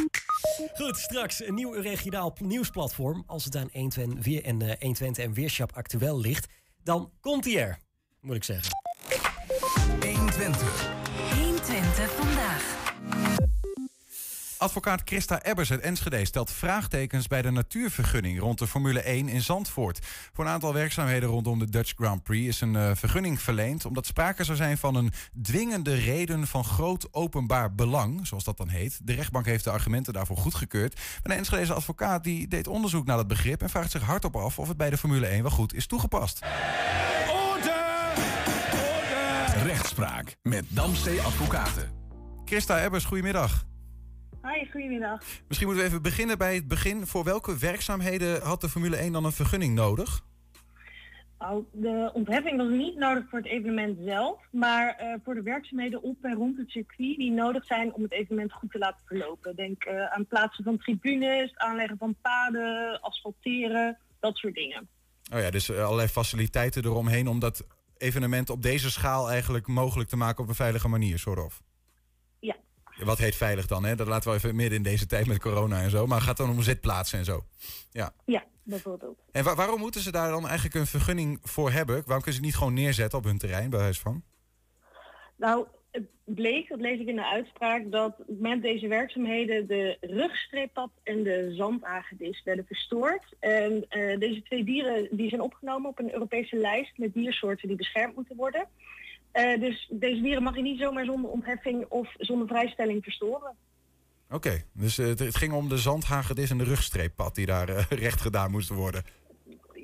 Goed, 0.74 0.96
straks 0.96 1.46
een 1.46 1.54
nieuw 1.54 1.72
regionaal 1.72 2.36
nieuwsplatform. 2.40 3.22
Als 3.26 3.44
het 3.44 3.56
aan 3.56 3.68
120 3.72 4.24
weer 4.24 4.44
en, 4.44 4.62
eh 4.62 4.68
120 4.68 5.24
en 5.24 5.32
Weerschap 5.32 5.72
actueel 5.74 6.20
ligt, 6.20 6.46
dan 6.82 7.10
komt 7.20 7.44
hij 7.44 7.58
er, 7.58 7.78
moet 8.20 8.36
ik 8.36 8.44
zeggen. 8.44 8.72
120. 10.00 10.10
120 10.12 10.62
vandaag. 10.62 11.01
Advocaat 14.62 15.02
Christa 15.04 15.42
Ebbers 15.42 15.70
uit 15.70 15.80
Enschede 15.80 16.24
stelt 16.24 16.50
vraagtekens 16.50 17.26
bij 17.26 17.42
de 17.42 17.50
natuurvergunning 17.50 18.40
rond 18.40 18.58
de 18.58 18.66
Formule 18.66 19.00
1 19.00 19.28
in 19.28 19.40
Zandvoort. 19.40 20.06
Voor 20.32 20.44
een 20.44 20.50
aantal 20.50 20.72
werkzaamheden 20.72 21.28
rondom 21.28 21.58
de 21.58 21.70
Dutch 21.70 21.92
Grand 21.96 22.22
Prix 22.22 22.48
is 22.48 22.60
een 22.60 22.76
eh, 22.76 22.90
vergunning 22.94 23.40
verleend 23.40 23.84
omdat 23.84 24.06
sprake 24.06 24.44
zou 24.44 24.56
zijn 24.56 24.78
van 24.78 24.94
een 24.94 25.12
dwingende 25.42 25.94
reden 25.94 26.46
van 26.46 26.64
groot 26.64 27.08
openbaar 27.10 27.74
belang, 27.74 28.26
zoals 28.26 28.44
dat 28.44 28.56
dan 28.56 28.68
heet. 28.68 29.00
De 29.02 29.12
rechtbank 29.12 29.46
heeft 29.46 29.64
de 29.64 29.70
argumenten 29.70 30.12
daarvoor 30.12 30.36
goedgekeurd. 30.36 30.94
Maar 30.94 31.32
de 31.32 31.34
Enschedeze 31.34 31.72
advocaat 31.72 32.24
die 32.24 32.48
deed 32.48 32.66
onderzoek 32.66 33.06
naar 33.06 33.16
dat 33.16 33.28
begrip 33.28 33.62
en 33.62 33.70
vraagt 33.70 33.90
zich 33.90 34.02
hardop 34.02 34.36
af 34.36 34.58
of 34.58 34.68
het 34.68 34.76
bij 34.76 34.90
de 34.90 34.98
Formule 34.98 35.26
1 35.26 35.42
wel 35.42 35.50
goed 35.50 35.74
is 35.74 35.86
toegepast. 35.86 36.44
Rechtspraak 39.62 40.36
met 40.42 40.64
Damstee 40.68 41.20
Advocaten. 41.20 42.01
Christa 42.52 42.84
Ebbers, 42.84 43.04
goedemiddag. 43.04 43.64
Hi, 44.42 44.70
goedemiddag. 44.70 45.22
Misschien 45.48 45.66
moeten 45.66 45.84
we 45.84 45.90
even 45.90 46.02
beginnen 46.02 46.38
bij 46.38 46.54
het 46.54 46.68
begin. 46.68 47.06
Voor 47.06 47.24
welke 47.24 47.58
werkzaamheden 47.58 48.42
had 48.42 48.60
de 48.60 48.68
Formule 48.68 48.96
1 48.96 49.12
dan 49.12 49.24
een 49.24 49.32
vergunning 49.32 49.74
nodig? 49.74 50.24
Nou, 51.38 51.64
de 51.72 52.10
ontheffing 52.14 52.56
was 52.56 52.68
niet 52.68 52.96
nodig 52.96 53.24
voor 53.30 53.38
het 53.38 53.48
evenement 53.48 53.98
zelf, 54.04 54.40
maar 54.50 54.94
eh, 54.94 55.14
voor 55.24 55.34
de 55.34 55.42
werkzaamheden 55.42 56.02
op 56.02 56.16
en 56.22 56.34
rond 56.34 56.56
het 56.56 56.70
circuit 56.70 57.16
die 57.16 57.30
nodig 57.30 57.64
zijn 57.64 57.94
om 57.94 58.02
het 58.02 58.12
evenement 58.12 58.52
goed 58.52 58.70
te 58.70 58.78
laten 58.78 59.00
verlopen. 59.04 59.56
Denk 59.56 59.84
eh, 59.84 60.04
aan 60.04 60.26
plaatsen 60.26 60.64
van 60.64 60.78
tribunes, 60.78 61.56
aanleggen 61.56 61.98
van 61.98 62.16
paden, 62.22 63.00
asfalteren, 63.00 63.98
dat 64.20 64.36
soort 64.36 64.54
dingen. 64.54 64.88
Oh 65.34 65.40
ja, 65.40 65.50
dus 65.50 65.68
eh, 65.68 65.84
allerlei 65.84 66.08
faciliteiten 66.08 66.84
eromheen 66.84 67.28
om 67.28 67.38
dat 67.38 67.66
evenement 67.96 68.50
op 68.50 68.62
deze 68.62 68.90
schaal 68.90 69.30
eigenlijk 69.30 69.66
mogelijk 69.66 70.08
te 70.08 70.16
maken 70.16 70.42
op 70.42 70.48
een 70.48 70.54
veilige 70.54 70.88
manier, 70.88 71.18
soort 71.18 71.38
of. 71.38 71.62
Wat 73.04 73.18
heet 73.18 73.34
veilig 73.36 73.66
dan, 73.66 73.84
hè? 73.84 73.94
Dat 73.94 74.06
laten 74.06 74.30
we 74.30 74.36
even 74.36 74.56
midden 74.56 74.76
in 74.76 74.82
deze 74.84 75.06
tijd 75.06 75.26
met 75.26 75.38
corona 75.38 75.82
en 75.82 75.90
zo. 75.90 76.06
Maar 76.06 76.20
gaat 76.20 76.36
dan 76.36 76.50
om 76.50 76.62
zitplaatsen 76.62 77.18
en 77.18 77.24
zo. 77.24 77.44
Ja. 77.90 78.12
Ja, 78.24 78.44
bijvoorbeeld. 78.62 79.18
En 79.32 79.44
wa- 79.44 79.54
waarom 79.54 79.80
moeten 79.80 80.00
ze 80.00 80.12
daar 80.12 80.30
dan 80.30 80.44
eigenlijk 80.46 80.74
een 80.74 80.86
vergunning 80.86 81.38
voor 81.42 81.70
hebben? 81.70 81.94
Waarom 81.94 82.06
kunnen 82.06 82.24
ze 82.32 82.38
het 82.38 82.44
niet 82.46 82.56
gewoon 82.56 82.74
neerzetten 82.74 83.18
op 83.18 83.24
hun 83.24 83.38
terrein, 83.38 83.70
bij 83.70 83.80
huis 83.80 84.00
van? 84.00 84.22
Nou, 85.36 85.66
het 85.90 86.04
bleek, 86.24 86.68
dat 86.68 86.80
lees 86.80 87.00
ik 87.00 87.06
in 87.06 87.16
de 87.16 87.26
uitspraak, 87.26 87.90
dat 87.90 88.14
met 88.26 88.62
deze 88.62 88.88
werkzaamheden 88.88 89.66
de 89.66 89.96
rugstreeppad 90.00 90.90
en 91.02 91.22
de 91.22 91.52
zandagedis 91.54 92.42
werden 92.44 92.66
verstoord. 92.66 93.24
En 93.40 93.84
eh, 93.88 94.18
deze 94.18 94.42
twee 94.42 94.64
dieren 94.64 95.08
die 95.10 95.28
zijn 95.28 95.40
opgenomen 95.40 95.90
op 95.90 95.98
een 95.98 96.12
Europese 96.12 96.56
lijst 96.56 96.98
met 96.98 97.14
diersoorten 97.14 97.68
die 97.68 97.76
beschermd 97.76 98.14
moeten 98.14 98.36
worden. 98.36 98.68
Eh, 99.32 99.60
dus 99.60 99.88
deze 99.90 100.22
dieren 100.22 100.42
mag 100.42 100.56
je 100.56 100.62
niet 100.62 100.80
zomaar 100.80 101.04
zonder 101.04 101.30
ontheffing 101.30 101.86
of 101.88 102.14
zonder 102.18 102.46
vrijstelling 102.46 103.02
verstoren. 103.04 103.56
Oké, 104.30 104.62
dus 104.72 104.98
eh, 104.98 105.06
het, 105.06 105.36
ging 105.36 105.52
om 105.52 105.68
de 105.68 105.78
zandhagedis 105.78 106.50
en 106.50 106.58
de 106.58 106.64
rugstreeppad 106.64 107.34
die 107.34 107.46
daar 107.46 107.68
eh, 107.68 107.84
recht 108.04 108.20
gedaan 108.20 108.50
moesten 108.50 108.76
worden. 108.76 109.02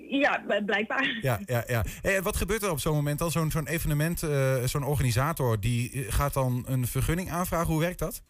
Ja, 0.09 0.45
blijkbaar. 0.67 1.19
Ja, 1.21 1.41
ja, 1.47 1.65
ja. 1.67 1.85
Hey, 2.03 2.17
en 2.17 2.23
wat 2.23 2.37
gebeurt 2.37 2.63
er 2.63 2.71
op 2.71 2.79
zo'n 2.79 2.95
moment 2.95 3.19
dan? 3.19 3.31
Zo'n 3.31 3.51
zo'n 3.51 3.67
evenement, 3.67 4.23
eh, 4.23 4.65
zo'n 4.65 4.85
organisator, 4.85 5.61
die 5.61 5.93
eh, 5.93 6.13
gaat 6.13 6.35
dan 6.35 6.65
een 6.67 6.87
vergunning 6.87 7.31
aanvragen. 7.31 7.73
Hoe 7.73 7.81
werkt 7.81 7.99
dat? 7.99 8.23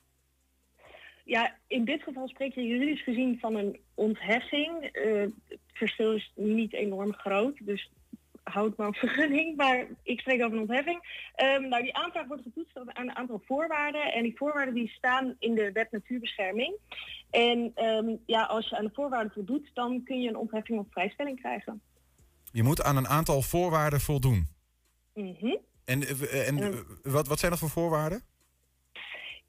Ja, 1.25 1.57
in 1.67 1.85
dit 1.85 2.03
geval 2.03 2.29
spreek 2.29 2.55
je 2.55 2.63
juridisch 2.63 3.03
gezien 3.03 3.39
van 3.41 3.55
een 3.55 3.79
ontheffing. 3.95 4.83
Eh, 4.83 5.21
het 5.49 5.61
verschil 5.73 6.13
is 6.13 6.33
niet 6.35 6.73
enorm 6.73 7.13
groot, 7.13 7.57
dus 7.61 7.91
houd 8.51 8.77
maar 8.77 8.89
op 8.89 8.97
vergunning. 8.97 9.57
Maar 9.57 9.87
ik 10.03 10.21
spreek 10.21 10.43
over 10.43 10.53
een 10.53 10.61
ontheffing. 10.61 11.31
Ehm, 11.35 11.69
nou, 11.69 11.83
die 11.83 11.97
aanvraag 11.97 12.27
wordt 12.27 12.43
getoetst 12.43 12.79
aan 12.79 13.09
een 13.09 13.17
aantal 13.17 13.43
voorwaarden. 13.47 14.13
En 14.13 14.23
die 14.23 14.37
voorwaarden 14.37 14.75
die 14.75 14.89
staan 14.89 15.37
in 15.39 15.55
de 15.55 15.73
wet 15.73 15.91
natuurbescherming. 15.91 16.77
En 17.31 17.73
ehm, 17.75 18.17
ja, 18.27 18.43
als 18.43 18.69
je 18.69 18.77
aan 18.77 18.85
de 18.85 18.95
voorwaarden 18.95 19.33
voldoet, 19.33 19.71
dan 19.75 20.03
kun 20.05 20.21
je 20.21 20.29
een 20.29 20.37
ontheffing 20.37 20.79
of 20.79 20.87
vrijstelling 20.91 21.41
krijgen. 21.41 21.83
Je 22.53 22.63
moet 22.63 22.83
aan 22.83 22.97
een 22.97 23.09
aantal 23.09 23.43
voorwaarden 23.43 24.01
voldoen. 24.01 24.47
Mhm. 25.15 25.57
En, 25.85 26.03
eh, 26.03 26.49
en 26.49 26.59
eh, 26.59 26.79
wat, 27.03 27.29
wat 27.29 27.39
zijn 27.39 27.51
dat 27.51 27.61
voor 27.61 27.71
voorwaarden? 27.71 28.23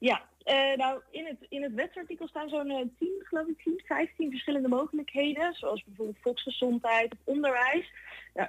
Ja, 0.00 0.28
eh, 0.42 0.76
nou 0.76 1.00
in 1.10 1.26
het, 1.26 1.36
in 1.48 1.62
het 1.62 1.74
wetsartikel 1.74 2.28
staan 2.28 2.48
zo'n 2.48 2.70
eh, 2.70 2.86
10, 2.98 3.08
geloof 3.22 3.46
ik, 3.46 3.62
10, 3.62 3.82
15 3.86 4.30
verschillende 4.30 4.68
mogelijkheden. 4.68 5.54
Zoals 5.54 5.84
bijvoorbeeld 5.84 6.18
volksgezondheid 6.20 7.12
of 7.12 7.18
onderwijs. 7.24 7.92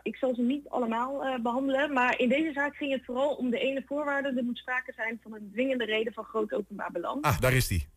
Ik 0.04 0.16
zal 0.16 0.36
ze 0.36 0.42
niet 0.42 0.70
allemaal 0.70 1.26
eh, 1.26 1.42
behandelen, 1.42 1.94
maar 1.94 2.20
in 2.20 2.30
deze 2.30 2.52
zaak 2.54 2.76
ging 2.76 2.92
het 2.92 3.06
vooral 3.06 3.36
om 3.36 3.50
de 3.50 3.60
ene 3.60 3.84
voorwaarde. 3.86 4.34
Er 4.38 4.44
moet 4.44 4.58
sprake 4.58 4.94
zijn 4.94 5.20
van 5.24 5.34
een 5.34 5.50
dwingende 5.52 5.86
reden 5.86 6.14
van 6.14 6.24
groot 6.24 6.54
openbaar 6.54 6.92
belang. 6.92 7.24
Ah, 7.24 7.40
daar 7.40 7.54
is 7.54 7.68
die. 7.68 7.88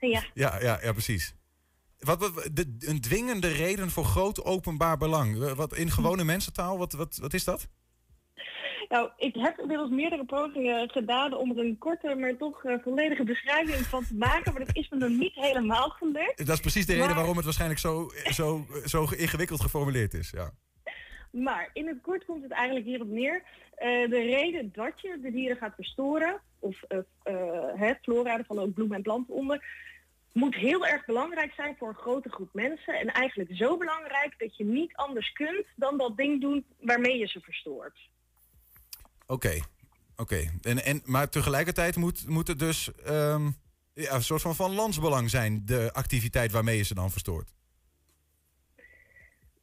Ja, 0.00 0.22
Ja, 0.34 0.60
ja, 0.60 0.78
ja 0.82 0.92
precies. 0.92 1.34
Wat, 1.98 2.18
wat, 2.18 2.50
de, 2.52 2.76
een 2.78 3.00
dwingende 3.00 3.48
reden 3.48 3.90
voor 3.90 4.04
groot 4.04 4.44
openbaar 4.44 4.96
belang. 4.96 5.42
Eh, 5.42 5.52
Wat, 5.52 5.76
in 5.76 5.90
gewone 5.90 6.24
mensentaal, 6.24 6.78
wat, 6.78 6.92
wat, 6.92 7.16
wat 7.16 7.34
is 7.34 7.44
dat? 7.44 7.68
Nou, 8.88 9.10
ik 9.16 9.34
heb 9.34 9.58
inmiddels 9.58 9.90
meerdere 9.90 10.24
pogingen 10.24 10.90
gedaan 10.90 11.34
om 11.34 11.50
er 11.50 11.64
een 11.64 11.78
korte, 11.78 12.14
maar 12.14 12.36
toch 12.36 12.64
eh, 12.64 12.74
volledige 12.82 13.24
beschrijving 13.24 13.86
van 13.86 14.04
te 14.04 14.14
maken. 14.14 14.52
Maar 14.52 14.64
dat 14.64 14.76
is 14.76 14.88
me 14.88 14.96
nog 14.96 15.08
niet 15.08 15.34
helemaal 15.34 15.88
gelukt. 15.88 16.46
Dat 16.46 16.54
is 16.54 16.60
precies 16.60 16.86
de 16.86 16.94
reden 16.94 17.14
waarom 17.14 17.36
het 17.36 17.44
waarschijnlijk 17.44 17.80
zo, 17.80 18.10
zo, 18.24 18.66
zo 18.84 19.06
ingewikkeld 19.16 19.60
geformuleerd 19.60 20.14
is. 20.14 20.30
Ja. 20.30 20.50
Maar 21.30 21.70
in 21.72 21.86
het 21.86 22.00
kort 22.02 22.24
komt 22.24 22.42
het 22.42 22.52
eigenlijk 22.52 22.86
hierop 22.86 23.08
neer. 23.08 23.42
Eh, 23.74 24.10
de 24.10 24.20
reden 24.20 24.70
dat 24.72 25.00
je 25.00 25.18
de 25.22 25.30
dieren 25.30 25.56
gaat 25.56 25.74
verstoren, 25.74 26.40
of 26.58 26.82
eh 26.82 26.98
eh, 27.22 27.80
het 27.80 27.98
flora, 28.02 28.38
er 28.38 28.44
vallen 28.44 28.62
ook 28.62 28.74
bloemen 28.74 28.96
en 28.96 29.02
planten 29.02 29.34
onder, 29.34 29.64
moet 30.32 30.54
heel 30.54 30.86
erg 30.86 31.04
belangrijk 31.04 31.52
zijn 31.52 31.76
voor 31.78 31.88
een 31.88 31.94
grote 31.94 32.28
groep 32.28 32.48
mensen. 32.52 32.94
En 32.94 33.06
eigenlijk 33.06 33.50
zo 33.56 33.76
belangrijk 33.76 34.34
dat 34.38 34.56
je 34.56 34.64
niet 34.64 34.94
anders 34.94 35.32
kunt 35.32 35.66
dan 35.76 35.98
dat 35.98 36.16
ding 36.16 36.40
doen 36.40 36.64
waarmee 36.80 37.18
je 37.18 37.26
ze 37.26 37.40
verstoort. 37.40 37.98
Oké, 39.30 39.58
oké. 40.16 40.50
En, 40.62 40.84
en, 40.84 41.02
maar 41.04 41.28
tegelijkertijd 41.28 41.96
moet, 41.96 42.28
moet 42.28 42.48
het 42.48 42.58
dus 42.58 42.90
ehm, 43.04 43.50
ja, 43.94 44.14
een 44.14 44.22
soort 44.22 44.42
van, 44.42 44.54
van 44.54 44.74
landsbelang 44.74 45.30
zijn, 45.30 45.62
de 45.64 45.90
activiteit 45.92 46.52
waarmee 46.52 46.76
je 46.76 46.82
ze 46.82 46.94
dan 46.94 47.10
verstoort. 47.10 47.52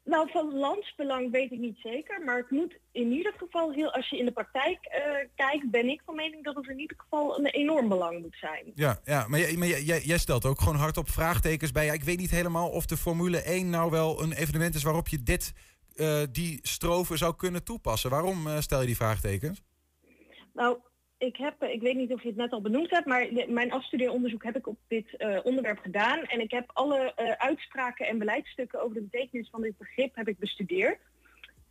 Nou, 0.04 0.30
van 0.32 0.54
landsbelang 0.54 1.32
weet 1.32 1.52
ik 1.52 1.60
niet 1.60 1.78
zeker, 1.84 2.22
maar 2.26 2.38
het 2.38 2.50
moet 2.52 2.78
in 2.92 3.12
ieder 3.12 3.34
geval 3.38 3.72
heel, 3.72 3.92
als 3.94 4.10
je 4.10 4.18
in 4.18 4.26
de 4.26 4.32
praktijk 4.32 4.78
eh, 4.86 5.02
kijkt, 5.36 5.70
ben 5.72 5.90
ik 5.90 6.02
van 6.06 6.16
mening 6.16 6.44
dat 6.44 6.56
het 6.56 6.68
in 6.68 6.80
ieder 6.80 6.98
geval 7.00 7.40
een 7.40 7.46
enorm 7.46 7.88
belang 7.88 8.22
moet 8.22 8.38
zijn. 8.40 8.72
Ja, 8.76 9.00
ja 9.06 9.28
maar, 9.28 9.40
jij, 9.40 9.56
maar 9.56 9.68
jij, 9.68 9.82
jij- 9.84 10.02
jij 10.02 10.18
stelt 10.18 10.46
ook 10.46 10.60
gewoon 10.60 10.76
hardop 10.76 11.10
vraagtekens 11.10 11.72
bij. 11.72 11.86
Ja, 11.86 11.94
ik 11.94 12.04
weet 12.04 12.18
niet 12.20 12.32
helemaal 12.32 12.70
of 12.70 12.86
de 12.86 12.98
Formule 12.98 13.42
1 13.42 13.70
nou 13.70 13.92
wel 13.92 14.22
een 14.22 14.34
evenement 14.34 14.76
is 14.76 14.84
waarop 14.84 15.08
je 15.08 15.24
dit, 15.24 15.54
eh, 15.96 16.22
die 16.32 16.60
stroven 16.62 17.18
zou 17.18 17.36
kunnen 17.36 17.64
toepassen. 17.64 18.10
Waarom 18.10 18.48
eh, 18.48 18.60
stel 18.60 18.80
je 18.80 18.86
die 18.86 18.96
vraagtekens? 18.96 19.64
Nou, 20.54 20.78
ik 21.18 21.38
heb, 21.38 21.62
eh, 21.62 21.74
ik 21.74 21.82
weet 21.82 21.96
niet 21.96 22.14
of 22.14 22.22
je 22.22 22.28
het 22.28 22.38
net 22.38 22.52
al 22.52 22.62
benoemd 22.62 22.90
hebt, 22.90 23.06
maar 23.06 23.28
mijn 23.48 23.72
afstudeeronderzoek 23.72 24.44
heb 24.44 24.56
ik 24.56 24.68
op 24.68 24.78
dit 24.88 25.24
onderwerp 25.44 25.80
gedaan. 25.80 26.24
En 26.24 26.40
ik 26.40 26.52
heb 26.52 26.72
alle 26.74 27.16
uitspraken 27.38 28.08
en 28.08 28.18
beleidsstukken 28.18 28.82
over 28.82 28.96
de 28.96 29.02
betekenis 29.02 29.50
van 29.50 29.62
dit 29.62 29.78
begrip 29.78 30.16
heb 30.16 30.28
ik 30.28 30.40
bestudeerd. 30.40 31.00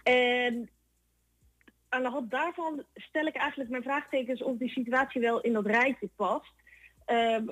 En 0.03 0.71
aan 1.89 2.03
de 2.03 2.09
hand 2.09 2.31
daarvan 2.31 2.85
stel 2.95 3.27
ik 3.27 3.37
eigenlijk 3.37 3.71
mijn 3.71 3.83
vraagtekens 3.83 4.43
of 4.43 4.57
die 4.57 4.69
situatie 4.69 5.21
wel 5.21 5.41
in 5.41 5.53
dat 5.53 5.67
rijtje 5.67 6.09
past. 6.17 6.53
Ehm, 7.05 7.45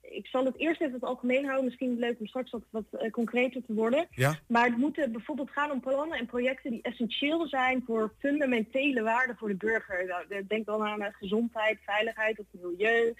ik 0.00 0.26
zal 0.26 0.44
het 0.44 0.58
eerst 0.58 0.80
even 0.80 0.94
het 0.94 1.04
algemeen 1.04 1.44
houden. 1.44 1.64
Misschien 1.64 1.98
leuk 1.98 2.20
om 2.20 2.26
straks 2.26 2.50
wat, 2.50 2.62
wat 2.70 2.84
eh, 2.90 3.10
concreter 3.10 3.62
te 3.66 3.74
worden. 3.74 4.06
Ja. 4.10 4.38
Maar 4.48 4.64
het 4.64 4.76
moet 4.76 4.98
eh, 4.98 5.10
bijvoorbeeld 5.10 5.50
gaan 5.50 5.70
om 5.70 5.80
plannen 5.80 6.18
en 6.18 6.26
projecten 6.26 6.70
die 6.70 6.82
essentieel 6.82 7.48
zijn 7.48 7.82
voor 7.86 8.14
fundamentele 8.18 9.02
waarden 9.02 9.36
voor 9.36 9.48
de 9.48 9.56
burger. 9.56 10.06
Nou, 10.06 10.46
denk 10.46 10.66
dan 10.66 10.82
aan 10.82 11.02
eh, 11.02 11.14
gezondheid, 11.14 11.78
veiligheid 11.84 12.38
of 12.38 12.46
milieu 12.50 13.14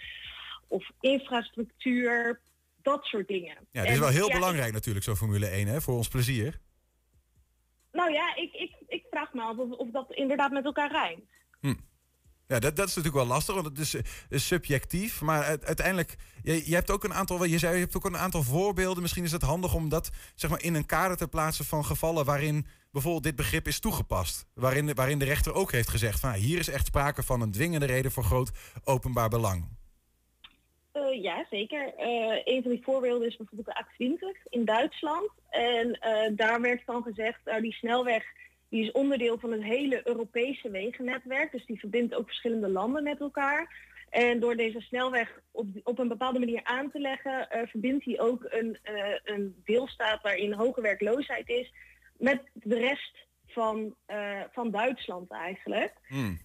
of 0.67 0.91
infrastructuur, 0.99 2.39
dat 2.81 3.05
soort 3.05 3.27
dingen. 3.27 3.57
Ja, 3.71 3.81
dit 3.81 3.91
is 3.91 3.99
wel 3.99 4.07
heel 4.07 4.27
ja, 4.27 4.33
belangrijk 4.33 4.73
natuurlijk, 4.73 5.05
zo'n 5.05 5.15
Formule 5.15 5.47
1, 5.47 5.67
hè, 5.67 5.81
voor 5.81 5.95
ons 5.95 6.07
plezier. 6.07 6.59
nou 7.91 8.11
ja, 8.11 8.35
ik, 8.35 8.53
ik, 8.53 8.75
ik 8.87 9.05
vraag 9.09 9.33
me 9.33 9.41
af 9.41 9.57
of, 9.57 9.71
of 9.71 9.89
dat 9.91 10.13
inderdaad 10.13 10.51
met 10.51 10.65
elkaar 10.65 10.91
rijmt. 10.91 11.29
Ja, 12.47 12.59
dat, 12.59 12.75
dat 12.75 12.87
is 12.87 12.95
natuurlijk 12.95 13.23
wel 13.23 13.33
lastig, 13.33 13.55
want 13.55 13.65
het 13.67 13.79
is, 13.79 13.95
eh, 13.95 14.01
subjectief. 14.29 15.21
Maar 15.21 15.43
uit- 15.43 15.65
uiteindelijk, 15.65 16.15
je, 16.43 16.69
je 16.69 16.75
hebt 16.75 16.91
ook 16.91 17.03
een 17.03 17.13
aantal, 17.13 17.43
je 17.43 17.57
zei, 17.57 17.73
je 17.73 17.79
hebt 17.79 17.95
ook 17.95 18.05
een 18.05 18.17
aantal 18.17 18.43
voorbeelden. 18.43 19.01
Misschien 19.01 19.23
is 19.23 19.31
het 19.31 19.41
handig 19.41 19.73
om 19.73 19.89
dat 19.89 20.09
zeg 20.35 20.49
maar, 20.49 20.61
in 20.63 20.75
een 20.75 20.85
kader 20.85 21.17
te 21.17 21.27
plaatsen 21.27 21.65
van 21.65 21.85
gevallen 21.85 22.25
waarin 22.25 22.65
bijvoorbeeld 22.91 23.23
dit 23.23 23.35
begrip 23.35 23.67
is 23.67 23.79
toegepast. 23.79 24.45
Waarin, 24.53 24.93
waarin 24.93 25.19
de 25.19 25.25
rechter 25.25 25.53
ook 25.53 25.71
heeft 25.71 25.89
gezegd 25.89 26.19
van 26.19 26.29
ah, 26.29 26.35
hier 26.35 26.59
is 26.59 26.67
echt 26.67 26.85
sprake 26.85 27.23
van 27.23 27.41
een 27.41 27.51
dwingende 27.51 27.85
reden 27.85 28.11
voor 28.11 28.23
groot 28.23 28.51
openbaar 28.83 29.29
belang. 29.29 29.67
Eh, 30.91 31.21
ja, 31.21 31.45
zeker. 31.49 31.93
Eh, 31.97 32.41
een 32.55 32.61
van 32.61 32.71
die 32.71 32.83
voorbeelden 32.83 33.27
is 33.27 33.37
bijvoorbeeld 33.37 33.75
de 33.75 33.83
A20 33.85 34.43
in 34.49 34.65
Duitsland. 34.65 35.29
En 35.49 35.99
daar 36.35 36.61
werd 36.61 36.81
van 36.85 37.03
gezegd, 37.03 37.39
nou, 37.45 37.61
die 37.61 37.73
snelweg 37.73 38.23
die 38.69 38.83
is 38.83 38.91
onderdeel 38.91 39.39
van 39.39 39.51
het 39.51 39.63
hele 39.63 40.01
Europese 40.07 40.69
wegennetwerk. 40.69 41.51
Dus 41.51 41.65
die 41.65 41.79
verbindt 41.79 42.15
ook 42.15 42.27
verschillende 42.27 42.69
landen 42.69 43.03
met 43.03 43.19
elkaar. 43.19 43.85
En 44.09 44.39
door 44.39 44.55
deze 44.55 44.81
snelweg 44.81 45.41
op, 45.51 45.67
op 45.83 45.99
een 45.99 46.07
bepaalde 46.07 46.39
manier 46.39 46.63
aan 46.63 46.91
te 46.91 46.99
leggen, 46.99 47.49
eh, 47.49 47.67
verbindt 47.67 48.05
hij 48.05 48.19
ook 48.19 48.45
een, 48.49 48.77
eh, 48.83 49.13
een 49.23 49.61
deelstaat 49.65 50.21
waarin 50.21 50.53
hoge 50.53 50.81
werkloosheid 50.81 51.49
is 51.49 51.73
met 52.17 52.41
de 52.53 52.79
rest 52.79 53.25
van, 53.47 53.95
eh, 54.05 54.41
van 54.51 54.71
Duitsland 54.71 55.31
eigenlijk. 55.31 55.93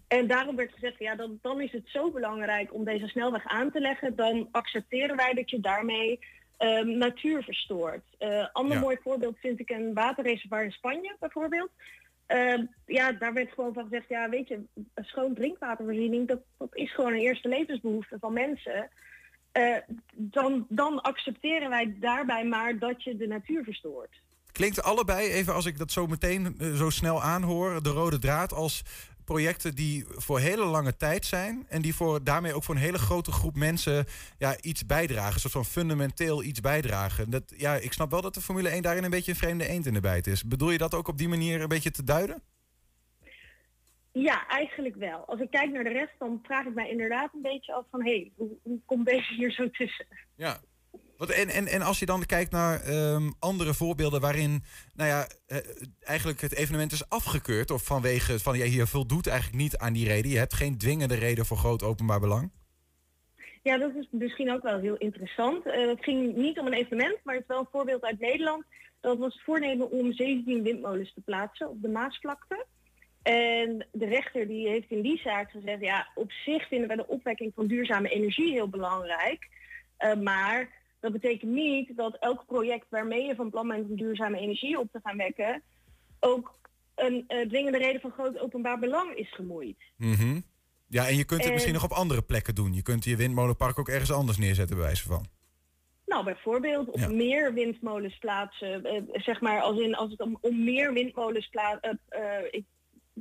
En 0.09 0.27
daarom 0.27 0.57
werd 0.57 0.73
gezegd, 0.73 0.99
ja, 0.99 1.15
dan, 1.15 1.39
dan 1.43 1.61
is 1.61 1.73
het 1.73 1.89
zo 1.89 2.11
belangrijk 2.11 2.75
om 2.75 2.85
deze 2.85 3.09
snelweg 3.09 3.47
aan 3.47 3.71
te 3.71 3.81
leggen. 3.81 4.17
Dan 4.17 4.49
accepteren 4.51 5.17
wij 5.17 5.35
dat 5.35 5.51
je 5.51 5.61
daarmee 5.61 6.19
ehm, 6.57 6.99
natuur 6.99 7.43
verstoort. 7.43 8.05
Eh 8.19 8.47
ander 8.53 8.77
Ja. 8.77 8.81
mooi 8.83 8.97
voorbeeld 9.03 9.39
vind 9.39 9.61
ik 9.61 9.71
een 9.71 9.95
waterreservoir 9.95 10.65
in 10.65 10.71
Spanje 10.73 11.17
bijvoorbeeld. 11.21 11.71
Ehm, 12.33 12.65
ja, 12.87 13.13
daar 13.13 13.33
werd 13.33 13.53
gewoon 13.53 13.73
van 13.73 13.83
gezegd, 13.83 14.09
ja, 14.09 14.29
weet 14.29 14.49
je, 14.49 14.61
schoon 14.95 15.35
drinkwatervoorziening, 15.35 16.29
dat, 16.29 16.41
dat 16.59 16.77
is 16.77 16.95
gewoon 16.95 17.13
een 17.13 17.21
eerste 17.21 17.49
levensbehoefte 17.49 18.17
van 18.21 18.33
mensen. 18.33 18.89
Eh, 19.53 19.77
dan, 20.13 20.67
dan 20.69 21.01
accepteren 21.01 21.69
wij 21.69 21.97
daarbij 22.01 22.45
maar 22.45 22.79
dat 22.79 23.03
je 23.03 23.17
de 23.17 23.27
natuur 23.27 23.65
verstoort. 23.65 24.21
Klinkt 24.53 24.83
allebei, 24.83 25.29
even 25.29 25.55
als 25.55 25.67
ik 25.67 25.79
dat 25.79 25.91
zo 25.91 26.07
meteen 26.07 26.55
eh, 26.59 26.75
zo 26.75 26.91
snel 26.91 27.23
aanhoor, 27.23 27.83
de 27.83 27.91
rode 27.91 28.19
draad 28.19 28.53
als 28.53 28.83
projecten 29.25 29.75
die 29.75 30.05
voor 30.09 30.39
hele 30.39 30.65
lange 30.65 30.97
tijd 30.97 31.27
zijn. 31.27 31.67
En 31.69 31.83
die 31.83 31.95
voor, 31.95 32.25
daarmee 32.25 32.55
ook 32.55 32.65
voor 32.65 32.75
een 32.75 32.81
hele 32.81 32.99
grote 32.99 33.33
groep 33.33 33.57
mensen 33.57 34.05
ja, 34.39 34.61
iets 34.61 34.87
bijdragen. 34.87 35.35
Een 35.35 35.41
soort 35.41 35.53
van 35.53 35.65
fundamenteel 35.65 36.43
iets 36.43 36.61
bijdragen. 36.61 37.31
Dat, 37.31 37.43
ja, 37.57 37.75
ik 37.75 37.93
snap 37.93 38.11
wel 38.11 38.21
dat 38.21 38.35
de 38.35 38.41
Formule 38.41 38.69
1 38.69 38.83
daarin 38.83 39.05
een 39.05 39.11
beetje 39.11 39.31
een 39.31 39.39
vreemde 39.39 39.69
eend 39.69 39.87
in 39.87 39.95
de 39.95 40.01
bijt 40.01 40.27
is. 40.27 40.45
Bedoel 40.45 40.71
je 40.71 40.79
dat 40.79 40.95
ook 40.95 41.09
op 41.09 41.19
die 41.19 41.29
manier 41.29 41.61
een 41.61 41.69
beetje 41.69 41.91
te 41.91 42.05
duiden? 42.05 42.43
Ja, 44.13 44.49
eigenlijk 44.49 44.97
wel. 44.97 45.25
Als 45.27 45.41
ik 45.41 45.51
kijk 45.51 45.73
naar 45.73 45.85
de 45.85 45.91
rest, 45.91 46.13
dan 46.19 46.41
vraag 46.43 46.67
ik 46.67 46.75
mij 46.75 46.91
inderdaad 46.91 47.35
een 47.35 47.43
beetje 47.43 47.73
af 47.75 47.85
van... 47.91 48.05
hé, 48.05 48.11
hey, 48.11 48.33
hoe, 48.37 48.49
hoe 48.63 48.81
komt 48.87 49.07
deze 49.07 49.35
hier 49.35 49.53
zo 49.53 49.71
tussen? 49.71 50.07
Ja. 50.37 50.61
En, 51.19 51.49
en, 51.49 51.67
en 51.67 51.83
als 51.83 51.99
je 51.99 52.07
dan 52.07 52.27
kijkt 52.27 52.51
naar 52.51 52.81
ehm, 52.81 53.31
andere 53.39 53.75
voorbeelden 53.75 54.21
waarin 54.21 54.65
nou 54.95 55.09
ja, 55.09 55.27
eh, 55.47 55.59
eigenlijk 56.01 56.41
het 56.41 56.55
evenement 56.55 56.93
is 56.93 57.09
afgekeurd... 57.09 57.71
of 57.71 57.85
vanwege 57.85 58.39
van 58.39 58.59
ja, 58.59 58.65
hier 58.65 58.87
voldoet 58.87 59.27
eigenlijk 59.27 59.63
niet 59.63 59.77
aan 59.77 59.93
die 59.93 60.07
reden. 60.07 60.31
Je 60.31 60.39
hebt 60.39 60.55
geen 60.55 60.79
dwingende 60.79 61.15
reden 61.15 61.47
voor 61.47 61.57
groot 61.57 61.83
openbaar 61.83 62.21
belang. 62.21 62.51
Ja, 63.63 63.79
dat 63.79 63.95
is 63.95 64.07
misschien 64.11 64.53
ook 64.53 64.63
wel 64.63 64.79
heel 64.79 64.97
interessant. 64.97 65.67
Eh, 65.67 65.89
het 65.89 66.05
ging 66.05 66.37
niet 66.37 66.59
om 66.59 66.67
een 66.67 66.73
evenement, 66.73 67.19
maar 67.25 67.35
het 67.35 67.43
is 67.43 67.49
wel 67.49 67.59
een 67.59 67.69
voorbeeld 67.71 68.03
uit 68.03 68.21
Nederland. 68.21 68.65
Dat 69.01 69.19
was 69.19 69.35
het 69.35 69.43
voornemen 69.43 69.91
om 69.91 70.13
17 70.13 70.63
windmolens 70.63 71.15
te 71.15 71.21
plaatsen 71.21 71.69
op 71.69 71.83
de 71.83 71.89
Maasvlakte. 71.89 72.67
En 73.23 73.87
de 73.93 74.07
rechter 74.07 74.47
die 74.47 74.69
heeft 74.69 74.91
in 74.91 75.03
die 75.03 75.19
zaak 75.19 75.51
gezegd, 75.51 75.81
ja, 75.81 76.09
op 76.15 76.33
zich 76.33 76.69
vinden 76.69 76.89
wij 76.89 76.97
de 76.97 77.09
opwekking 77.09 77.53
van 77.55 77.67
duurzame 77.67 78.09
energie 78.09 78.53
heel 78.53 78.69
belangrijk. 78.69 79.49
Eh, 79.97 80.15
maar 80.15 80.69
dat 81.03 81.13
betekent 81.13 81.51
niet 81.53 81.97
dat 81.97 82.17
elk 82.21 82.47
project 82.47 82.87
waarmee 82.91 83.25
je 83.27 83.35
van 83.35 83.51
plan 83.51 83.69
bent 83.69 83.89
om 83.89 83.97
duurzame 83.97 84.39
energie 84.39 84.79
op 84.79 84.89
te 84.93 85.01
gaan 85.03 85.17
wekken, 85.17 85.63
ook 86.21 86.59
een 86.95 87.25
uh, 87.29 87.49
dwingende 87.49 87.79
reden 87.79 88.01
van 88.01 88.11
groot 88.11 88.39
openbaar 88.39 88.79
belang 88.79 89.15
is 89.15 89.35
gemoeid. 89.35 89.77
Mhm. 89.97 90.41
Ja, 90.89 91.09
en 91.09 91.17
je 91.17 91.25
kunt 91.25 91.39
het 91.41 91.49
En- 91.49 91.53
misschien 91.55 91.75
nog 91.75 91.85
op 91.85 91.91
andere 91.93 92.23
plekken 92.23 92.55
doen. 92.55 92.75
Je 92.75 92.83
kunt 92.83 93.05
je 93.05 93.17
windmolenpark 93.17 93.79
ook 93.79 93.89
ergens 93.89 94.13
anders 94.13 94.39
neerzetten, 94.39 94.77
bij 94.77 94.85
wijze 94.85 95.07
van. 95.09 95.27
Nou, 96.07 96.25
bijvoorbeeld 96.25 96.89
op 96.89 96.99
Ja. 96.99 97.09
meer 97.09 97.53
windmolens 97.55 98.19
plaatsen. 98.19 98.85
eh, 98.85 99.03
zeg 99.13 99.41
maar 99.41 99.61
als, 99.61 99.79
in, 99.81 99.95
als 99.95 100.11
het 100.11 100.21
om, 100.21 100.39
om 100.41 100.65
meer 100.65 100.93
windmolens 100.93 101.49
plaatsen. 101.49 102.01
ik 102.51 102.65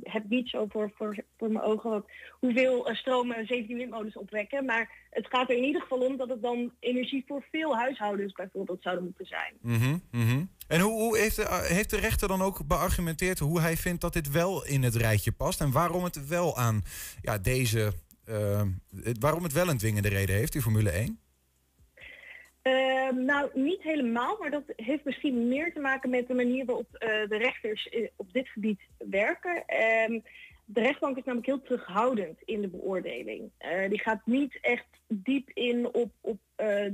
heb 0.02 0.28
niet 0.28 0.48
zo 0.48 0.66
voor, 0.68 0.92
voor, 0.94 1.16
voor 1.38 1.50
mijn 1.50 1.64
ogen 1.64 1.90
wat, 1.90 2.06
hoeveel 2.30 2.88
eh, 2.88 2.94
stroom 2.94 3.30
eh, 3.32 3.46
17 3.46 3.76
windmolens 3.76 4.16
opwekken. 4.16 4.64
Maar 4.64 4.90
het 5.10 5.26
gaat 5.26 5.50
er 5.50 5.56
in 5.56 5.64
ieder 5.64 5.80
geval 5.82 5.98
om 5.98 6.16
dat 6.16 6.28
het 6.28 6.42
dan 6.42 6.72
energie 6.80 7.24
voor 7.26 7.44
veel 7.50 7.76
huishoudens 7.76 8.32
bijvoorbeeld 8.32 8.82
zouden 8.82 9.04
moeten 9.04 9.26
zijn. 9.26 9.54
Mhm, 9.60 9.96
mhm. 10.10 10.44
En 10.68 10.80
hoe, 10.80 10.92
hoe 10.92 11.18
heeft, 11.18 11.36
de, 11.36 11.42
eh, 11.42 11.60
heeft 11.60 11.90
de 11.90 11.98
rechter 12.00 12.28
dan 12.28 12.42
ook 12.42 12.66
beargumenteerd 12.66 13.38
hoe 13.38 13.60
hij 13.60 13.76
vindt 13.76 14.00
dat 14.00 14.12
dit 14.12 14.30
wel 14.30 14.66
in 14.66 14.82
het 14.82 14.94
rijtje 14.94 15.32
past? 15.32 15.60
En 15.60 15.72
waarom 15.72 16.04
het 16.04 16.28
wel 16.28 16.56
aan 16.56 16.82
ja, 17.22 17.38
deze. 17.38 17.92
het- 19.02 19.18
waarom 19.18 19.42
het 19.42 19.52
wel 19.52 19.68
een 19.68 19.78
dwingende 19.78 20.08
reden 20.08 20.36
heeft, 20.36 20.52
die 20.52 20.62
Formule 20.62 20.90
1? 20.90 21.20
Ehm, 22.62 23.24
nou, 23.24 23.50
niet 23.54 23.82
helemaal, 23.82 24.36
maar 24.40 24.50
dat 24.50 24.62
heeft 24.76 25.04
misschien 25.04 25.48
meer 25.48 25.72
te 25.72 25.80
maken 25.80 26.10
met 26.10 26.26
de 26.26 26.34
manier 26.34 26.64
waarop 26.64 26.94
eh, 26.94 27.08
de 27.28 27.36
rechters 27.36 27.88
eh, 27.88 28.08
op 28.16 28.32
dit 28.32 28.48
gebied 28.48 28.80
werken. 28.98 29.66
Ehm, 29.66 30.20
de 30.64 30.80
rechtbank 30.80 31.16
is 31.16 31.24
namelijk 31.24 31.48
heel 31.48 31.62
terughoudend 31.62 32.38
in 32.44 32.60
de 32.60 32.68
beoordeling. 32.68 33.50
Eh, 33.58 33.88
die 33.88 34.00
gaat 34.00 34.26
niet 34.26 34.58
echt 34.60 34.86
diep 35.08 35.50
in 35.50 35.94
op, 35.94 36.12
op 36.20 36.38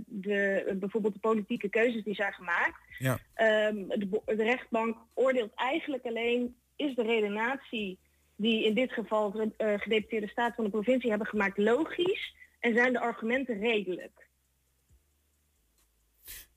de, 0.07 0.77
bijvoorbeeld 0.81 1.15
de 1.15 1.21
politieke 1.21 1.69
keuzes 1.69 2.05
die 2.05 2.15
zijn 2.15 2.33
gemaakt. 2.33 2.81
Ja. 2.99 3.19
Ehm, 3.35 3.89
de, 3.89 4.23
rechtbank 4.25 4.97
oordeelt 5.15 5.55
eigenlijk 5.55 6.07
alleen, 6.07 6.57
is 6.77 6.95
de 6.95 7.03
redenatie 7.03 7.99
die 8.37 8.65
in 8.65 8.75
dit 8.75 8.93
geval 8.93 9.31
de 9.31 9.79
gedeputeerde 9.79 10.29
staten 10.29 10.55
van 10.55 10.65
de 10.65 10.71
provincie 10.71 11.11
hebben 11.11 11.29
gemaakt 11.29 11.59
logisch 11.59 12.35
en 12.61 12.75
zijn 12.75 12.93
de 12.93 13.01
argumenten 13.01 13.59
redelijk. 13.61 14.28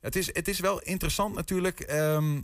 Het 0.01 0.15
is, 0.15 0.33
het 0.33 0.47
is 0.47 0.59
wel 0.59 0.81
interessant 0.81 1.35
natuurlijk. 1.35 1.79
ehm, 1.79 2.41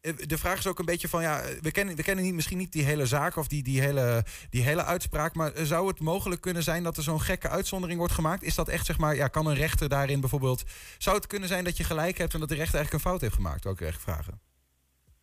eh, 0.00 0.12
de 0.16 0.38
vraag 0.38 0.58
is 0.58 0.66
ook 0.66 0.78
een 0.78 0.84
beetje 0.84 1.08
van, 1.08 1.22
ja, 1.22 1.42
we 1.60 1.70
kennen, 1.70 1.96
we 1.96 2.02
kennen 2.02 2.24
niet, 2.24 2.34
misschien 2.34 2.58
niet 2.58 2.72
die 2.72 2.84
hele 2.84 3.06
zaak 3.06 3.36
of 3.36 3.48
die, 3.48 3.62
die, 3.62 3.80
hele, 3.80 4.24
die 4.50 4.62
hele 4.62 4.84
uitspraak, 4.84 5.34
maar 5.34 5.52
eh, 5.52 5.64
zou 5.64 5.88
het 5.88 6.00
mogelijk 6.00 6.40
kunnen 6.40 6.62
zijn 6.62 6.82
dat 6.82 6.96
er 6.96 7.02
zo'n 7.02 7.20
gekke 7.20 7.48
uitzondering 7.48 7.98
wordt 7.98 8.14
gemaakt? 8.14 8.42
Is 8.42 8.54
dat 8.54 8.68
echt, 8.68 8.86
zeg 8.86 8.98
maar, 8.98 9.14
ja, 9.14 9.28
kan 9.28 9.46
een 9.46 9.54
rechter 9.54 9.88
daarin 9.88 10.20
bijvoorbeeld, 10.20 10.64
zou 10.98 11.16
het 11.16 11.26
kunnen 11.26 11.48
zijn 11.48 11.64
dat 11.64 11.76
je 11.76 11.84
gelijk 11.84 12.18
hebt 12.18 12.34
en 12.34 12.40
dat 12.40 12.48
de 12.48 12.54
rechter 12.54 12.74
eigenlijk 12.74 13.04
een 13.04 13.10
fout 13.10 13.20
heeft 13.20 13.34
gemaakt? 13.34 13.66
Ook 13.66 13.80
echt 13.80 14.00
vragen. 14.00 14.40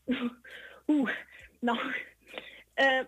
Oeh, 0.88 1.12
nou, 1.60 1.78
eh, 2.74 3.00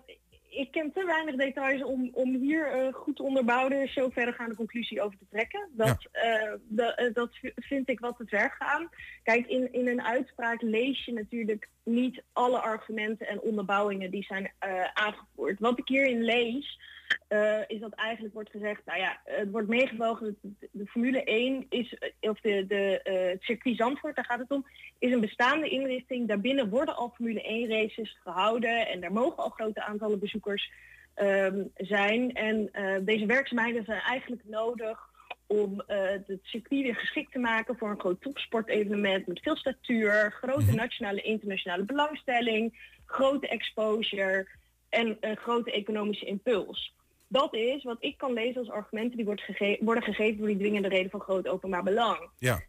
ik 0.57 0.71
ken 0.71 0.91
te 0.91 1.05
weinig 1.05 1.35
details 1.35 1.83
om, 1.83 2.09
om 2.13 2.35
hier 2.35 2.71
eh, 2.71 2.93
goed 2.93 3.15
te 3.15 3.23
onderbouwen 3.23 3.89
zo 3.89 4.09
verdergaande 4.09 4.55
conclusie 4.55 5.01
over 5.01 5.17
te 5.17 5.25
trekken. 5.29 5.69
Dat, 5.71 6.07
eh, 6.11 6.53
eh, 6.75 7.13
dat 7.13 7.29
vind 7.55 7.89
ik 7.89 7.99
wat 7.99 8.17
te 8.17 8.25
ver 8.27 8.55
gaan. 8.59 8.89
Kijk, 9.23 9.47
in, 9.47 9.73
in 9.73 9.87
een 9.87 10.03
uitspraak 10.03 10.61
lees 10.61 11.05
je 11.05 11.13
natuurlijk 11.13 11.69
niet 11.83 12.23
alle 12.33 12.59
argumenten 12.59 13.27
en 13.27 13.41
onderbouwingen 13.41 14.11
die 14.11 14.23
zijn 14.23 14.51
aangevoerd. 14.93 15.59
Wat 15.59 15.79
ik 15.79 15.87
hierin 15.87 16.23
lees, 16.23 16.79
eh, 17.27 17.59
is 17.67 17.79
dat 17.79 17.93
eigenlijk 17.93 18.33
wordt 18.33 18.49
gezegd, 18.49 18.81
nou 18.85 18.99
ja, 18.99 19.19
het 19.23 19.51
wordt 19.51 19.67
meegewogen, 19.67 20.25
dat 20.25 20.51
de, 20.59 20.69
de 20.71 20.85
Formule 20.85 21.23
1 21.23 21.65
is, 21.69 21.93
eh, 21.93 22.29
of 22.29 22.39
de, 22.39 22.65
de, 22.67 23.01
eh, 23.01 23.29
het 23.29 23.41
circuit 23.41 23.77
Zandvoort, 23.77 24.15
daar 24.15 24.25
gaat 24.25 24.39
het 24.39 24.51
om, 24.51 24.65
is 24.99 25.11
een 25.11 25.19
bestaande 25.19 25.69
inrichting. 25.69 26.27
Daarbinnen 26.27 26.69
worden 26.69 26.95
al 26.95 27.13
Formule 27.15 27.41
1 27.41 27.69
races 27.69 28.17
gehouden 28.23 28.87
en 28.87 28.99
daar 28.99 29.11
mogen 29.11 29.43
al 29.43 29.49
grote 29.49 29.83
aantallen 29.83 30.19
bezoekers 30.19 30.71
ehm, 31.13 31.63
zijn. 31.75 32.33
En 32.33 32.71
deze 33.05 33.25
werkzaamheden 33.25 33.85
zijn 33.85 34.01
eigenlijk 34.01 34.41
nodig 34.45 35.09
om 35.47 35.83
het 35.87 36.39
circuit 36.41 36.83
weer 36.83 36.95
geschikt 36.95 37.31
te 37.31 37.39
maken 37.39 37.77
voor 37.77 37.89
een 37.89 37.99
groot 37.99 38.21
topsportevenement 38.21 39.27
met 39.27 39.39
veel 39.39 39.55
statuur, 39.55 40.31
grote 40.31 40.73
nationale 40.73 41.21
en 41.21 41.29
internationale 41.29 41.83
belangstelling, 41.83 42.93
grote 43.05 43.47
exposure 43.47 44.47
en 44.89 45.17
een 45.19 45.37
grote 45.37 45.71
economische 45.71 46.25
impuls. 46.25 46.95
Dat 47.27 47.53
is 47.53 47.83
wat 47.83 47.97
ik 47.99 48.17
kan 48.17 48.33
lezen 48.33 48.59
als 48.59 48.69
argumenten 48.69 49.15
die 49.17 49.25
wordt 49.25 49.41
gege- 49.41 49.77
worden 49.79 50.03
gegeven 50.03 50.37
door 50.37 50.47
die 50.47 50.57
dwingende 50.57 50.87
reden 50.87 51.09
van 51.11 51.19
groot 51.19 51.47
openbaar 51.47 51.83
belang. 51.83 52.29
Ja. 52.37 52.61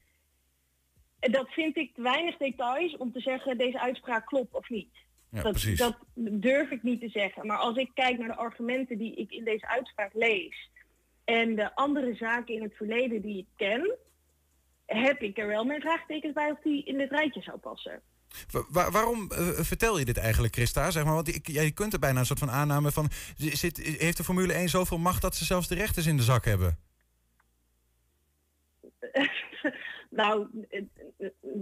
Dat 1.20 1.48
vind 1.48 1.76
ik 1.76 1.94
te 1.94 2.02
weinig 2.02 2.36
details 2.36 2.96
om 2.96 3.12
te 3.12 3.20
zeggen 3.20 3.58
deze 3.58 3.80
uitspraak 3.80 4.26
klopt 4.26 4.54
of 4.54 4.68
niet. 4.68 4.94
Ja, 5.30 5.42
dat, 5.42 5.52
precies. 5.52 5.78
dat 5.78 5.96
durf 6.14 6.70
ik 6.70 6.82
niet 6.82 7.00
te 7.00 7.08
zeggen. 7.08 7.46
Maar 7.46 7.58
als 7.58 7.76
ik 7.76 7.90
kijk 7.94 8.18
naar 8.18 8.28
de 8.28 8.36
argumenten 8.36 8.98
die 8.98 9.14
ik 9.14 9.30
in 9.30 9.44
deze 9.44 9.68
uitspraak 9.68 10.14
lees 10.14 10.70
en 11.24 11.54
de 11.54 11.74
andere 11.74 12.14
zaken 12.14 12.54
in 12.54 12.62
het 12.62 12.76
verleden 12.76 13.22
die 13.22 13.38
ik 13.38 13.46
ken, 13.56 13.96
heb 14.86 15.20
ik 15.20 15.38
er 15.38 15.46
wel 15.46 15.64
mijn 15.64 15.80
vraagtekens 15.80 16.32
bij 16.32 16.50
of 16.50 16.58
die 16.62 16.84
in 16.84 16.98
dit 16.98 17.10
rijtje 17.10 17.42
zou 17.42 17.58
passen. 17.58 18.02
Wa- 18.50 18.64
wa- 18.68 18.90
waarom 18.90 19.30
eh, 19.30 19.48
vertel 19.48 19.98
je 19.98 20.04
dit 20.04 20.16
eigenlijk, 20.16 20.54
Christa? 20.54 20.90
Zeg 20.90 21.04
maar, 21.04 21.14
want 21.14 21.28
ik, 21.34 21.46
je 21.46 21.70
kunt 21.70 21.92
er 21.92 21.98
bijna 21.98 22.18
een 22.20 22.26
soort 22.26 22.38
van 22.38 22.50
aanname 22.50 22.92
van... 22.92 23.08
Zit, 23.36 23.76
heeft 23.76 24.16
de 24.16 24.24
Formule 24.24 24.52
1 24.52 24.68
zoveel 24.68 24.98
macht 24.98 25.22
dat 25.22 25.36
ze 25.36 25.44
zelfs 25.44 25.68
de 25.68 25.74
rechters 25.74 26.06
in 26.06 26.16
de 26.16 26.22
zak 26.22 26.44
hebben? 26.44 26.78
nou, 30.10 30.46
eh, 30.70 30.82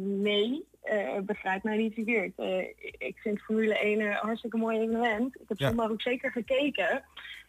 nee, 0.02 0.64
eh, 0.82 1.18
begrijp 1.20 1.62
mij 1.62 1.76
niet 1.76 1.94
verkeerd. 1.94 2.32
Eh, 2.36 2.58
ik 2.98 3.18
vind 3.18 3.40
Formule 3.40 3.78
1 3.78 4.00
een 4.00 4.12
hartstikke 4.12 4.56
mooi 4.56 4.78
evenement. 4.78 5.34
Ik 5.34 5.48
heb 5.48 5.58
Ja. 5.58 5.72
ook 5.76 6.02
zeker 6.02 6.30
gekeken. 6.30 7.04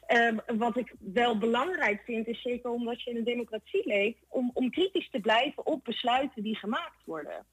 Ehm, 0.07 0.37
wat 0.57 0.77
ik 0.77 0.93
wel 0.99 1.37
belangrijk 1.37 2.01
vind, 2.05 2.27
is 2.27 2.41
zeker 2.41 2.69
omdat 2.69 3.01
je 3.03 3.09
in 3.09 3.17
een 3.17 3.23
democratie 3.23 3.87
leeft, 3.87 4.19
om, 4.27 4.51
om 4.53 4.69
kritisch 4.71 5.09
te 5.09 5.19
blijven 5.19 5.65
op 5.65 5.83
besluiten 5.83 6.43
die 6.43 6.55
gemaakt 6.55 7.03
worden. 7.05 7.45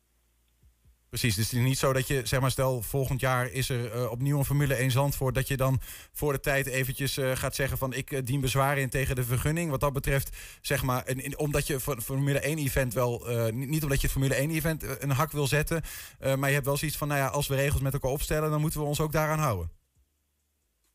Precies, 1.14 1.34
dus 1.34 1.50
het 1.50 1.60
is 1.60 1.66
niet 1.66 1.78
zo 1.78 1.92
dat 1.92 2.06
je, 2.06 2.20
zeg 2.24 2.40
maar, 2.40 2.50
stel 2.50 2.82
volgend 2.82 3.20
jaar 3.20 3.50
is 3.50 3.68
er 3.68 3.92
eh, 3.92 4.10
opnieuw 4.10 4.38
een 4.38 4.44
Formule 4.44 4.74
1 4.74 4.90
Zandvoort, 4.90 5.34
dat 5.34 5.48
je 5.48 5.56
dan 5.56 5.80
voor 6.12 6.32
de 6.32 6.40
tijd 6.40 6.66
eventjes 6.66 7.16
eh, 7.16 7.30
gaat 7.34 7.54
zeggen 7.54 7.78
van 7.78 7.92
ik 7.92 8.12
eh, 8.12 8.24
dien 8.24 8.40
bezwaar 8.40 8.78
in 8.78 8.88
tegen 8.88 9.14
de 9.14 9.24
vergunning. 9.24 9.70
Wat 9.70 9.80
dat 9.80 9.92
betreft, 9.92 10.36
zeg 10.60 10.82
maar, 10.82 11.04
omdat 11.36 11.66
je 11.66 11.80
voor 11.80 12.00
Formule 12.00 12.38
1 12.38 12.58
event 12.58 12.94
wel, 12.94 13.26
niet, 13.52 13.82
omdat 13.82 14.00
je 14.00 14.06
het 14.06 14.12
Formule 14.12 14.34
1 14.34 14.50
event 14.50 15.02
een 15.02 15.10
hak 15.10 15.32
wil 15.32 15.46
zetten, 15.46 15.82
maar 16.18 16.48
je 16.48 16.54
hebt 16.54 16.66
wel 16.66 16.76
zoiets 16.76 16.96
van, 16.96 17.08
nou 17.08 17.20
ja, 17.20 17.26
als 17.26 17.46
we 17.46 17.54
regels 17.54 17.82
met 17.82 17.92
elkaar 17.92 18.10
opstellen, 18.10 18.50
dan 18.50 18.60
moeten 18.60 18.80
we 18.80 18.86
ons 18.86 19.00
ook 19.00 19.12
daaraan 19.12 19.38
houden. 19.38 19.70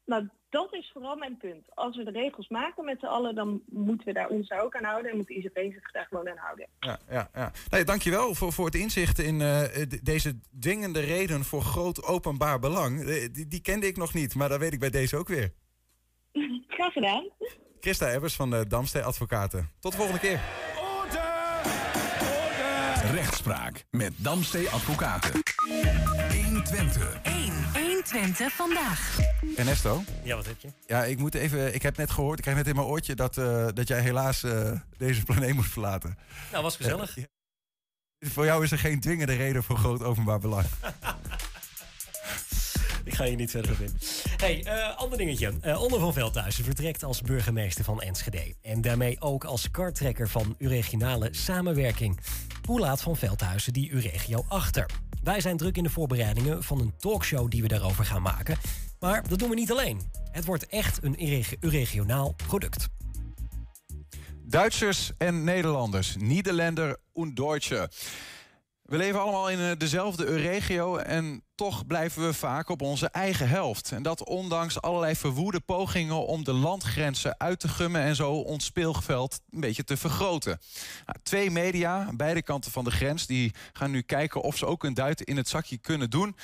Nou, 0.05 0.29
dat 0.49 0.73
is 0.73 0.89
vooral 0.93 1.15
mijn 1.15 1.37
punt. 1.37 1.75
Als 1.75 1.95
we 1.95 2.03
de 2.03 2.11
regels 2.11 2.47
maken 2.47 2.85
met 2.85 2.99
z'n 2.99 3.05
allen, 3.05 3.35
dan 3.35 3.61
moeten 3.65 4.07
we 4.07 4.13
daar 4.13 4.27
ons 4.27 4.51
ook 4.51 4.75
aan 4.75 4.83
houden 4.83 5.11
en 5.11 5.17
moet 5.17 5.27
de 5.27 5.35
ICP 5.35 5.57
zich 5.57 5.91
daar 5.91 6.05
gewoon 6.09 6.29
aan 6.29 6.37
houden. 6.37 6.67
Ja, 6.79 6.99
ja, 7.09 7.29
ja. 7.33 7.51
Nee, 7.69 7.83
dankjewel 7.83 8.35
voor, 8.35 8.53
voor 8.53 8.65
het 8.65 8.75
inzicht 8.75 9.19
in 9.19 9.41
eh, 9.41 9.61
deze 10.03 10.39
dwingende 10.59 10.99
reden 10.99 11.43
voor 11.43 11.61
groot 11.61 12.03
openbaar 12.03 12.59
belang. 12.59 12.99
Eh, 12.99 13.27
die, 13.31 13.47
die 13.47 13.61
kende 13.61 13.87
ik 13.87 13.97
nog 13.97 14.13
niet, 14.13 14.35
maar 14.35 14.49
dat 14.49 14.59
weet 14.59 14.73
ik 14.73 14.79
bij 14.79 14.89
deze 14.89 15.17
ook 15.17 15.27
weer. 15.27 15.53
Graag 16.67 16.93
gedaan. 16.93 17.29
Christa 17.79 18.11
Ebbers 18.11 18.35
van 18.35 18.49
de 18.49 18.67
Damstee 18.67 19.03
Advocaten. 19.03 19.69
Tot 19.79 19.91
de 19.91 19.97
volgende 19.97 20.21
keer. 20.21 20.41
Rechtspraak 23.11 23.85
met 23.91 24.13
Damstee 24.17 24.69
Advocaten. 24.69 25.31
120. 26.45 27.21
1. 27.23 27.78
120 27.99 28.53
vandaag. 28.53 29.17
Ernesto? 29.55 30.03
Ja, 30.23 30.35
wat 30.35 30.45
heb 30.45 30.59
je? 30.59 30.69
Ja, 30.87 31.03
ik 31.03 31.17
moet 31.17 31.35
even. 31.35 31.73
Ik 31.73 31.81
heb 31.81 31.97
net 31.97 32.11
gehoord, 32.11 32.37
ik 32.37 32.43
kreeg 32.43 32.55
net 32.55 32.67
in 32.67 32.75
mijn 32.75 32.87
oortje 32.87 33.15
dat, 33.15 33.37
eh, 33.37 33.67
dat 33.73 33.87
jij 33.87 34.01
helaas 34.01 34.43
eh, 34.43 34.71
deze 34.97 35.23
planeet 35.23 35.53
moet 35.53 35.67
verlaten. 35.67 36.17
Nou, 36.51 36.63
was 36.63 36.75
gezellig. 36.75 37.17
Eh, 37.17 37.23
voor 38.19 38.45
jou 38.45 38.63
is 38.63 38.71
er 38.71 38.79
geen 38.79 38.99
dwingende 38.99 39.35
reden 39.35 39.63
voor 39.63 39.77
groot 39.77 40.03
openbaar 40.03 40.39
belang. 40.39 40.65
Ik 43.03 43.15
ga 43.15 43.23
je 43.23 43.35
niet 43.35 43.51
verder 43.51 43.71
op 43.71 43.79
in. 43.79 43.97
Hey, 44.37 44.63
eh, 44.63 44.97
ander 44.97 45.17
dingetje. 45.17 45.53
Uh, 45.65 45.81
Onder 45.81 45.99
van 45.99 46.13
Veldhuizen 46.13 46.63
vertrekt 46.63 47.03
als 47.03 47.21
burgemeester 47.21 47.83
van 47.83 48.01
Enschede. 48.01 48.55
En 48.61 48.81
daarmee 48.81 49.21
ook 49.21 49.43
als 49.43 49.71
karttrekker 49.71 50.29
van 50.29 50.55
regionale 50.59 51.27
samenwerking. 51.31 52.19
Hoe 52.65 52.79
laat 52.79 53.01
van 53.01 53.17
Veldhuizen 53.17 53.73
die 53.73 53.89
Uregio 53.89 54.45
achter? 54.47 54.85
Wij 55.23 55.41
zijn 55.41 55.57
druk 55.57 55.77
in 55.77 55.83
de 55.83 55.89
voorbereidingen 55.89 56.63
van 56.63 56.79
een 56.79 56.93
talkshow 56.97 57.49
die 57.49 57.61
we 57.61 57.67
daarover 57.67 58.05
gaan 58.05 58.21
maken. 58.21 58.57
Maar 58.99 59.27
dat 59.27 59.39
doen 59.39 59.49
we 59.49 59.55
niet 59.55 59.71
alleen. 59.71 60.01
Het 60.31 60.45
wordt 60.45 60.67
echt 60.67 60.99
een 61.03 61.43
regionaal 61.59 62.33
product. 62.47 62.87
Duitsers 64.45 65.11
en 65.17 65.43
Nederlanders. 65.43 66.15
Nederlander 66.19 66.97
en 67.13 67.33
Deutsche. 67.33 67.89
We 68.89 68.97
leven 68.97 69.21
allemaal 69.21 69.49
in 69.49 69.59
eh, 69.59 69.71
dezelfde 69.77 70.35
regio 70.35 70.97
en 70.97 71.43
toch 71.55 71.87
blijven 71.87 72.25
we 72.25 72.33
vaak 72.33 72.69
op 72.69 72.81
onze 72.81 73.09
eigen 73.09 73.49
helft. 73.49 73.91
En 73.91 74.03
dat 74.03 74.23
ondanks 74.23 74.81
allerlei 74.81 75.15
verwoede 75.15 75.59
pogingen 75.59 76.25
om 76.25 76.43
de 76.43 76.53
landgrenzen 76.53 77.39
uit 77.39 77.59
te 77.59 77.67
gummen 77.67 78.01
en 78.01 78.15
zo 78.15 78.31
ons 78.31 78.65
speelveld 78.65 79.41
een 79.51 79.59
beetje 79.59 79.83
te 79.83 79.97
vergroten. 79.97 80.59
Nou, 81.05 81.17
twee 81.23 81.51
media 81.51 82.05
aan 82.07 82.17
beide 82.17 82.41
kanten 82.41 82.71
van 82.71 82.83
de 82.83 82.91
grens 82.91 83.25
die 83.25 83.53
gaan 83.73 83.91
nu 83.91 84.01
kijken 84.01 84.41
of 84.41 84.57
ze 84.57 84.65
ook 84.65 84.83
een 84.83 84.93
duit 84.93 85.21
in 85.21 85.37
het 85.37 85.49
zakje 85.49 85.77
kunnen 85.77 86.09
doen. 86.09 86.35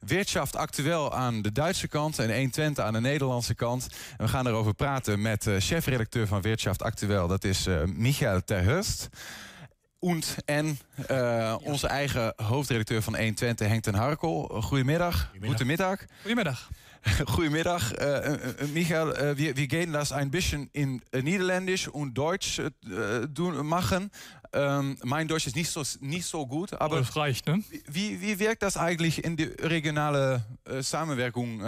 Wirtschaft 0.00 0.56
actueel 0.56 1.14
aan 1.14 1.42
de 1.42 1.52
Duitse 1.52 1.88
kant 1.88 2.18
en 2.18 2.34
120 2.34 2.84
aan 2.84 2.92
de 2.92 3.00
Nederlandse 3.00 3.54
kant. 3.54 3.86
En 4.16 4.24
we 4.24 4.30
gaan 4.30 4.46
erover 4.46 4.74
praten 4.74 5.22
met 5.22 5.46
uh, 5.46 5.56
chefredacteur 5.58 6.26
van 6.26 6.42
Wirtschaft 6.42 6.82
actueel, 6.82 7.26
dat 7.26 7.44
is 7.44 7.66
uh, 7.66 7.82
Michael 7.84 8.44
Terhust. 8.44 9.08
Oent 10.00 10.36
en 10.44 10.78
uh, 11.10 11.56
onze 11.62 11.86
eigen 11.86 12.32
hoofdredacteur 12.36 13.02
van 13.02 13.16
120, 13.16 13.68
Henk 13.68 13.82
ten 13.82 13.94
Harkel. 13.94 14.42
Goedemiddag. 14.62 15.30
Goedemiddag. 15.40 16.06
Goedemiddag. 16.22 16.68
Goedemiddag. 17.24 17.92
Uh, 17.96 18.66
Michael, 18.72 19.08
uh, 19.08 19.36
wir, 19.36 19.56
wir 19.56 19.66
gehen 19.66 19.92
das 19.92 20.12
ein 20.12 20.30
bisschen 20.30 20.68
in 20.72 21.02
Niederländisch 21.12 21.88
und 21.88 22.14
Deutsch 22.14 22.60
doen, 23.32 23.66
machen. 23.66 24.10
Um, 24.52 24.96
mein 25.02 25.28
Deutsch 25.28 25.46
ist 25.46 25.56
nicht 25.56 25.70
so, 25.70 25.82
nicht 26.00 26.26
so 26.26 26.46
gut, 26.46 26.72
aber. 26.72 26.96
Oh, 26.96 26.98
das 26.98 27.16
reicht, 27.16 27.46
ne? 27.46 27.62
Wie, 27.86 28.20
wie 28.20 28.38
wirkt 28.38 28.62
das 28.62 28.76
eigentlich 28.76 29.24
in 29.24 29.36
die 29.36 29.44
regionale 29.44 30.44
Samenwerkung? 30.80 31.62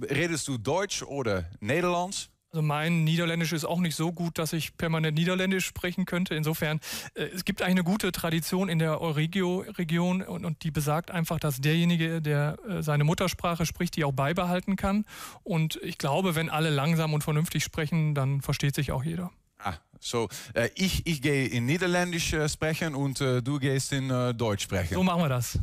redest 0.00 0.48
du 0.48 0.58
Deutsch 0.58 1.02
oder 1.02 1.44
Nederlands? 1.60 2.30
Also 2.56 2.66
mein 2.66 3.04
Niederländisch 3.04 3.52
ist 3.52 3.66
auch 3.66 3.80
nicht 3.80 3.96
so 3.96 4.12
gut, 4.12 4.38
dass 4.38 4.54
ich 4.54 4.78
permanent 4.78 5.18
Niederländisch 5.18 5.66
sprechen 5.66 6.06
könnte. 6.06 6.34
Insofern, 6.34 6.80
äh, 7.12 7.24
es 7.24 7.44
gibt 7.44 7.60
eigentlich 7.60 7.72
eine 7.72 7.84
gute 7.84 8.12
Tradition 8.12 8.70
in 8.70 8.78
der 8.78 9.02
Euregio-Region 9.02 10.22
und, 10.22 10.46
und, 10.46 10.62
die 10.62 10.70
besagt 10.70 11.10
einfach, 11.10 11.38
dass 11.38 11.60
derjenige, 11.60 12.22
der 12.22 12.56
äh, 12.66 12.82
seine 12.82 13.04
Muttersprache 13.04 13.66
spricht, 13.66 13.94
die 13.96 14.04
auch 14.04 14.12
beibehalten 14.12 14.76
kann. 14.76 15.04
Und 15.42 15.78
ich 15.82 15.98
glaube, 15.98 16.34
wenn 16.34 16.48
alle 16.48 16.70
langsam 16.70 17.12
und 17.12 17.22
vernünftig 17.22 17.62
sprechen, 17.62 18.14
dann 18.14 18.40
versteht 18.40 18.74
sich 18.74 18.90
auch 18.90 19.04
jeder. 19.04 19.30
Ah, 19.58 19.74
so. 20.00 20.30
Äh, 20.54 20.70
ich, 20.76 21.06
ich 21.06 21.20
gehe 21.20 21.48
in 21.48 21.66
Niederländisch 21.66 22.32
äh, 22.32 22.48
sprechen 22.48 22.94
und 22.94 23.20
du 23.20 23.58
gehst 23.58 23.92
in 23.92 24.08
Deutsch 24.08 24.62
sprechen. 24.62 24.94
So 24.94 25.02
machen 25.02 25.20
wir 25.20 25.28
das. 25.28 25.58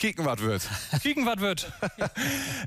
Kieken 0.00 0.24
wat 0.24 0.40
wordt. 0.40 0.68
Kieken 1.02 1.24
wat 1.24 1.38
wordt. 1.38 1.68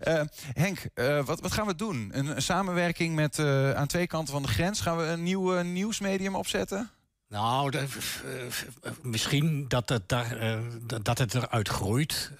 uh, 0.07 0.21
Henk, 0.63 0.79
uh, 0.95 1.25
wat, 1.25 1.39
wat, 1.39 1.51
gaan 1.51 1.67
we 1.67 1.75
doen? 1.75 2.09
Een, 2.13 2.35
een 2.35 2.41
samenwerking 2.41 3.15
met 3.15 3.37
uh, 3.37 3.71
aan 3.71 3.87
twee 3.87 4.07
kanten 4.07 4.33
van 4.33 4.41
de 4.41 4.47
grens. 4.47 4.81
Gaan 4.81 4.97
we 4.97 5.03
een 5.03 5.23
nieuw 5.23 5.61
nieuwsmedium 5.61 6.35
opzetten? 6.35 6.89
Nou, 7.27 7.71
de, 7.71 7.85
misschien 9.01 9.65
dat 9.67 9.89
het, 9.89 10.09
daar, 10.09 10.59
dat 11.01 11.17
het 11.17 11.33
eruit 11.35 11.69
groeit. 11.69 12.31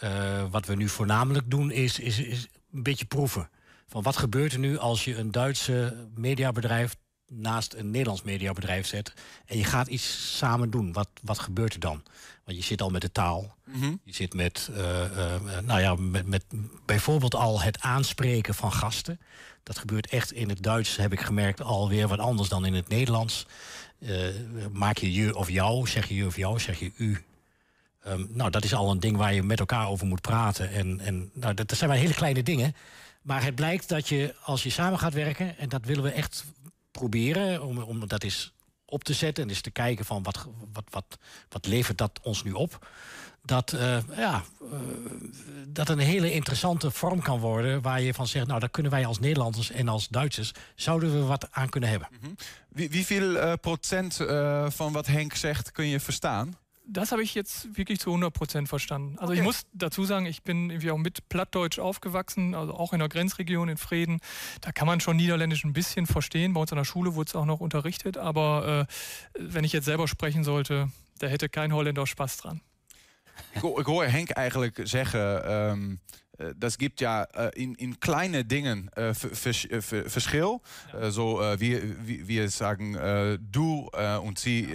wat 0.52 0.66
we 0.66 0.76
nu 0.76 0.90
voornamelijk 0.90 1.52
doen 1.52 1.72
is, 1.72 2.00
is, 2.00 2.20
is 2.20 2.48
een 2.74 2.84
beetje 2.84 3.06
proeven. 3.06 3.50
Van 3.88 4.04
wat 4.04 4.18
gebeurt 4.18 4.54
er 4.54 4.60
nu 4.60 4.78
als 4.78 5.06
je 5.06 5.16
een 5.16 5.32
Duitse 5.32 6.08
mediabedrijf 6.16 6.96
naast 7.28 7.74
een 7.74 7.92
Nederlands 7.92 8.22
mediabedrijf 8.22 8.88
zet. 8.88 9.14
En 9.46 9.58
je 9.58 9.64
gaat 9.64 9.88
iets 9.88 10.38
samen 10.38 10.70
doen. 10.70 10.94
Wat, 10.94 11.08
wat 11.22 11.40
gebeurt 11.40 11.74
er 11.74 11.80
dan? 11.80 12.04
Want 12.46 12.58
je 12.58 12.64
zit 12.64 12.82
al 12.82 12.90
met 12.90 13.02
de 13.02 13.12
taal. 13.12 13.56
Mhm. 13.66 13.96
Je 14.04 14.14
zit 14.14 14.34
met, 14.34 14.70
uh, 14.72 14.78
uh, 14.78 15.60
nou 15.64 15.80
ja, 15.80 15.96
met, 15.96 16.28
met 16.28 16.44
bijvoorbeeld 16.86 17.36
al 17.36 17.62
het 17.62 17.82
aanspreken 17.82 18.56
van 18.56 18.72
gasten. 18.72 19.20
Dat 19.64 19.78
gebeurt 19.78 20.08
echt 20.08 20.32
in 20.32 20.50
het 20.50 20.64
Duits, 20.64 20.96
heb 20.96 21.12
ik 21.12 21.22
gemerkt, 21.22 21.62
alweer 21.62 22.08
wat 22.08 22.20
anders 22.20 22.50
dan 22.50 22.66
in 22.66 22.74
het 22.74 22.88
Nederlands. 22.88 23.46
Uh, 24.00 24.28
maak 24.72 24.98
je 24.98 25.14
je 25.14 25.36
of 25.36 25.50
jou, 25.50 25.88
zeg 25.88 26.08
je 26.08 26.16
je 26.16 26.26
of 26.26 26.36
jou, 26.36 26.60
zeg 26.60 26.80
je 26.80 26.92
u. 26.96 27.24
Um, 28.08 28.28
nou, 28.30 28.50
dat 28.50 28.64
is 28.64 28.74
al 28.74 28.92
een 28.92 29.00
ding 29.00 29.18
waar 29.18 29.34
je 29.34 29.44
met 29.44 29.60
elkaar 29.60 29.88
over 29.88 30.08
moet 30.08 30.22
praten. 30.22 30.72
En, 30.72 31.00
en 31.00 31.32
nou, 31.34 31.54
dat, 31.54 31.68
dat 31.68 31.78
zijn 31.78 31.90
maar 31.90 32.00
hele 32.00 32.14
kleine 32.14 32.44
dingen. 32.44 32.76
Maar 33.22 33.44
het 33.44 33.56
blijkt 33.56 33.90
dat 33.90 34.08
je, 34.08 34.36
als 34.44 34.64
je 34.64 34.70
samen 34.70 35.00
gaat 35.00 35.14
werken, 35.14 35.58
en 35.58 35.70
dat 35.70 35.86
willen 35.86 36.04
we 36.04 36.12
echt 36.12 36.46
proberen, 36.94 37.64
om, 37.64 37.78
om 37.78 38.08
dat 38.08 38.24
eens 38.24 38.54
op 38.86 39.04
te 39.04 39.14
zetten 39.14 39.44
en 39.44 39.50
eens 39.50 39.62
te 39.62 39.72
kijken 39.72 40.06
van 40.06 40.24
wat, 40.24 40.48
wat, 40.74 40.84
wat, 40.90 41.18
wat 41.50 41.66
levert 41.66 41.98
dat 41.98 42.20
ons 42.22 42.44
nu 42.44 42.52
op. 42.52 42.88
Dat, 43.46 43.74
uh, 43.74 43.98
ja, 44.16 44.44
uh, 44.62 44.70
dat 45.68 45.90
een 45.90 46.00
hele 46.00 46.32
interessante 46.32 46.92
vorm 46.92 47.22
kan 47.22 47.40
worden 47.40 47.82
waar 47.82 48.02
je 48.02 48.14
van 48.14 48.28
zegt, 48.28 48.48
nou 48.48 48.60
daar 48.60 48.70
kunnen 48.70 48.92
wij 48.92 49.06
als 49.06 49.20
Nederlanders 49.20 49.72
en 49.72 49.88
als 49.88 50.08
Duitsers 50.08 50.52
zouden 50.76 51.14
we 51.14 51.26
wat 51.26 51.48
aan 51.52 51.70
kunnen 51.70 51.90
hebben. 51.90 52.08
-hmm. 52.22 52.36
Wie, 52.70 52.90
wieveel 52.90 53.36
uh, 53.36 53.54
procent 53.62 54.16
van 54.68 54.92
wat 54.92 55.08
Henk 55.08 55.36
zegt 55.36 55.72
kun 55.72 55.88
je 55.88 56.00
verstaan? 56.00 56.58
Das 56.86 57.12
habe 57.12 57.24
ich 57.24 57.34
jetzt 57.34 57.78
wirklich 57.78 58.00
zu 58.00 58.10
100 58.10 58.68
verstanden. 58.68 59.18
Also 59.18 59.32
okay. 59.32 59.40
ich 59.40 59.46
muss 59.46 59.64
dazu 59.74 60.04
sagen, 60.04 60.26
ich 60.26 60.44
bin 60.44 60.70
irgendwie 60.70 60.92
auch 60.92 60.98
mit 60.98 61.30
Plattdeutsch 61.30 61.80
aufgewachsen, 61.80 62.56
also 62.56 62.74
auch 62.74 62.94
in 62.94 63.00
der 63.00 63.10
Grenzregion 63.10 63.70
in 63.70 63.78
Frieden. 63.78 64.20
Da 64.62 64.72
kann 64.72 64.88
man 64.88 65.00
schon 65.00 65.18
Niederländisch 65.18 65.64
ein 65.64 65.74
bisschen 65.74 66.06
verstehen. 66.06 66.54
Bei 66.54 66.62
uns 66.62 66.72
an 66.72 66.78
der 66.78 66.86
Schule 66.86 67.16
wurde 67.16 67.30
es 67.30 67.36
auch 67.36 67.46
noch 67.46 67.60
unterrichtet. 67.60 68.18
Aber 68.18 68.88
äh, 69.36 69.40
wenn 69.40 69.64
ich 69.64 69.74
jetzt 69.74 69.86
selber 69.86 70.08
sprechen 70.08 70.44
sollte, 70.44 70.90
da 71.20 71.28
hätte 71.28 71.50
kein 71.50 71.74
Holländer 71.74 72.06
Spaß 72.06 72.38
dran. 72.38 72.62
Ik 73.54 73.86
hoor 73.86 74.06
Henk 74.06 74.32
eigenlijk 74.32 74.80
zeggen, 74.84 75.72
um, 75.72 76.00
uh, 76.40 76.48
dat 76.56 76.76
gibt 76.76 77.00
ja 77.00 77.28
uh, 77.38 77.48
in, 77.52 77.76
in 77.76 77.98
kleine 77.98 78.46
dingen 78.46 78.90
vers, 79.12 79.68
verschil. 80.06 80.62
Ja. 80.92 81.12
so 81.12 81.40
wir, 81.58 81.82
wir, 82.06 82.28
wir 82.28 82.50
sagen 82.50 82.98
du 83.52 83.90
und 84.22 84.40
sie 84.40 84.68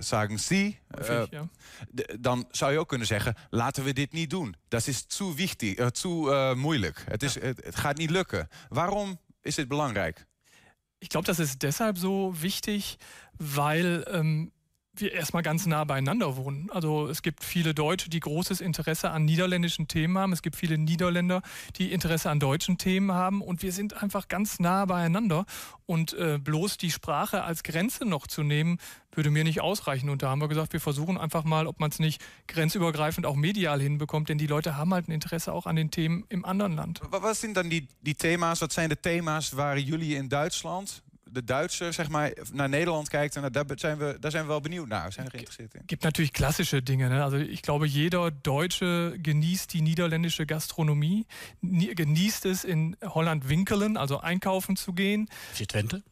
sagen 0.00 0.38
sie. 0.38 0.78
Häufig, 0.96 1.30
ja. 1.30 1.48
Dan 2.20 2.46
zou 2.50 2.72
je 2.72 2.78
ook 2.78 2.88
kunnen 2.88 3.06
zeggen, 3.06 3.34
laten 3.50 3.84
we 3.84 3.92
dit 3.92 4.12
niet 4.12 4.30
doen. 4.30 4.54
Dat 4.68 4.86
is 4.86 5.02
te 5.02 5.34
wichtig, 5.34 5.90
te 5.90 6.52
moeilijk. 6.56 7.04
Het, 7.08 7.22
is, 7.22 7.34
ja. 7.34 7.40
het, 7.40 7.64
het 7.64 7.76
gaat 7.76 7.96
niet 7.96 8.10
lukken. 8.10 8.48
Waarom 8.68 9.18
is 9.42 9.54
dit 9.54 9.68
belangrijk? 9.68 10.26
Ich 10.98 11.08
glaube, 11.08 11.26
das 11.26 11.38
ist 11.38 11.62
deshalb 11.62 11.96
so 11.96 12.34
wichtig, 12.42 12.98
weil 13.38 14.04
ähm, 14.08 14.52
wir 15.00 15.12
erstmal 15.12 15.42
ganz 15.42 15.66
nah 15.66 15.84
beieinander 15.84 16.36
wohnen. 16.36 16.68
Also 16.70 17.08
es 17.08 17.22
gibt 17.22 17.44
viele 17.44 17.74
Deutsche, 17.74 18.10
die 18.10 18.20
großes 18.20 18.60
Interesse 18.60 19.10
an 19.10 19.24
niederländischen 19.24 19.88
Themen 19.88 20.18
haben. 20.18 20.32
Es 20.32 20.42
gibt 20.42 20.56
viele 20.56 20.78
Niederländer, 20.78 21.42
die 21.76 21.92
Interesse 21.92 22.30
an 22.30 22.40
deutschen 22.40 22.78
Themen 22.78 23.12
haben. 23.12 23.42
Und 23.42 23.62
wir 23.62 23.72
sind 23.72 24.02
einfach 24.02 24.28
ganz 24.28 24.60
nah 24.60 24.84
beieinander. 24.84 25.46
Und 25.86 26.12
äh, 26.14 26.38
bloß 26.38 26.76
die 26.76 26.90
Sprache 26.90 27.42
als 27.42 27.62
Grenze 27.62 28.04
noch 28.04 28.26
zu 28.26 28.42
nehmen, 28.42 28.78
würde 29.12 29.30
mir 29.30 29.44
nicht 29.44 29.60
ausreichen. 29.60 30.08
Und 30.08 30.22
da 30.22 30.30
haben 30.30 30.40
wir 30.40 30.48
gesagt, 30.48 30.72
wir 30.72 30.80
versuchen 30.80 31.18
einfach 31.18 31.44
mal, 31.44 31.66
ob 31.66 31.80
man 31.80 31.90
es 31.90 31.98
nicht 31.98 32.22
grenzübergreifend 32.46 33.26
auch 33.26 33.36
medial 33.36 33.80
hinbekommt. 33.80 34.28
Denn 34.28 34.38
die 34.38 34.46
Leute 34.46 34.76
haben 34.76 34.94
halt 34.94 35.08
ein 35.08 35.12
Interesse 35.12 35.52
auch 35.52 35.66
an 35.66 35.76
den 35.76 35.90
Themen 35.90 36.24
im 36.28 36.44
anderen 36.44 36.74
Land. 36.74 37.00
Was 37.10 37.40
sind 37.40 37.56
dann 37.56 37.70
die, 37.70 37.88
die 38.02 38.14
thema's? 38.14 38.60
Wat 38.60 38.72
zijn 38.72 38.88
de 38.88 38.96
thema's 38.96 39.56
waar 39.56 39.78
jullie 39.78 40.16
in 40.16 40.28
Duitsland 40.28 41.02
de 41.32 41.44
Duitser 41.44 41.92
zeg 41.92 42.08
maar, 42.08 42.32
naar 42.52 42.68
Nederland 42.68 43.08
kijkt. 43.08 43.36
En 43.36 43.52
daar 43.52 43.64
zijn, 43.74 43.98
we, 43.98 44.16
daar 44.20 44.30
zijn 44.30 44.42
we 44.42 44.48
wel 44.48 44.60
benieuwd 44.60 44.88
naar. 44.88 45.12
Zijn 45.12 45.26
we 45.26 45.30
geïnteresseerd 45.30 45.74
in. 45.74 45.82
gibt 45.86 46.02
natürlich 46.02 46.30
klassische 46.30 46.82
Dinge. 46.82 47.08
Ne? 47.08 47.22
Also 47.22 47.36
ich 47.36 47.62
glaube, 47.62 47.86
jeder 47.86 48.30
Deutsche 48.42 49.18
genießt 49.22 49.72
die 49.72 49.82
niederländische 49.82 50.44
Gastronomie, 50.46 51.26
genießt 51.94 52.44
es 52.44 52.64
in 52.64 52.96
Holland 53.00 53.48
Winkelen, 53.48 53.96
also 53.96 54.20
einkaufen 54.20 54.76
zu 54.76 54.92
gehen. 54.92 55.28
FC 55.52 55.66
Twente? 55.66 56.02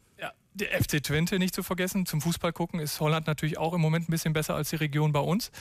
Der 0.59 0.71
FC 0.71 1.01
Twente 1.01 1.39
nicht 1.39 1.55
zu 1.55 1.63
vergessen. 1.63 2.05
Zum 2.05 2.21
Fußball 2.21 2.51
gucken 2.51 2.79
ist 2.79 2.99
Holland 2.99 3.27
natürlich 3.27 3.57
auch 3.57 3.73
im 3.73 3.81
Moment 3.81 4.09
ein 4.09 4.11
bisschen 4.11 4.33
besser 4.33 4.55
als 4.55 4.69
die 4.69 4.75
Region 4.75 5.11
bei 5.13 5.19
uns. 5.19 5.51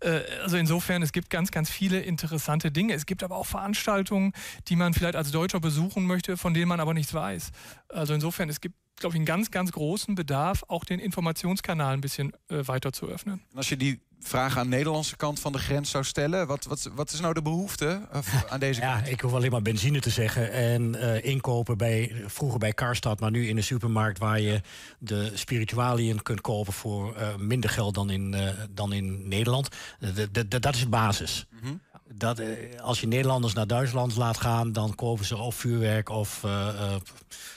Äh, 0.00 0.20
also 0.42 0.56
insofern, 0.56 1.02
es 1.02 1.12
gibt 1.12 1.28
ganz, 1.30 1.50
ganz 1.50 1.68
viele 1.68 2.00
interessante 2.00 2.70
Dinge. 2.70 2.94
Es 2.94 3.04
gibt 3.06 3.22
aber 3.22 3.36
auch 3.36 3.46
Veranstaltungen, 3.46 4.32
die 4.68 4.76
man 4.76 4.94
vielleicht 4.94 5.16
als 5.16 5.30
Deutscher 5.30 5.60
besuchen 5.60 6.06
möchte, 6.06 6.36
von 6.36 6.54
denen 6.54 6.68
man 6.68 6.80
aber 6.80 6.94
nichts 6.94 7.12
weiß. 7.12 7.50
Also 7.88 8.14
insofern, 8.14 8.48
es 8.48 8.60
gibt 8.60 8.76
glaube 8.96 9.14
ich, 9.14 9.18
einen 9.18 9.26
ganz, 9.26 9.50
ganz 9.50 9.72
großen 9.72 10.14
Bedarf, 10.14 10.64
auch 10.68 10.84
den 10.84 11.00
Informationskanal 11.00 11.94
ein 11.94 12.00
bisschen 12.00 12.32
äh, 12.48 12.66
weiter 12.66 12.92
zu 12.92 13.06
öffnen. 13.06 13.42
Die, 13.70 14.00
vragen 14.20 14.60
aan 14.60 14.70
de 14.70 14.76
Nederlandse 14.76 15.16
kant 15.16 15.40
van 15.40 15.52
de 15.52 15.58
grens 15.58 15.90
zou 15.90 16.04
stellen. 16.04 16.46
Wat, 16.46 16.64
wat, 16.64 16.90
wat 16.94 17.12
is 17.12 17.20
nou 17.20 17.34
de 17.34 17.42
behoefte 17.42 18.00
eh, 18.12 18.20
aan 18.48 18.60
deze 18.60 18.80
Ja, 18.86 18.94
kant? 18.94 19.08
ik 19.08 19.20
hoef 19.20 19.32
alleen 19.32 19.50
maar 19.50 19.62
benzine 19.62 20.00
te 20.00 20.10
zeggen. 20.10 20.52
En 20.52 20.94
eh, 20.94 21.24
inkopen 21.32 21.78
bij, 21.78 22.12
vroeger 22.26 22.58
bij 22.58 22.72
Karstad, 22.72 23.20
maar 23.20 23.30
nu 23.30 23.48
in 23.48 23.56
de 23.56 23.62
supermarkt... 23.62 24.18
waar 24.18 24.40
je 24.40 24.60
de 24.98 25.30
spiritualiën 25.34 26.22
kunt 26.22 26.40
kopen 26.40 26.72
voor 26.72 27.14
eh, 27.16 27.36
minder 27.36 27.70
geld 27.70 27.94
dan 27.94 28.10
in, 28.10 28.34
eh, 28.34 28.48
dan 28.70 28.92
in 28.92 29.28
Nederland. 29.28 29.68
De- 29.98 30.30
de- 30.30 30.48
de- 30.48 30.58
dat 30.60 30.74
is 30.74 30.88
basis. 30.88 31.46
Mhm. 31.62 31.74
Dat, 32.14 32.40
als 32.82 33.00
je 33.00 33.06
Nederlanders 33.06 33.52
naar 33.54 33.66
Duitsland 33.66 34.16
laat 34.16 34.36
gaan... 34.40 34.72
dan 34.72 34.94
kopen 34.94 35.24
ze 35.24 35.36
of 35.36 35.54
vuurwerk 35.54 36.08
of 36.08 36.44
eh, 36.44 36.68
eh, 36.68 37.00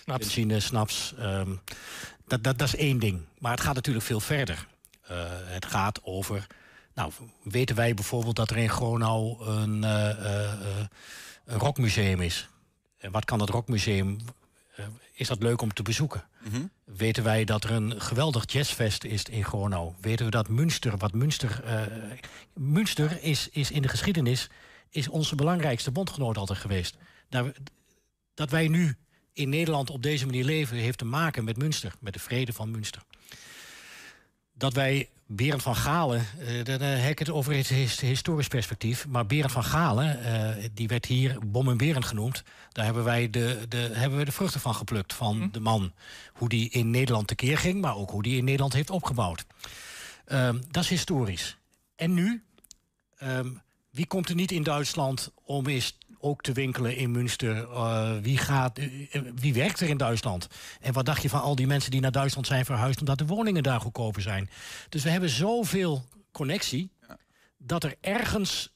benzine, 0.05 0.59
snaps. 0.59 1.13
ehm, 1.19 1.49
dat, 2.27 2.43
dat, 2.43 2.57
dat 2.57 2.67
is 2.67 2.75
één 2.75 2.99
ding. 2.99 3.19
Maar 3.39 3.51
het 3.51 3.61
gaat 3.61 3.75
natuurlijk 3.75 4.05
veel 4.05 4.19
verder. 4.19 4.67
Eh, 5.09 5.15
het 5.29 5.65
gaat 5.65 6.03
over... 6.03 6.47
Nou, 6.93 7.11
weten 7.43 7.75
wij 7.75 7.93
bijvoorbeeld 7.93 8.35
dat 8.35 8.49
er 8.49 8.57
in 8.57 8.69
Gronau 8.69 9.45
een, 9.45 9.83
eh, 9.83 10.09
eh, 10.09 10.85
een 11.45 11.59
rockmuseum 11.59 12.21
is? 12.21 12.49
En 12.97 13.11
wat 13.11 13.25
kan 13.25 13.37
dat 13.37 13.49
rockmuseum... 13.49 14.17
is 15.13 15.27
dat 15.27 15.41
leuk 15.41 15.61
om 15.61 15.73
te 15.73 15.83
bezoeken? 15.83 16.23
Mhm. 16.39 16.61
Weten 16.83 17.23
wij 17.23 17.43
dat 17.43 17.63
er 17.63 17.71
een 17.71 18.01
geweldig 18.01 18.51
jazzfest 18.51 19.03
is 19.03 19.23
in 19.23 19.45
Gronau? 19.45 19.93
Weten 20.01 20.25
we 20.25 20.31
dat 20.31 20.49
Münster, 20.49 20.97
wat 20.97 21.13
Münster... 21.13 21.63
eh, 21.63 21.81
Münster 22.53 23.23
is, 23.23 23.49
is 23.49 23.71
in 23.71 23.81
de 23.81 23.87
geschiedenis 23.87 24.49
is 24.89 25.07
onze 25.07 25.35
belangrijkste 25.35 25.91
bondgenoot 25.91 26.37
altijd 26.37 26.59
geweest. 26.59 26.97
Daar, 27.29 27.51
dat 28.33 28.49
wij 28.49 28.67
nu 28.67 28.95
in 29.33 29.49
Nederland 29.49 29.89
op 29.89 30.03
deze 30.03 30.25
manier 30.25 30.45
leven... 30.45 30.77
heeft 30.77 30.97
te 30.97 31.05
maken 31.05 31.43
met 31.43 31.57
Münster, 31.57 31.93
met 31.99 32.13
de 32.13 32.19
vrede 32.19 32.53
van 32.53 32.71
Münster. 32.71 33.01
Dat 34.59 34.73
wij 34.73 35.09
Berend 35.25 35.61
van 35.61 35.75
Galen, 35.75 36.25
eh, 36.39 36.63
dan 36.63 36.79
eh, 36.79 37.01
heb 37.01 37.11
ik 37.11 37.19
het 37.19 37.29
over 37.29 37.55
het 37.55 37.67
his- 37.67 37.99
historisch 37.99 38.47
perspectief... 38.47 39.07
maar 39.07 39.25
Berend 39.25 39.51
van 39.51 39.63
Galen, 39.63 40.23
eh, 40.23 40.69
die 40.73 40.87
werd 40.87 41.05
hier 41.05 41.37
Bom 41.45 41.69
en 41.69 41.77
Berend 41.77 42.05
genoemd... 42.05 42.43
daar 42.71 42.85
hebben 42.85 43.03
wij 43.03 43.29
de, 43.29 43.65
de, 43.69 43.77
hebben 43.77 44.19
we 44.19 44.25
de 44.25 44.31
vruchten 44.31 44.59
van 44.59 44.75
geplukt, 44.75 45.13
van 45.13 45.49
de 45.51 45.59
man. 45.59 45.93
Hoe 46.33 46.49
die 46.49 46.69
in 46.69 46.89
Nederland 46.89 47.27
tekeer 47.27 47.57
ging, 47.57 47.81
maar 47.81 47.95
ook 47.95 48.09
hoe 48.09 48.23
die 48.23 48.37
in 48.37 48.43
Nederland 48.43 48.73
heeft 48.73 48.89
opgebouwd. 48.89 49.45
Ehm, 50.25 50.59
dat 50.71 50.83
is 50.83 50.89
historisch. 50.89 51.57
En 51.95 52.13
nu, 52.13 52.43
ehm, 53.17 53.49
wie 53.89 54.07
komt 54.07 54.29
er 54.29 54.35
niet 54.35 54.51
in 54.51 54.63
Duitsland 54.63 55.31
om 55.43 55.67
eens 55.67 55.97
ook 56.19 56.41
te 56.41 56.51
winkelen 56.51 56.95
in 56.95 57.11
Münster? 57.11 57.69
Eh, 57.71 58.17
wie, 58.21 58.37
gaat, 58.37 58.77
eh, 58.77 59.21
wie 59.35 59.53
werkt 59.53 59.79
er 59.79 59.89
in 59.89 59.97
Duitsland? 59.97 60.47
En 60.81 60.93
wat 60.93 61.05
dacht 61.05 61.21
je 61.21 61.29
van 61.29 61.41
al 61.41 61.55
die 61.55 61.67
mensen 61.67 61.91
die 61.91 62.01
naar 62.01 62.11
Duitsland 62.11 62.47
zijn 62.47 62.65
verhuisd... 62.65 62.99
omdat 62.99 63.17
de 63.17 63.25
woningen 63.25 63.63
daar 63.63 63.81
goedkoper 63.81 64.21
zijn? 64.21 64.49
Dus 64.89 65.03
we 65.03 65.09
hebben 65.09 65.29
zoveel 65.29 66.05
connectie... 66.31 66.91
dat 67.57 67.83
er 67.83 67.95
ergens... 68.01 68.73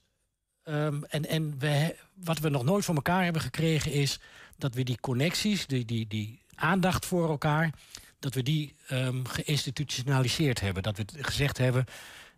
ehm, 0.64 1.04
en 1.04 1.26
en 1.26 1.60
we, 1.60 1.96
wat 2.14 2.40
we 2.40 2.50
nog 2.50 2.64
nooit 2.64 2.86
voor 2.86 2.96
elkaar 2.96 3.24
hebben 3.24 3.42
gekregen 3.42 3.92
is... 3.92 4.20
dat 4.58 4.74
we 4.74 4.84
die 4.84 5.00
connecties, 5.00 5.68
die, 5.68 5.86
die, 5.86 6.08
die 6.08 6.42
aandacht 6.56 7.06
voor 7.06 7.30
elkaar... 7.30 7.74
dat 8.20 8.34
we 8.34 8.44
die 8.44 8.76
ehm, 8.88 9.24
geïnstitutionaliseerd 9.24 10.60
hebben. 10.60 10.84
Dat 10.84 10.98
we 10.98 11.06
gezegd 11.12 11.58
hebben... 11.58 11.86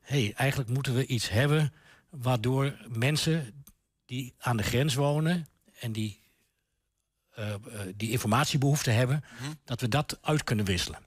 hé, 0.02 0.24
hey, 0.24 0.34
eigenlijk 0.36 0.70
moeten 0.70 0.96
we 0.96 1.06
iets 1.06 1.30
hebben... 1.30 1.74
waardoor 2.10 2.76
mensen 2.88 3.65
die 4.06 4.34
aan 4.38 4.58
de 4.58 4.64
grens 4.64 4.94
wonen... 4.96 5.48
en 5.80 5.92
die, 5.92 6.20
eh, 7.32 7.54
eh, 7.54 7.60
die 7.96 8.12
informatiebehoefte 8.12 8.92
hebben... 8.92 9.24
dat 9.66 9.82
we 9.82 9.88
dat 9.88 10.18
uit 10.22 10.44
kunnen 10.44 10.66
wisselen. 10.66 11.00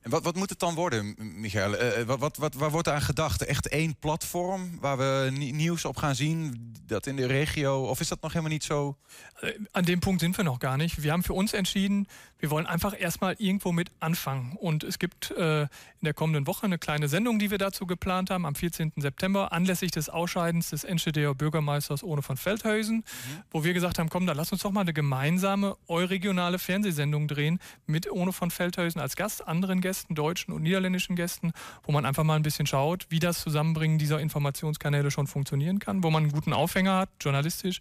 En 0.00 0.10
wat, 0.10 0.22
wat 0.22 0.34
moet 0.36 0.50
het 0.50 0.58
dan 0.58 0.74
worden, 0.74 1.14
Michael? 1.40 1.76
Eh, 1.76 2.02
wat, 2.02 2.18
wat, 2.18 2.36
wat, 2.36 2.54
waar 2.54 2.70
wordt 2.70 2.88
aan 2.88 3.02
gedacht? 3.02 3.42
Echt 3.44 3.68
één 3.68 3.96
platform 3.96 4.80
waar 4.80 4.98
we 4.98 5.30
ni- 5.32 5.52
nieuws 5.52 5.84
op 5.84 5.96
gaan 5.96 6.14
zien? 6.14 6.54
Dat 6.86 7.06
in 7.06 7.16
de 7.16 7.26
regio? 7.26 7.84
Of 7.88 8.00
is 8.00 8.08
dat 8.08 8.20
nog 8.20 8.30
helemaal 8.30 8.52
niet 8.52 8.64
zo? 8.64 8.98
Äh, 9.40 9.58
An 9.70 9.84
dem 9.84 9.98
Punkt 9.98 10.20
sind 10.20 10.36
wir 10.36 10.44
noch 10.44 10.58
gar 10.60 10.76
nicht. 10.76 11.02
Wir 11.02 11.10
haben 11.10 11.22
für 11.22 11.34
uns 11.34 11.52
entschieden, 11.52 12.06
wir 12.42 12.50
wollen 12.50 12.66
einfach 12.66 12.98
erstmal 12.98 13.36
irgendwo 13.38 13.70
mit 13.70 13.92
anfangen. 14.00 14.56
Und 14.56 14.82
es 14.82 14.98
gibt 14.98 15.30
äh, 15.30 15.62
in 15.62 15.68
der 16.02 16.12
kommenden 16.12 16.48
Woche 16.48 16.66
eine 16.66 16.76
kleine 16.76 17.06
Sendung, 17.06 17.38
die 17.38 17.52
wir 17.52 17.58
dazu 17.58 17.86
geplant 17.86 18.30
haben, 18.30 18.44
am 18.44 18.56
14. 18.56 18.94
September, 18.96 19.52
anlässlich 19.52 19.92
des 19.92 20.08
Ausscheidens 20.08 20.70
des 20.70 20.82
Enschedeer 20.82 21.36
Bürgermeisters 21.36 22.02
Ohne 22.02 22.20
von 22.20 22.36
Feldhausen, 22.36 23.04
wo 23.52 23.62
wir 23.62 23.72
gesagt 23.74 24.00
haben, 24.00 24.08
komm, 24.08 24.26
dann 24.26 24.36
lass 24.36 24.50
uns 24.50 24.62
doch 24.62 24.72
mal 24.72 24.80
eine 24.80 24.92
gemeinsame 24.92 25.76
euregionale 25.86 26.58
Fernsehsendung 26.58 27.28
drehen 27.28 27.60
mit 27.86 28.10
Ohne 28.10 28.32
von 28.32 28.50
Feldhausen 28.50 29.00
als 29.00 29.14
Gast, 29.14 29.46
anderen 29.46 29.80
Gästen, 29.80 30.16
deutschen 30.16 30.52
und 30.52 30.62
niederländischen 30.62 31.14
Gästen, 31.14 31.52
wo 31.84 31.92
man 31.92 32.04
einfach 32.04 32.24
mal 32.24 32.34
ein 32.34 32.42
bisschen 32.42 32.66
schaut, 32.66 33.06
wie 33.08 33.20
das 33.20 33.40
Zusammenbringen 33.40 33.98
dieser 33.98 34.18
Informationskanäle 34.18 35.12
schon 35.12 35.28
funktionieren 35.28 35.78
kann, 35.78 36.02
wo 36.02 36.10
man 36.10 36.24
einen 36.24 36.32
guten 36.32 36.54
Aufhänger 36.54 36.96
hat, 36.96 37.10
journalistisch, 37.20 37.78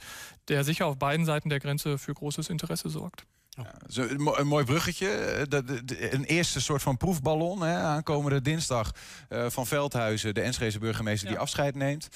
der 0.50 0.64
sicher 0.64 0.86
auf 0.86 1.00
beiden 1.00 1.26
Seiten 1.26 1.50
der 1.50 1.60
Grenze 1.60 1.98
für 1.98 2.14
großes 2.14 2.52
Interesse 2.52 2.88
sorgt. 2.88 3.26
Zo, 3.90 4.02
een, 4.02 4.22
mo- 4.22 4.36
een 4.38 4.48
mooi 4.48 4.66
bruggetje. 4.66 5.08
Eh, 5.10 5.44
de- 5.50 5.64
de- 5.64 5.86
de- 5.86 6.14
een 6.14 6.24
eerste 6.24 6.62
soort 6.62 6.82
van 6.82 6.98
proefballon. 6.98 7.62
Hè, 7.62 7.76
aankomende 7.78 8.42
dinsdag 8.42 8.92
eh, 9.30 9.46
van 9.50 9.68
Veldhuizen, 9.68 10.34
de 10.34 10.42
Enschede 10.42 10.80
burgemeester 10.80 11.28
die 11.30 11.38
afscheid 11.40 11.76
neemt. 11.76 12.08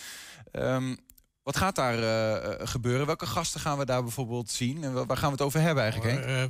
Ehm, 0.51 0.95
wat 1.43 1.57
gaat 1.57 1.75
daar 1.75 1.99
eh, 2.03 2.67
gebeuren? 2.67 3.05
Welke 3.05 3.25
gasten 3.25 3.59
gaan 3.59 3.77
we 3.77 3.85
daar 3.85 4.01
bijvoorbeeld 4.03 4.49
zien? 4.51 4.83
En 4.83 4.93
wa- 4.93 5.05
waar 5.05 5.17
gaan 5.17 5.27
we 5.27 5.35
het 5.35 5.45
over 5.45 5.61
hebben 5.61 5.83
eigenlijk? 5.83 6.25
Eh, 6.25 6.43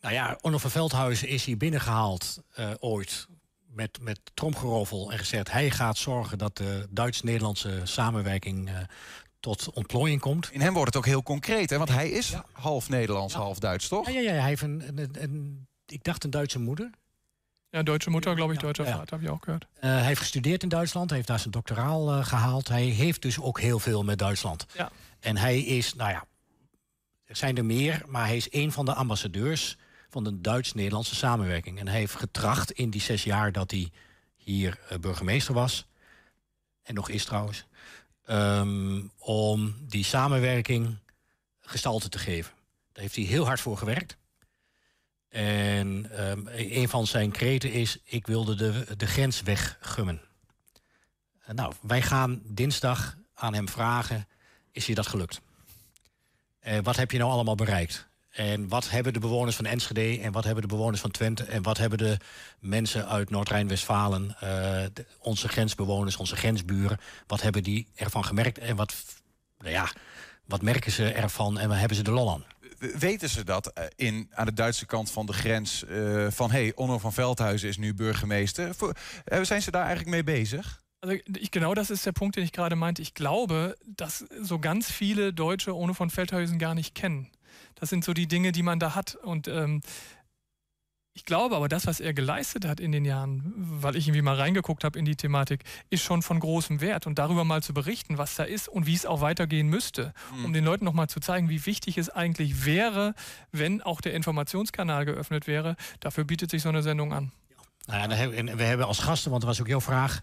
nou 0.00 0.14
ja, 0.14 0.38
Onno 0.40 0.58
van 0.58 0.70
Veldhuizen 0.70 1.28
is 1.28 1.44
hier 1.44 1.56
binnengehaald 1.56 2.38
eh, 2.54 2.70
ooit 2.78 3.26
met, 3.66 3.98
met 4.00 4.20
tromgeroffel 4.34 5.12
en 5.12 5.18
gezegd... 5.18 5.50
hij 5.52 5.70
gaat 5.70 5.96
zorgen 5.96 6.38
dat 6.38 6.56
de 6.56 6.86
Duits-Nederlandse 6.90 7.80
samenwerking 7.84 8.70
tot 9.42 9.70
ontplooiing 9.72 10.20
komt. 10.20 10.50
In 10.52 10.60
hem 10.60 10.72
wordt 10.72 10.88
het 10.94 10.96
ook 10.96 11.06
heel 11.10 11.22
concreet, 11.22 11.70
hè? 11.70 11.76
want 11.78 11.88
hij 11.88 12.10
is 12.10 12.34
half 12.52 12.88
Nederlands, 12.88 13.34
half 13.34 13.58
Duits, 13.58 13.88
toch? 13.88 14.06
Ja, 14.06 14.12
ja, 14.12 14.20
ja 14.20 14.40
hij 14.40 14.48
heeft 14.48 14.62
een, 14.62 14.82
een, 14.98 15.22
een- 15.22 15.66
ik 15.86 16.04
dacht 16.04 16.24
een 16.24 16.30
Duitse 16.30 16.58
moeder. 16.58 16.90
Ja, 17.70 17.82
Mutter, 18.08 18.34
glaube 18.34 18.52
ich, 18.52 18.60
deutscher 18.60 18.86
Ja. 18.86 18.92
Vater, 18.96 19.10
habe 19.12 19.24
ich 19.24 19.30
auch 19.30 19.44
gehört. 19.44 19.66
Eh, 19.74 19.90
hij 19.90 20.02
heeft 20.06 20.20
gestudeerd 20.20 20.62
in 20.62 20.68
Duitsland, 20.68 21.06
hij 21.08 21.16
heeft 21.16 21.28
daar 21.28 21.38
zijn 21.38 21.50
doctoraal 21.50 22.12
eh, 22.12 22.24
gehaald. 22.26 22.68
Hij 22.68 22.84
heeft 22.84 23.22
dus 23.22 23.40
ook 23.40 23.60
heel 23.60 23.78
veel 23.78 24.02
met 24.02 24.18
Duitsland. 24.18 24.66
Ja. 24.74 24.90
En 25.20 25.36
hij 25.36 25.60
is, 25.60 25.94
nou 25.94 26.10
ja, 26.10 26.24
er 27.24 27.36
zijn 27.36 27.56
er 27.56 27.64
meer, 27.64 28.02
maar 28.06 28.26
hij 28.26 28.36
is 28.36 28.48
een 28.52 28.72
van 28.72 28.84
de 28.84 28.94
ambassadeurs 28.94 29.76
van 30.10 30.24
de 30.24 30.40
Duits-Nederlandse 30.40 31.14
samenwerking. 31.14 31.78
En 31.78 31.88
hij 31.88 31.98
heeft 31.98 32.14
getracht 32.14 32.70
in 32.70 32.90
die 32.90 33.00
zes 33.00 33.24
jaar 33.24 33.52
dat 33.52 33.70
hij 33.70 33.90
hier 34.36 34.78
eh, 34.88 34.98
burgemeester 34.98 35.54
was, 35.54 35.86
en 36.82 36.94
nog 36.94 37.08
is 37.08 37.24
trouwens, 37.24 37.66
ehm, 38.32 39.00
om 39.18 39.74
die 39.88 40.04
samenwerking 40.04 40.98
gestalte 41.60 42.08
te 42.08 42.18
geven. 42.18 42.52
Daar 42.92 43.02
heeft 43.02 43.16
hij 43.16 43.24
heel 43.24 43.46
hard 43.46 43.60
voor 43.60 43.76
gewerkt. 43.76 44.16
En 45.28 46.10
ehm, 46.10 46.40
een 46.46 46.88
van 46.88 47.06
zijn 47.06 47.30
kreten 47.30 47.72
is: 47.72 47.98
ik 48.04 48.26
wilde 48.26 48.54
de, 48.54 48.96
de 48.96 49.06
grens 49.06 49.42
weggummen. 49.42 50.20
Nou, 51.46 51.74
wij 51.80 52.02
gaan 52.02 52.42
dinsdag 52.44 53.16
aan 53.34 53.54
hem 53.54 53.68
vragen: 53.68 54.28
is 54.70 54.86
je 54.86 54.94
dat 54.94 55.06
gelukt? 55.06 55.40
Eh, 56.58 56.78
wat 56.82 56.96
heb 56.96 57.10
je 57.10 57.18
nou 57.18 57.30
allemaal 57.30 57.54
bereikt? 57.54 58.08
En 58.32 58.68
wat 58.68 58.90
hebben 58.90 59.12
de 59.12 59.18
bewoners 59.18 59.56
van 59.56 59.64
Enschede 59.64 60.20
en 60.20 60.32
wat 60.32 60.44
hebben 60.44 60.62
de 60.62 60.68
bewoners 60.68 61.00
van 61.00 61.10
Twente 61.10 61.44
en 61.44 61.62
wat 61.62 61.78
hebben 61.78 61.98
de 61.98 62.16
mensen 62.58 63.08
uit 63.08 63.30
Noord-Rijn-Westfalen, 63.30 64.36
eh, 64.40 64.84
onze 65.18 65.48
grensbewoners, 65.48 66.16
onze 66.16 66.36
grensburen, 66.36 66.98
wat 67.26 67.42
hebben 67.42 67.62
die 67.62 67.86
ervan 67.94 68.24
gemerkt 68.24 68.58
en 68.58 68.76
wat, 68.76 68.94
nou 69.58 69.70
ja, 69.70 69.90
wat 70.46 70.62
merken 70.62 70.92
ze 70.92 71.12
ervan 71.12 71.58
en 71.58 71.68
waar 71.68 71.78
hebben 71.78 71.96
ze 71.96 72.02
de 72.02 72.10
lol 72.10 72.30
aan? 72.30 72.44
Weten 72.98 73.28
ze 73.28 73.44
dat 73.44 73.66
eh, 73.66 73.84
in, 73.96 74.28
aan 74.30 74.46
de 74.46 74.52
Duitse 74.52 74.86
kant 74.86 75.10
van 75.10 75.26
de 75.26 75.32
grens? 75.32 75.84
eh, 75.84 76.26
van 76.30 76.50
hé, 76.50 76.62
hey, 76.62 76.72
Onno 76.74 76.98
van 76.98 77.12
Veldhuizen 77.12 77.68
is 77.68 77.76
nu 77.76 77.94
burgemeester. 77.94 78.74
Voor, 78.74 78.96
zijn 79.42 79.62
ze 79.62 79.70
daar 79.70 79.86
eigenlijk 79.86 80.10
mee 80.10 80.36
bezig? 80.36 80.80
Also 81.04 81.16
ich, 81.32 81.50
genau 81.50 81.74
das 81.74 81.90
ist 81.90 82.04
der 82.04 82.12
Punkt, 82.12 82.36
den 82.36 82.44
ich 82.44 82.52
gerade 82.52 82.76
meinte. 82.76 83.02
Ich 83.02 83.12
glaube, 83.12 83.76
dass 83.84 84.24
so 84.40 84.60
ganz 84.60 84.88
viele 84.88 85.32
Deutsche 85.32 85.74
ohne 85.74 85.94
von 85.94 86.10
Feldhausen 86.10 86.58
gar 86.58 86.74
nicht 86.74 86.94
kennen. 86.94 87.28
Das 87.74 87.90
sind 87.90 88.04
so 88.04 88.12
die 88.12 88.26
Dinge, 88.26 88.52
die 88.52 88.62
man 88.62 88.78
da 88.78 88.94
hat. 88.94 89.14
Und 89.14 89.48
ähm, 89.48 89.80
ich 91.14 91.24
glaube 91.24 91.56
aber, 91.56 91.68
das, 91.68 91.86
was 91.86 92.00
er 92.00 92.14
geleistet 92.14 92.66
hat 92.66 92.80
in 92.80 92.90
den 92.90 93.04
Jahren, 93.04 93.42
weil 93.56 93.96
ich 93.96 94.08
irgendwie 94.08 94.22
mal 94.22 94.36
reingeguckt 94.36 94.82
habe 94.82 94.98
in 94.98 95.04
die 95.04 95.16
Thematik, 95.16 95.64
ist 95.90 96.02
schon 96.02 96.22
von 96.22 96.40
großem 96.40 96.80
Wert. 96.80 97.06
Und 97.06 97.18
darüber 97.18 97.44
mal 97.44 97.62
zu 97.62 97.74
berichten, 97.74 98.16
was 98.16 98.34
da 98.34 98.44
ist 98.44 98.68
und 98.68 98.86
wie 98.86 98.94
es 98.94 99.04
auch 99.04 99.20
weitergehen 99.20 99.68
müsste, 99.68 100.14
um 100.44 100.52
den 100.52 100.64
Leuten 100.64 100.84
nochmal 100.84 101.08
zu 101.08 101.20
zeigen, 101.20 101.50
wie 101.50 101.66
wichtig 101.66 101.98
es 101.98 102.08
eigentlich 102.08 102.64
wäre, 102.64 103.14
wenn 103.50 103.82
auch 103.82 104.00
der 104.00 104.14
Informationskanal 104.14 105.04
geöffnet 105.04 105.46
wäre, 105.46 105.76
dafür 106.00 106.24
bietet 106.24 106.50
sich 106.50 106.62
so 106.62 106.70
eine 106.70 106.82
Sendung 106.82 107.12
an. 107.12 107.32
Nou 107.86 107.98
ja, 107.98 108.08
we 108.58 108.64
hebben 108.64 108.86
als 108.86 109.00
gasten, 109.00 109.32
want 109.32 109.42
er 109.42 109.48
was 109.48 109.60
ook 109.60 109.66
jouw 109.68 109.80
vraag, 109.80 110.20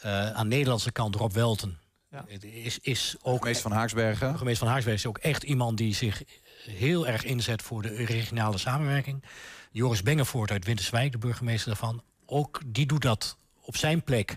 eh, 0.00 0.32
aan 0.32 0.48
de 0.48 0.56
Nederlandse 0.56 0.92
kant 0.92 1.16
Rob 1.16 1.32
Welten. 1.32 1.78
Het 2.26 2.44
Is, 2.44 2.78
is 2.78 3.16
ook 3.18 3.24
Burgemeester 3.24 3.62
van 3.62 3.78
Haaksbergen. 3.78 4.28
Burgemeester 4.28 4.64
van 4.64 4.68
Haaksbergen 4.68 5.02
is 5.02 5.06
ook 5.06 5.18
echt 5.18 5.42
iemand 5.42 5.78
die 5.78 5.94
zich 5.94 6.22
heel 6.62 7.06
erg 7.06 7.24
inzet 7.24 7.62
voor 7.62 7.82
de 7.82 8.04
regionale 8.04 8.58
samenwerking. 8.58 9.22
Joris 9.70 10.02
Bengevoort 10.02 10.50
uit 10.50 10.64
Winterswijk, 10.64 11.12
de 11.12 11.18
burgemeester 11.18 11.68
daarvan, 11.68 12.02
ook 12.26 12.60
die 12.66 12.86
doet 12.86 13.02
dat 13.02 13.36
op 13.60 13.76
zijn 13.76 14.02
plek 14.02 14.30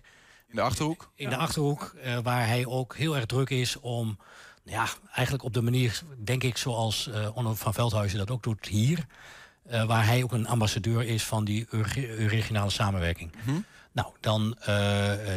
In 0.47 0.55
de 0.55 0.61
Achterhoek? 0.61 1.11
In 1.15 1.29
de 1.29 1.35
Achterhoek, 1.35 1.95
eh, 2.01 2.17
waar 2.17 2.47
hij 2.47 2.65
ook 2.65 2.95
heel 2.95 3.15
erg 3.15 3.25
druk 3.25 3.49
is 3.49 3.79
om... 3.79 4.19
Ja, 4.63 4.87
eigenlijk 5.11 5.43
op 5.43 5.53
de 5.53 5.61
manier, 5.61 6.01
denk 6.23 6.43
ik, 6.43 6.57
zoals 6.57 7.07
uh, 7.07 7.35
Onno 7.37 7.53
van 7.53 7.73
Veldhuizen 7.73 8.17
dat 8.17 8.31
ook 8.31 8.43
doet 8.43 8.67
hier... 8.67 9.05
Uh, 9.71 9.83
waar 9.83 10.05
hij 10.05 10.23
ook 10.23 10.31
een 10.31 10.47
ambassadeur 10.47 11.03
is 11.03 11.23
van 11.23 11.45
die 11.45 11.67
regionale 12.27 12.69
samenwerking. 12.69 13.31
Mhm. 13.45 13.59
Nou, 13.91 14.13
dan 14.19 14.57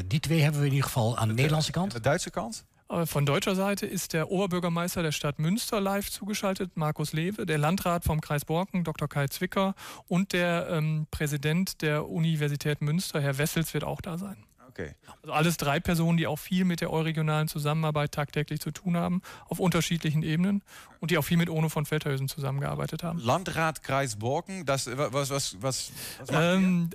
die 0.07 0.21
twee 0.21 0.41
hebben 0.41 0.61
we 0.61 0.67
in 0.67 0.73
ieder 0.73 0.87
geval 0.87 1.17
aan 1.17 1.29
de 1.29 1.35
Nederlandse 1.35 1.71
kant. 1.71 1.93
De 1.93 2.01
Duitse 2.01 2.31
kant? 2.31 2.65
Von 3.07 3.25
deutscher 3.25 3.55
Seite 3.55 3.87
ist 3.87 4.13
der 4.13 4.31
Oberbürgermeister 4.31 5.03
der 5.03 5.13
Stadt 5.13 5.39
Münster 5.39 5.81
live 5.81 6.11
zugeschaltet, 6.11 6.77
Markus 6.77 7.15
Lewe, 7.15 7.47
der 7.47 7.57
Landrat 7.57 8.05
vom 8.05 8.21
Kreis 8.21 8.45
Borken, 8.45 8.85
Dr. 8.85 9.09
Kai 9.09 9.29
Zwicker 9.29 9.75
und 10.09 10.35
der 10.35 10.69
ähm, 10.69 11.07
Präsident 11.11 11.81
der 11.81 12.07
Universität 12.11 12.83
Münster, 12.83 13.23
Herr 13.23 13.39
Wessels, 13.39 13.73
wird 13.73 13.85
auch 13.85 14.03
da 14.03 14.19
sein. 14.19 14.45
Okay. 14.69 14.95
Also 15.23 15.33
alles 15.33 15.57
drei 15.57 15.81
Personen, 15.81 16.19
die 16.19 16.27
auch 16.27 16.39
viel 16.39 16.67
mit 16.67 16.83
der 16.83 16.93
euregionalen 16.93 17.49
Zusammenarbeit 17.49 18.13
tagtäglich 18.13 18.61
zu 18.61 18.71
tun 18.71 18.99
haben, 18.99 19.23
auf 19.49 19.59
unterschiedlichen 19.59 20.23
Ebenen 20.23 20.63
und 21.01 21.11
die 21.11 21.17
auch 21.17 21.25
viel 21.25 21.39
mit 21.39 21.49
Ono 21.49 21.71
von 21.71 21.87
Feldhausen 21.87 22.29
zusammengearbeitet 22.29 23.03
haben. 23.03 23.19
Landrat 23.21 23.83
Kreis 23.83 24.17
Borken, 24.17 24.67
das 24.67 24.87
was 24.87 25.31
was 25.31 25.57
was, 25.63 25.93
was 26.19 26.31
ähm, 26.31 26.91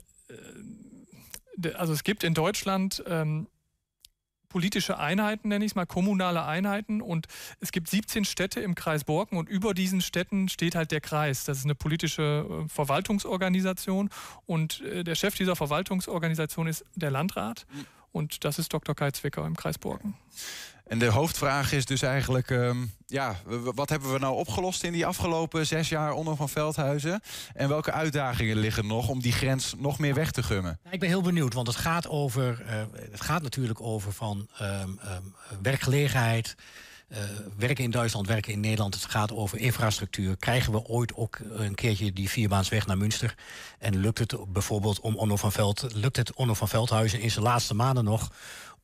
also 1.76 1.94
es 1.94 2.04
gibt 2.04 2.24
in 2.24 2.36
Deutschland 2.36 3.04
ähm, 3.08 3.48
politische 4.50 4.98
Einheiten, 4.98 5.50
nenne 5.50 5.66
ich 5.66 5.72
es 5.72 5.76
mal, 5.76 5.86
kommunale 5.86 6.46
Einheiten. 6.46 7.02
Und 7.02 7.28
es 7.60 7.72
gibt 7.72 7.90
17 7.90 8.26
Städte 8.26 8.60
im 8.60 8.76
Kreis 8.76 9.04
Borken 9.04 9.38
und 9.38 9.50
über 9.50 9.74
diesen 9.74 10.02
Städten 10.02 10.50
steht 10.50 10.76
halt 10.76 10.92
der 10.92 11.02
Kreis. 11.02 11.46
Das 11.46 11.60
ist 11.60 11.66
eine 11.66 11.76
politische 11.76 12.46
äh, 12.66 12.70
Verwaltungsorganisation 12.70 14.10
und 14.46 14.82
äh, 14.82 15.04
der 15.04 15.16
Chef 15.16 15.36
dieser 15.36 15.56
Verwaltungsorganisation 15.56 16.68
ist 16.68 16.86
der 16.96 17.12
Landrat. 17.12 17.66
Und 18.12 18.46
das 18.46 18.58
ist 18.58 18.74
Dr. 18.74 18.96
Kai 18.96 19.12
Zwicker 19.12 19.46
im 19.46 19.56
Kreis 19.56 19.78
Borken. 19.78 20.16
En 20.88 21.00
de 21.00 21.06
hoofdvraag 21.06 21.72
is 21.72 21.86
dus 21.86 22.02
eigenlijk, 22.02 22.50
um, 22.50 22.92
ja, 23.06 23.36
wat 23.76 23.90
hebben 23.90 24.14
we 24.14 24.20
nou 24.20 24.36
opgelost 24.36 24.84
in 24.84 24.92
die 24.92 25.06
afgelopen 25.06 25.66
zes 25.66 25.90
jaar 25.90 26.14
onder 26.14 26.36
van 26.36 26.50
Veldhuizen? 26.50 27.22
En 27.54 27.70
welke 27.70 27.92
uitdagingen 27.92 28.58
liggen 28.58 28.88
nog 28.88 29.08
om 29.08 29.22
die 29.22 29.32
grens 29.32 29.74
nog 29.78 30.00
meer 30.00 30.14
weg 30.14 30.32
te 30.32 30.44
gummen? 30.44 30.80
Ik 30.90 31.00
ben 31.00 31.10
heel 31.10 31.22
benieuwd, 31.22 31.54
want 31.54 31.68
het 31.68 31.76
gaat, 31.76 32.08
over, 32.08 32.64
uh, 32.66 32.74
het 33.12 33.22
gaat 33.22 33.42
natuurlijk 33.42 33.82
over 33.82 34.14
van 34.14 34.48
um, 34.62 34.70
um, 34.70 35.36
werkgelegenheid. 35.62 36.56
Uh, 37.12 37.18
werken 37.58 37.84
in 37.84 37.92
Duitsland, 37.92 38.28
werken 38.28 38.52
in 38.52 38.60
Nederland. 38.60 38.94
Het 38.94 39.06
gaat 39.06 39.32
over 39.32 39.58
infrastructuur. 39.58 40.38
Krijgen 40.38 40.72
we 40.72 40.86
ooit 40.86 41.16
ook 41.16 41.40
een 41.50 41.76
keertje 41.76 42.14
die 42.14 42.30
vierbaansweg 42.30 42.88
naar 42.88 42.98
Münster? 42.98 43.36
En 43.80 43.98
lukt 43.98 44.20
het 44.20 44.54
bijvoorbeeld 44.54 45.00
om 45.00 45.16
Onno 45.16 45.36
van 45.36 45.52
Veld, 45.52 45.86
lukt 45.94 46.16
het 46.16 46.34
Onno 46.34 46.54
van 46.54 46.68
Veldhuizen 46.68 47.20
in 47.20 47.32
zijn 47.32 47.46
laatste 47.46 47.74
maanden 47.74 48.04
nog 48.04 48.32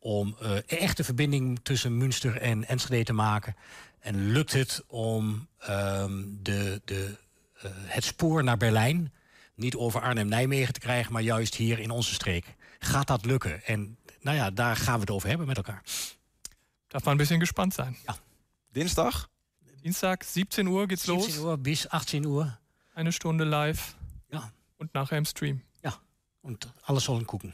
om 0.04 0.36
uh, 0.42 0.50
een 0.52 0.68
echte 0.68 1.04
verbinding 1.04 1.60
tussen 1.64 1.98
Münster 1.98 2.38
en 2.38 2.68
Enschede 2.68 3.04
te 3.04 3.14
maken? 3.14 3.56
En 4.00 4.32
lukt 4.32 4.54
het 4.54 4.84
om 4.88 5.48
um, 5.70 6.40
de, 6.42 6.82
de, 6.86 7.18
uh, 7.58 7.72
het 7.74 8.04
spoor 8.04 8.44
naar 8.44 8.58
Berlijn 8.58 9.14
niet 9.56 9.76
over 9.76 10.02
Arnhem-Nijmegen 10.02 10.74
te 10.74 10.80
krijgen, 10.80 11.14
maar 11.14 11.22
juist 11.22 11.56
hier 11.56 11.80
in 11.80 11.92
onze 11.92 12.14
streek? 12.14 12.46
Gaat 12.80 13.08
dat 13.08 13.26
lukken? 13.26 13.64
En 13.66 13.98
nou 14.22 14.38
ja, 14.38 14.52
daar 14.52 14.76
gaan 14.76 14.94
we 14.94 15.00
het 15.00 15.12
over 15.12 15.30
hebben 15.30 15.48
met 15.48 15.58
elkaar. 15.58 15.84
Darf 16.88 17.04
man 17.04 17.14
ein 17.14 17.18
bisschen 17.18 17.40
gespannt 17.40 17.74
sein. 17.74 17.98
Ja. 18.06 18.16
Dienstag? 18.72 19.30
Dienstag, 19.82 20.24
17 20.24 20.68
Uhr 20.68 20.88
geht's 20.88 21.04
17 21.04 21.16
los. 21.16 21.26
17 21.26 21.46
Uhr 21.46 21.58
bis 21.58 21.90
18 21.90 22.26
Uhr. 22.26 22.60
Eine 22.94 23.12
Stunde 23.12 23.46
live. 23.46 23.96
Ja. 24.30 24.52
Und 24.78 24.94
nachher 24.94 25.18
im 25.18 25.26
Stream. 25.26 25.62
Ja. 25.82 25.94
Und 26.42 26.74
alles 26.82 27.04
sollen 27.04 27.26
gucken. 27.26 27.54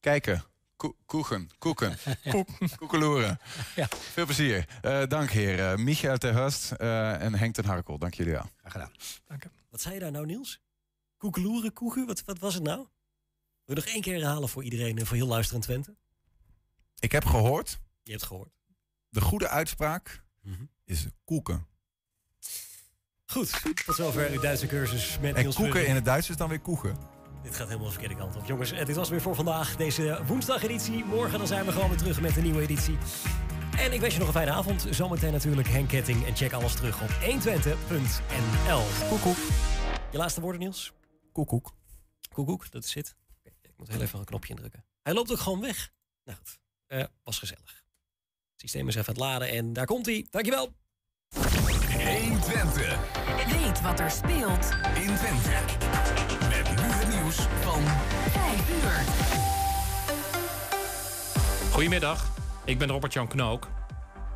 Kijken. 0.00 0.42
Ko 0.80 0.96
koeken. 1.06 1.50
Koeken. 1.58 1.96
Koekeloeren. 2.78 3.38
Ja. 3.76 3.88
Veel 3.88 4.24
plezier. 4.24 4.68
Uh, 4.82 5.06
dank 5.06 5.30
heren. 5.30 5.78
Uh, 5.78 5.84
Michael 5.84 6.18
ter 6.18 6.34
Hurst 6.34 6.72
uh, 6.78 7.22
en 7.22 7.34
Henk 7.34 7.54
ten 7.54 7.64
Harkel. 7.64 7.98
Dank 7.98 8.14
jullie 8.14 8.32
wel. 8.32 8.50
Graag 8.56 8.72
gedaan. 8.72 8.92
Dank 9.26 9.42
je. 9.42 9.50
Wat 9.70 9.80
zei 9.80 9.94
je 9.94 10.00
daar 10.00 10.10
nou, 10.10 10.26
Niels? 10.26 10.60
Koekeloeren, 11.16 11.72
koeken? 11.72 12.06
Wat, 12.06 12.24
wat 12.24 12.38
was 12.38 12.54
het 12.54 12.62
nou? 12.62 12.78
Wil 12.78 12.88
je 13.64 13.74
nog 13.74 13.84
één 13.84 14.00
keer 14.00 14.14
herhalen 14.14 14.48
voor 14.48 14.64
iedereen 14.64 14.98
en 14.98 15.06
voor 15.06 15.16
heel 15.16 15.26
luisterend 15.26 15.64
Twente? 15.64 15.96
Ik 16.98 17.12
heb 17.12 17.24
gehoord. 17.24 17.80
Je 18.02 18.10
hebt 18.10 18.24
gehoord. 18.24 18.52
De 19.08 19.20
goede 19.20 19.48
uitspraak 19.48 20.24
mm 20.42 20.54
-hmm. 20.54 20.70
is 20.84 21.06
koeken. 21.24 21.66
Goed, 23.26 23.62
tot 23.84 23.94
zover 23.94 24.30
uw 24.30 24.40
Duitse 24.40 24.66
cursus 24.66 25.18
met 25.18 25.34
En 25.34 25.42
Niels 25.42 25.56
koeken 25.56 25.86
in 25.86 25.94
het 25.94 26.04
Duits 26.04 26.30
is 26.30 26.36
dan 26.36 26.48
weer 26.48 26.60
koeken. 26.60 27.19
Dit 27.42 27.54
gaat 27.56 27.66
helemaal 27.66 27.86
de 27.86 27.92
verkeerde 27.92 28.16
kant 28.16 28.36
op. 28.36 28.44
Jongens, 28.46 28.72
en 28.72 28.84
dit 28.86 28.96
was 28.96 29.08
weer 29.08 29.20
voor 29.20 29.34
vandaag. 29.34 29.76
Deze 29.76 30.20
woensdag-editie. 30.26 31.04
Morgen 31.04 31.38
dan 31.38 31.46
zijn 31.46 31.64
we 31.66 31.72
gewoon 31.72 31.88
weer 31.88 31.98
terug 31.98 32.20
met 32.20 32.36
een 32.36 32.42
nieuwe 32.42 32.62
editie. 32.62 32.98
En 33.78 33.92
ik 33.92 34.00
wens 34.00 34.12
je 34.12 34.18
nog 34.18 34.28
een 34.28 34.34
fijne 34.34 34.50
avond. 34.50 34.86
Zometeen 34.90 35.32
natuurlijk 35.32 35.68
Henk 35.68 35.88
Ketting. 35.88 36.26
En 36.26 36.36
check 36.36 36.52
alles 36.52 36.74
terug 36.74 37.02
op 37.02 37.08
120.nl. 37.08 38.82
Koekoek. 39.08 39.36
Je 40.10 40.18
laatste 40.18 40.40
woorden, 40.40 40.60
Niels? 40.60 40.92
Koekoek. 41.32 41.72
Koekoek, 42.32 42.70
dat 42.70 42.84
is 42.84 42.94
het. 42.94 43.16
Oké, 43.38 43.50
ik 43.62 43.72
moet 43.76 43.88
heel 43.88 44.00
even 44.00 44.18
een 44.18 44.24
knopje 44.24 44.50
indrukken. 44.50 44.84
Hij 45.02 45.14
loopt 45.14 45.30
ook 45.32 45.38
gewoon 45.38 45.60
weg. 45.60 45.90
Nou 46.24 46.38
goed, 46.38 46.58
Eh, 46.86 47.04
was 47.22 47.38
gezellig. 47.38 47.82
Het 48.52 48.60
systeem 48.60 48.88
is 48.88 48.94
even 48.94 49.08
aan 49.08 49.14
het 49.14 49.22
laden 49.24 49.48
en 49.48 49.72
daar 49.72 49.86
komt 49.86 50.06
hij. 50.06 50.26
Dankjewel. 50.30 50.74
120. 51.28 52.98
Weet 53.60 53.80
wat 53.80 54.00
er 54.00 54.10
speelt 54.10 54.70
in 54.94 55.14
Twente. 55.16 55.58
Met 56.48 56.70
nu 56.76 56.82
het 56.82 57.08
nieuws 57.30 57.46
van 57.60 57.82
5 57.82 58.70
uur. 58.70 59.04
Goedemiddag, 61.72 62.32
ik 62.64 62.78
ben 62.78 62.88
Robert-Jan 62.88 63.28
Knook. 63.28 63.68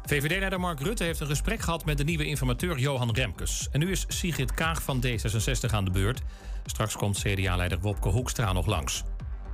VVD-leider 0.04 0.60
Mark 0.60 0.80
Rutte 0.80 1.04
heeft 1.04 1.20
een 1.20 1.26
gesprek 1.26 1.60
gehad 1.60 1.84
met 1.84 1.98
de 1.98 2.04
nieuwe 2.04 2.24
informateur 2.24 2.78
Johan 2.78 3.14
Remkes. 3.14 3.68
En 3.72 3.80
nu 3.80 3.90
is 3.90 4.04
Sigrid 4.08 4.54
Kaag 4.54 4.82
van 4.82 5.04
D66 5.06 5.70
aan 5.70 5.84
de 5.84 5.90
beurt. 5.90 6.22
Straks 6.64 6.96
komt 6.96 7.18
CDA-leider 7.18 7.80
Wopke 7.80 8.08
Hoekstra 8.08 8.52
nog 8.52 8.66
langs. 8.66 9.02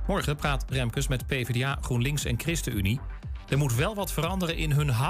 Morgen 0.07 0.35
praat 0.35 0.65
Remkes 0.69 1.07
met 1.07 1.27
PvdA, 1.27 1.77
GroenLinks 1.81 2.25
en 2.25 2.39
ChristenUnie. 2.39 2.99
Er 3.49 3.57
moet 3.57 3.75
wel 3.75 3.95
wat 3.95 4.11
veranderen 4.11 4.57
in 4.57 4.71
hun 4.71 4.89